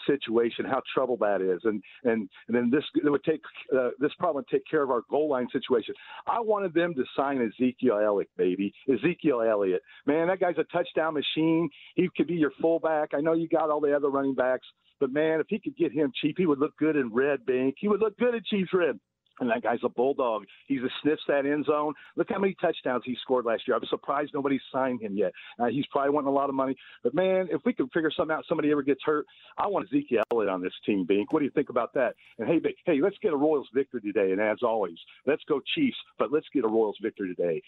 situation, 0.09 0.63
how 0.63 0.81
trouble 0.93 1.17
that 1.17 1.41
is, 1.41 1.59
and 1.65 1.83
and 2.05 2.29
and 2.47 2.55
then 2.55 2.69
this 2.71 2.85
it 2.95 3.09
would 3.09 3.25
take 3.25 3.41
uh, 3.77 3.89
this 3.99 4.13
problem 4.17 4.37
would 4.37 4.47
take 4.47 4.65
care 4.71 4.83
of 4.83 4.89
our 4.89 5.01
goal 5.09 5.27
line 5.27 5.49
situation. 5.51 5.95
I 6.27 6.39
wanted 6.39 6.73
them 6.73 6.93
to 6.93 7.03
sign 7.13 7.41
Ezekiel 7.41 7.99
Elliott, 8.01 8.29
baby, 8.37 8.71
Ezekiel 8.87 9.41
Elliott. 9.41 9.81
Man, 10.05 10.27
that 10.27 10.39
guy's 10.39 10.57
a 10.57 10.63
touchdown 10.71 11.15
machine. 11.15 11.69
He 11.95 12.07
could 12.15 12.27
be 12.27 12.35
your 12.35 12.53
fullback. 12.61 13.09
I 13.13 13.19
know 13.19 13.33
you 13.33 13.49
got 13.49 13.69
all 13.69 13.81
the 13.81 13.93
other 13.93 14.09
running 14.09 14.33
backs, 14.33 14.65
but 15.01 15.11
man, 15.11 15.41
if 15.41 15.47
he 15.49 15.59
could 15.59 15.75
get 15.75 15.91
him 15.91 16.13
cheap, 16.21 16.35
he 16.37 16.45
would 16.45 16.59
look 16.59 16.77
good 16.77 16.95
in 16.95 17.13
red 17.13 17.45
bank. 17.45 17.75
He 17.79 17.89
would 17.89 17.99
look 17.99 18.17
good 18.17 18.33
in 18.33 18.43
Chiefs 18.49 18.71
red. 18.73 18.97
And 19.39 19.49
that 19.49 19.61
guy's 19.61 19.79
a 19.83 19.89
bulldog. 19.89 20.45
He's 20.67 20.81
a 20.81 20.89
sniffs 21.01 21.21
that 21.27 21.45
end 21.45 21.65
zone. 21.65 21.93
Look 22.15 22.27
how 22.29 22.39
many 22.39 22.55
touchdowns 22.59 23.03
he 23.05 23.15
scored 23.21 23.45
last 23.45 23.63
year. 23.67 23.77
I'm 23.77 23.85
surprised 23.89 24.31
nobody 24.33 24.59
signed 24.71 25.01
him 25.01 25.15
yet. 25.15 25.31
Uh, 25.59 25.67
he's 25.67 25.85
probably 25.91 26.11
wanting 26.11 26.29
a 26.29 26.33
lot 26.33 26.49
of 26.49 26.55
money. 26.55 26.75
But 27.03 27.13
man, 27.13 27.47
if 27.51 27.61
we 27.65 27.73
can 27.73 27.87
figure 27.89 28.11
something 28.15 28.35
out, 28.35 28.45
somebody 28.47 28.71
ever 28.71 28.83
gets 28.83 29.01
hurt, 29.03 29.25
I 29.57 29.67
want 29.67 29.87
Ezekiel 29.91 30.23
Elliott 30.31 30.49
on 30.49 30.61
this 30.61 30.73
team, 30.85 31.05
Bink. 31.07 31.31
What 31.31 31.39
do 31.39 31.45
you 31.45 31.51
think 31.51 31.69
about 31.69 31.93
that? 31.93 32.15
And 32.39 32.47
hey, 32.47 32.59
Bink, 32.59 32.77
hey, 32.85 32.99
let's 33.01 33.17
get 33.21 33.33
a 33.33 33.37
Royals 33.37 33.67
victory 33.73 34.01
today. 34.01 34.31
And 34.31 34.41
as 34.41 34.57
always, 34.63 34.97
let's 35.25 35.43
go 35.47 35.61
Chiefs, 35.75 35.97
but 36.17 36.31
let's 36.31 36.47
get 36.53 36.63
a 36.63 36.67
Royals 36.67 36.97
victory 37.01 37.33
today. 37.35 37.61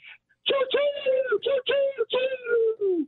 Choo 0.48 0.56
choo, 0.72 1.40
choo 1.44 1.60
choo 1.68 2.06
choo. 2.12 3.08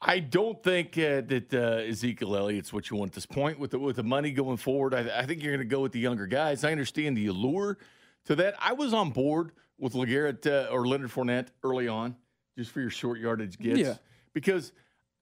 I 0.00 0.20
don't 0.20 0.62
think 0.62 0.96
uh, 0.96 1.22
that 1.22 1.52
uh, 1.52 1.88
Ezekiel 1.88 2.36
Elliott's 2.36 2.72
what 2.72 2.88
you 2.90 2.96
want 2.96 3.10
at 3.10 3.14
this 3.16 3.26
point 3.26 3.58
with 3.58 3.72
the, 3.72 3.78
with 3.80 3.96
the 3.96 4.04
money 4.04 4.30
going 4.30 4.56
forward. 4.56 4.94
I, 4.94 5.20
I 5.20 5.26
think 5.26 5.42
you're 5.42 5.52
going 5.52 5.66
to 5.68 5.70
go 5.74 5.80
with 5.80 5.92
the 5.92 5.98
younger 5.98 6.26
guys. 6.26 6.62
I 6.62 6.70
understand 6.70 7.16
the 7.16 7.26
allure 7.26 7.78
to 8.26 8.36
that. 8.36 8.54
I 8.60 8.74
was 8.74 8.94
on 8.94 9.10
board 9.10 9.50
with 9.78 9.94
Legarrette 9.94 10.46
uh, 10.46 10.68
or 10.70 10.86
Leonard 10.86 11.10
Fournette 11.10 11.48
early 11.64 11.88
on, 11.88 12.14
just 12.56 12.70
for 12.70 12.80
your 12.80 12.90
short 12.90 13.18
yardage 13.18 13.58
gets. 13.58 13.78
Yeah. 13.80 13.94
Because, 14.34 14.72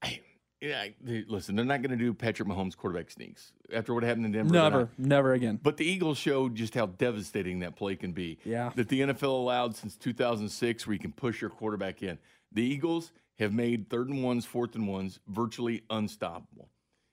I, 0.03 0.19
yeah, 0.61 0.79
I- 0.81 0.95
they- 1.01 1.25
listen, 1.27 1.55
they're 1.55 1.65
not 1.65 1.81
going 1.81 1.97
to 1.97 2.03
do 2.03 2.13
Patrick 2.13 2.47
Mahomes 2.47 2.77
quarterback 2.77 3.09
sneaks 3.09 3.53
after 3.73 3.95
what 3.95 4.03
happened 4.03 4.27
in 4.27 4.31
Denver. 4.31 4.53
Never, 4.53 4.89
never 4.99 5.33
again. 5.33 5.59
But 5.61 5.77
the 5.77 5.85
Eagles 5.85 6.19
showed 6.19 6.53
just 6.53 6.75
how 6.75 6.85
devastating 6.85 7.59
that 7.59 7.75
play 7.75 7.95
can 7.95 8.11
be. 8.11 8.37
Yeah. 8.45 8.71
That 8.75 8.89
the 8.89 9.01
NFL 9.01 9.23
allowed 9.23 9.75
since 9.75 9.95
2006, 9.95 10.85
where 10.85 10.93
you 10.93 10.99
can 10.99 11.13
push 11.13 11.41
your 11.41 11.49
quarterback 11.49 12.03
in. 12.03 12.19
The 12.51 12.61
Eagles 12.63 13.11
have 13.39 13.53
made 13.53 13.89
third 13.89 14.09
and 14.09 14.23
ones, 14.23 14.45
fourth 14.45 14.75
and 14.75 14.87
ones 14.87 15.19
virtually 15.27 15.83
unstoppable. 15.89 16.69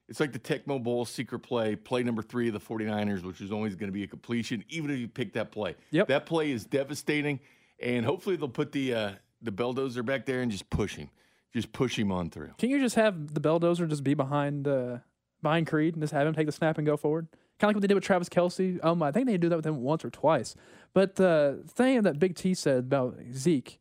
It's 0.07 0.19
like 0.19 0.33
the 0.33 0.39
Tecmo 0.39 0.81
Bowl 0.81 1.05
secret 1.05 1.39
play, 1.39 1.75
play 1.75 2.03
number 2.03 2.21
three 2.21 2.47
of 2.47 2.53
the 2.53 2.59
49ers, 2.59 3.23
which 3.23 3.41
is 3.41 3.51
always 3.51 3.75
going 3.75 3.87
to 3.87 3.93
be 3.93 4.03
a 4.03 4.07
completion, 4.07 4.63
even 4.69 4.91
if 4.91 4.99
you 4.99 5.07
pick 5.07 5.33
that 5.33 5.51
play. 5.51 5.75
Yep. 5.91 6.07
That 6.09 6.25
play 6.25 6.51
is 6.51 6.65
devastating. 6.65 7.39
And 7.79 8.05
hopefully 8.05 8.35
they'll 8.35 8.47
put 8.47 8.71
the 8.71 8.93
uh, 8.93 9.11
the 9.41 9.51
bulldozer 9.51 10.03
back 10.03 10.25
there 10.25 10.41
and 10.41 10.51
just 10.51 10.69
push 10.69 10.95
him. 10.95 11.09
Just 11.53 11.71
push 11.71 11.97
him 11.97 12.11
on 12.11 12.29
through. 12.29 12.51
Can 12.57 12.69
you 12.69 12.79
just 12.79 12.95
have 12.95 13.33
the 13.33 13.41
belldozer 13.41 13.87
just 13.87 14.03
be 14.03 14.13
behind 14.13 14.67
uh, 14.67 14.97
behind 15.41 15.67
Creed 15.67 15.95
and 15.95 16.03
just 16.03 16.13
have 16.13 16.27
him 16.27 16.33
take 16.33 16.45
the 16.45 16.51
snap 16.51 16.77
and 16.77 16.85
go 16.85 16.97
forward? 16.97 17.27
Kind 17.59 17.69
of 17.69 17.69
like 17.69 17.75
what 17.75 17.81
they 17.81 17.87
did 17.87 17.95
with 17.95 18.03
Travis 18.03 18.27
Kelce. 18.27 18.83
Um, 18.83 19.01
I 19.01 19.11
think 19.11 19.27
they 19.27 19.37
do 19.37 19.47
that 19.49 19.55
with 19.55 19.65
him 19.65 19.81
once 19.81 20.03
or 20.03 20.09
twice. 20.09 20.55
But 20.93 21.15
the 21.15 21.63
thing 21.67 22.01
that 22.01 22.19
Big 22.19 22.35
T 22.35 22.53
said 22.53 22.79
about 22.79 23.17
Zeke, 23.33 23.79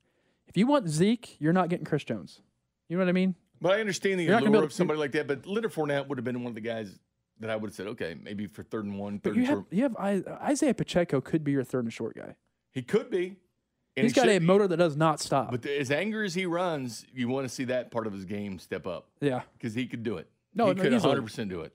if 0.54 0.58
you 0.58 0.68
want 0.68 0.88
Zeke, 0.88 1.36
you're 1.40 1.52
not 1.52 1.68
getting 1.68 1.84
Chris 1.84 2.04
Jones. 2.04 2.40
You 2.88 2.96
know 2.96 3.02
what 3.02 3.08
I 3.08 3.12
mean? 3.12 3.34
But 3.60 3.72
I 3.72 3.80
understand 3.80 4.20
the 4.20 4.24
You're 4.24 4.34
not 4.34 4.40
gonna 4.40 4.52
be 4.52 4.56
allure 4.58 4.66
of 4.66 4.72
somebody 4.72 5.00
like 5.00 5.10
that. 5.12 5.26
But 5.26 5.46
Leonard 5.46 5.72
Fournette 5.72 6.06
would 6.06 6.16
have 6.16 6.24
been 6.24 6.44
one 6.44 6.50
of 6.50 6.54
the 6.54 6.60
guys 6.60 6.96
that 7.40 7.50
I 7.50 7.56
would 7.56 7.70
have 7.70 7.74
said, 7.74 7.88
okay, 7.88 8.14
maybe 8.22 8.46
for 8.46 8.62
third 8.62 8.84
and 8.84 8.96
one, 8.96 9.18
But 9.18 9.34
you 9.34 9.40
and 9.40 9.46
have 9.48 9.56
short. 9.56 9.66
you 9.72 9.82
have 9.82 9.96
I, 9.98 10.22
Isaiah 10.44 10.74
Pacheco 10.74 11.20
could 11.20 11.42
be 11.42 11.50
your 11.50 11.64
third 11.64 11.82
and 11.82 11.92
short 11.92 12.14
guy. 12.14 12.36
He 12.70 12.82
could 12.82 13.10
be. 13.10 13.34
He's 13.96 14.12
he 14.12 14.20
got 14.20 14.28
a 14.28 14.38
be. 14.38 14.46
motor 14.46 14.68
that 14.68 14.76
does 14.76 14.96
not 14.96 15.20
stop. 15.20 15.50
But 15.50 15.66
as 15.66 15.90
angry 15.90 16.24
as 16.24 16.34
he 16.34 16.46
runs, 16.46 17.04
you 17.12 17.26
want 17.26 17.48
to 17.48 17.52
see 17.52 17.64
that 17.64 17.90
part 17.90 18.06
of 18.06 18.12
his 18.12 18.24
game 18.24 18.60
step 18.60 18.86
up 18.86 19.08
yeah. 19.20 19.42
because 19.58 19.74
he 19.74 19.86
could 19.86 20.04
do 20.04 20.18
it. 20.18 20.28
No, 20.54 20.66
he 20.68 20.74
no, 20.74 20.82
could 20.82 20.92
easily. 20.92 21.16
100% 21.16 21.48
do 21.48 21.62
it. 21.62 21.72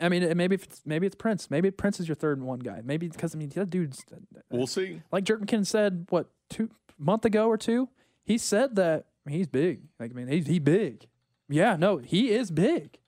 I 0.00 0.10
mean, 0.10 0.36
maybe 0.36 0.54
if 0.54 0.64
it's, 0.64 0.82
maybe 0.84 1.06
it's 1.06 1.16
Prince. 1.16 1.50
Maybe 1.50 1.70
Prince 1.70 1.98
is 1.98 2.08
your 2.08 2.14
third 2.14 2.38
and 2.38 2.46
one 2.46 2.58
guy. 2.58 2.82
Maybe 2.84 3.08
because 3.08 3.34
I 3.34 3.38
mean 3.38 3.48
that 3.50 3.70
dude's 3.70 4.04
We'll 4.50 4.66
see. 4.66 5.02
like 5.10 5.24
Jerick 5.24 5.44
McKinnon 5.44 5.66
said 5.66 6.06
what 6.10 6.28
two 6.50 6.70
month 6.98 7.24
ago 7.24 7.48
or 7.48 7.56
two. 7.56 7.88
He 8.28 8.38
said 8.38 8.76
that 8.76 9.06
he's 9.28 9.46
big. 9.48 9.80
Like 9.98 10.10
I 10.12 10.14
mean 10.14 10.28
he's 10.28 10.46
he 10.46 10.58
big. 10.60 11.06
Yeah, 11.48 11.76
no, 11.76 11.96
he 11.96 12.30
is 12.30 12.50
big, 12.50 12.98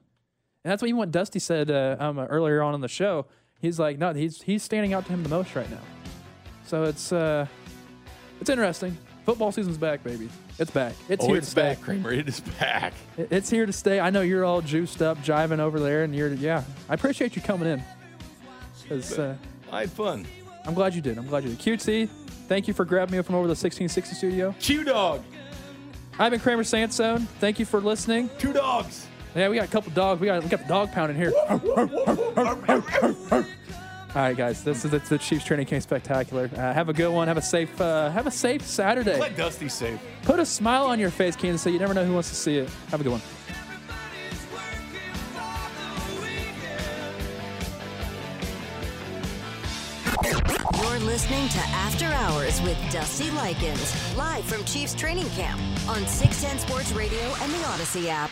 and 0.65 0.73
that's 0.73 0.81
what 0.83 0.89
even 0.89 0.97
what 0.99 1.13
Dusty 1.13 1.39
said 1.39 1.71
uh, 1.71 1.97
um, 2.01 2.19
uh, 2.19 2.25
earlier 2.25 2.63
on 2.63 2.75
in 2.75 2.81
the 2.81 2.89
show. 2.89 3.27
He's 3.61 3.79
like, 3.79 3.99
no, 3.99 4.15
he's 4.15 4.41
he's 4.43 4.63
standing 4.63 4.95
out 4.95 5.05
to 5.07 5.13
him 5.13 5.23
the 5.23 5.29
most 5.29 5.55
right 5.55 5.71
now. 5.71 5.83
So 6.65 6.85
it's 6.85 7.13
uh, 7.13 7.47
it's 8.41 8.49
interesting. 8.49 8.97
Football 9.27 9.53
season's 9.53 9.77
back, 9.77 10.03
baby. 10.03 10.31
It's 10.59 10.71
back. 10.71 10.95
It's 11.11 11.23
oh, 11.23 11.29
here 11.29 11.37
it's 11.37 11.49
to 11.49 11.51
stay. 11.51 11.63
back, 11.75 11.81
Kramer. 11.83 12.13
It 12.13 12.27
is 12.27 12.41
back. 12.41 12.95
It- 13.19 13.29
It's 13.31 13.51
here 13.51 13.67
to 13.67 13.73
stay. 13.73 14.01
I 14.01 14.09
know 14.09 14.23
you're 14.23 14.45
all 14.47 14.63
juiced 14.63 15.03
up, 15.03 15.19
jiving 15.19 15.59
over 15.59 15.79
there, 15.79 16.03
and 16.05 16.15
you're 16.15 16.33
yeah. 16.33 16.65
I 16.89 16.95
appreciate 16.95 17.37
you 17.37 17.43
coming 17.43 17.69
in. 17.69 17.83
'Cause, 18.89 19.19
uh, 19.19 19.37
I 19.71 19.81
had 19.81 19.91
fun. 19.91 20.27
I'm 20.65 20.75
glad 20.75 20.95
you 20.95 21.01
did. 21.03 21.19
I'm 21.19 21.27
glad 21.27 21.45
you 21.45 21.51
did. 21.55 21.59
QT, 21.59 22.09
Thank 22.51 22.67
you 22.67 22.75
for 22.75 22.85
grabbing 22.85 23.13
me 23.13 23.19
up 23.21 23.27
from 23.27 23.37
over 23.37 23.47
the 23.47 23.53
1660 23.53 24.17
studio. 24.17 24.53
Chew 24.59 24.83
Dog. 24.83 25.23
I've 26.19 26.33
been 26.33 26.41
Kramer 26.41 26.65
Sansone. 26.65 27.21
Thank 27.39 27.61
you 27.61 27.65
for 27.65 27.81
listening. 27.81 28.29
Two 28.39 28.53
dogs. 28.53 29.07
Yeah, 29.37 29.49
we 29.49 29.55
got 29.55 29.67
a 29.67 29.71
couple 29.71 29.93
dogs. 29.93 30.21
We 30.21 30.27
got 30.27 30.43
we 30.43 30.49
got 30.49 30.63
the 30.63 30.67
dog 30.67 30.91
pound 30.91 31.13
in 31.13 31.17
here. 31.17 31.33
All 34.17 34.23
right, 34.23 34.37
guys. 34.37 34.65
This 34.65 34.85
is 34.85 34.91
the 34.91 35.19
Chiefs 35.19 35.45
training 35.45 35.67
camp 35.67 35.85
spectacular. 35.85 36.51
Uh, 36.53 36.73
have 36.73 36.89
a 36.89 36.93
good 36.93 37.13
one. 37.13 37.29
Have 37.29 37.37
a 37.37 37.43
safe 37.43 37.81
uh, 37.81 38.11
have 38.11 38.27
a 38.27 38.33
safe 38.33 38.63
Saturday. 38.63 39.21
Let 39.21 39.37
Dusty 39.37 39.69
safe. 39.69 40.01
Put 40.25 40.41
a 40.41 40.45
smile 40.45 40.87
on 40.87 40.99
your 40.99 41.11
face, 41.11 41.37
Kansas 41.37 41.73
You 41.73 41.79
never 41.79 41.95
know 41.95 42.05
who 42.05 42.15
wants 42.15 42.31
to 42.31 42.35
see 42.35 42.57
it. 42.57 42.69
Have 42.89 43.01
a 43.01 43.05
good 43.05 43.13
one. 43.13 43.23
listening 51.07 51.49
to 51.49 51.59
After 51.59 52.07
Hours 52.07 52.61
with 52.63 52.77
Dusty 52.93 53.31
Likens, 53.31 54.17
live 54.17 54.45
from 54.45 54.65
Chiefs 54.65 54.95
training 54.95 55.29
camp 55.31 55.61
on 55.89 56.07
610 56.07 56.59
Sports 56.59 56.93
Radio 56.93 57.23
and 57.41 57.53
the 57.53 57.65
Odyssey 57.69 58.11
app. 58.11 58.31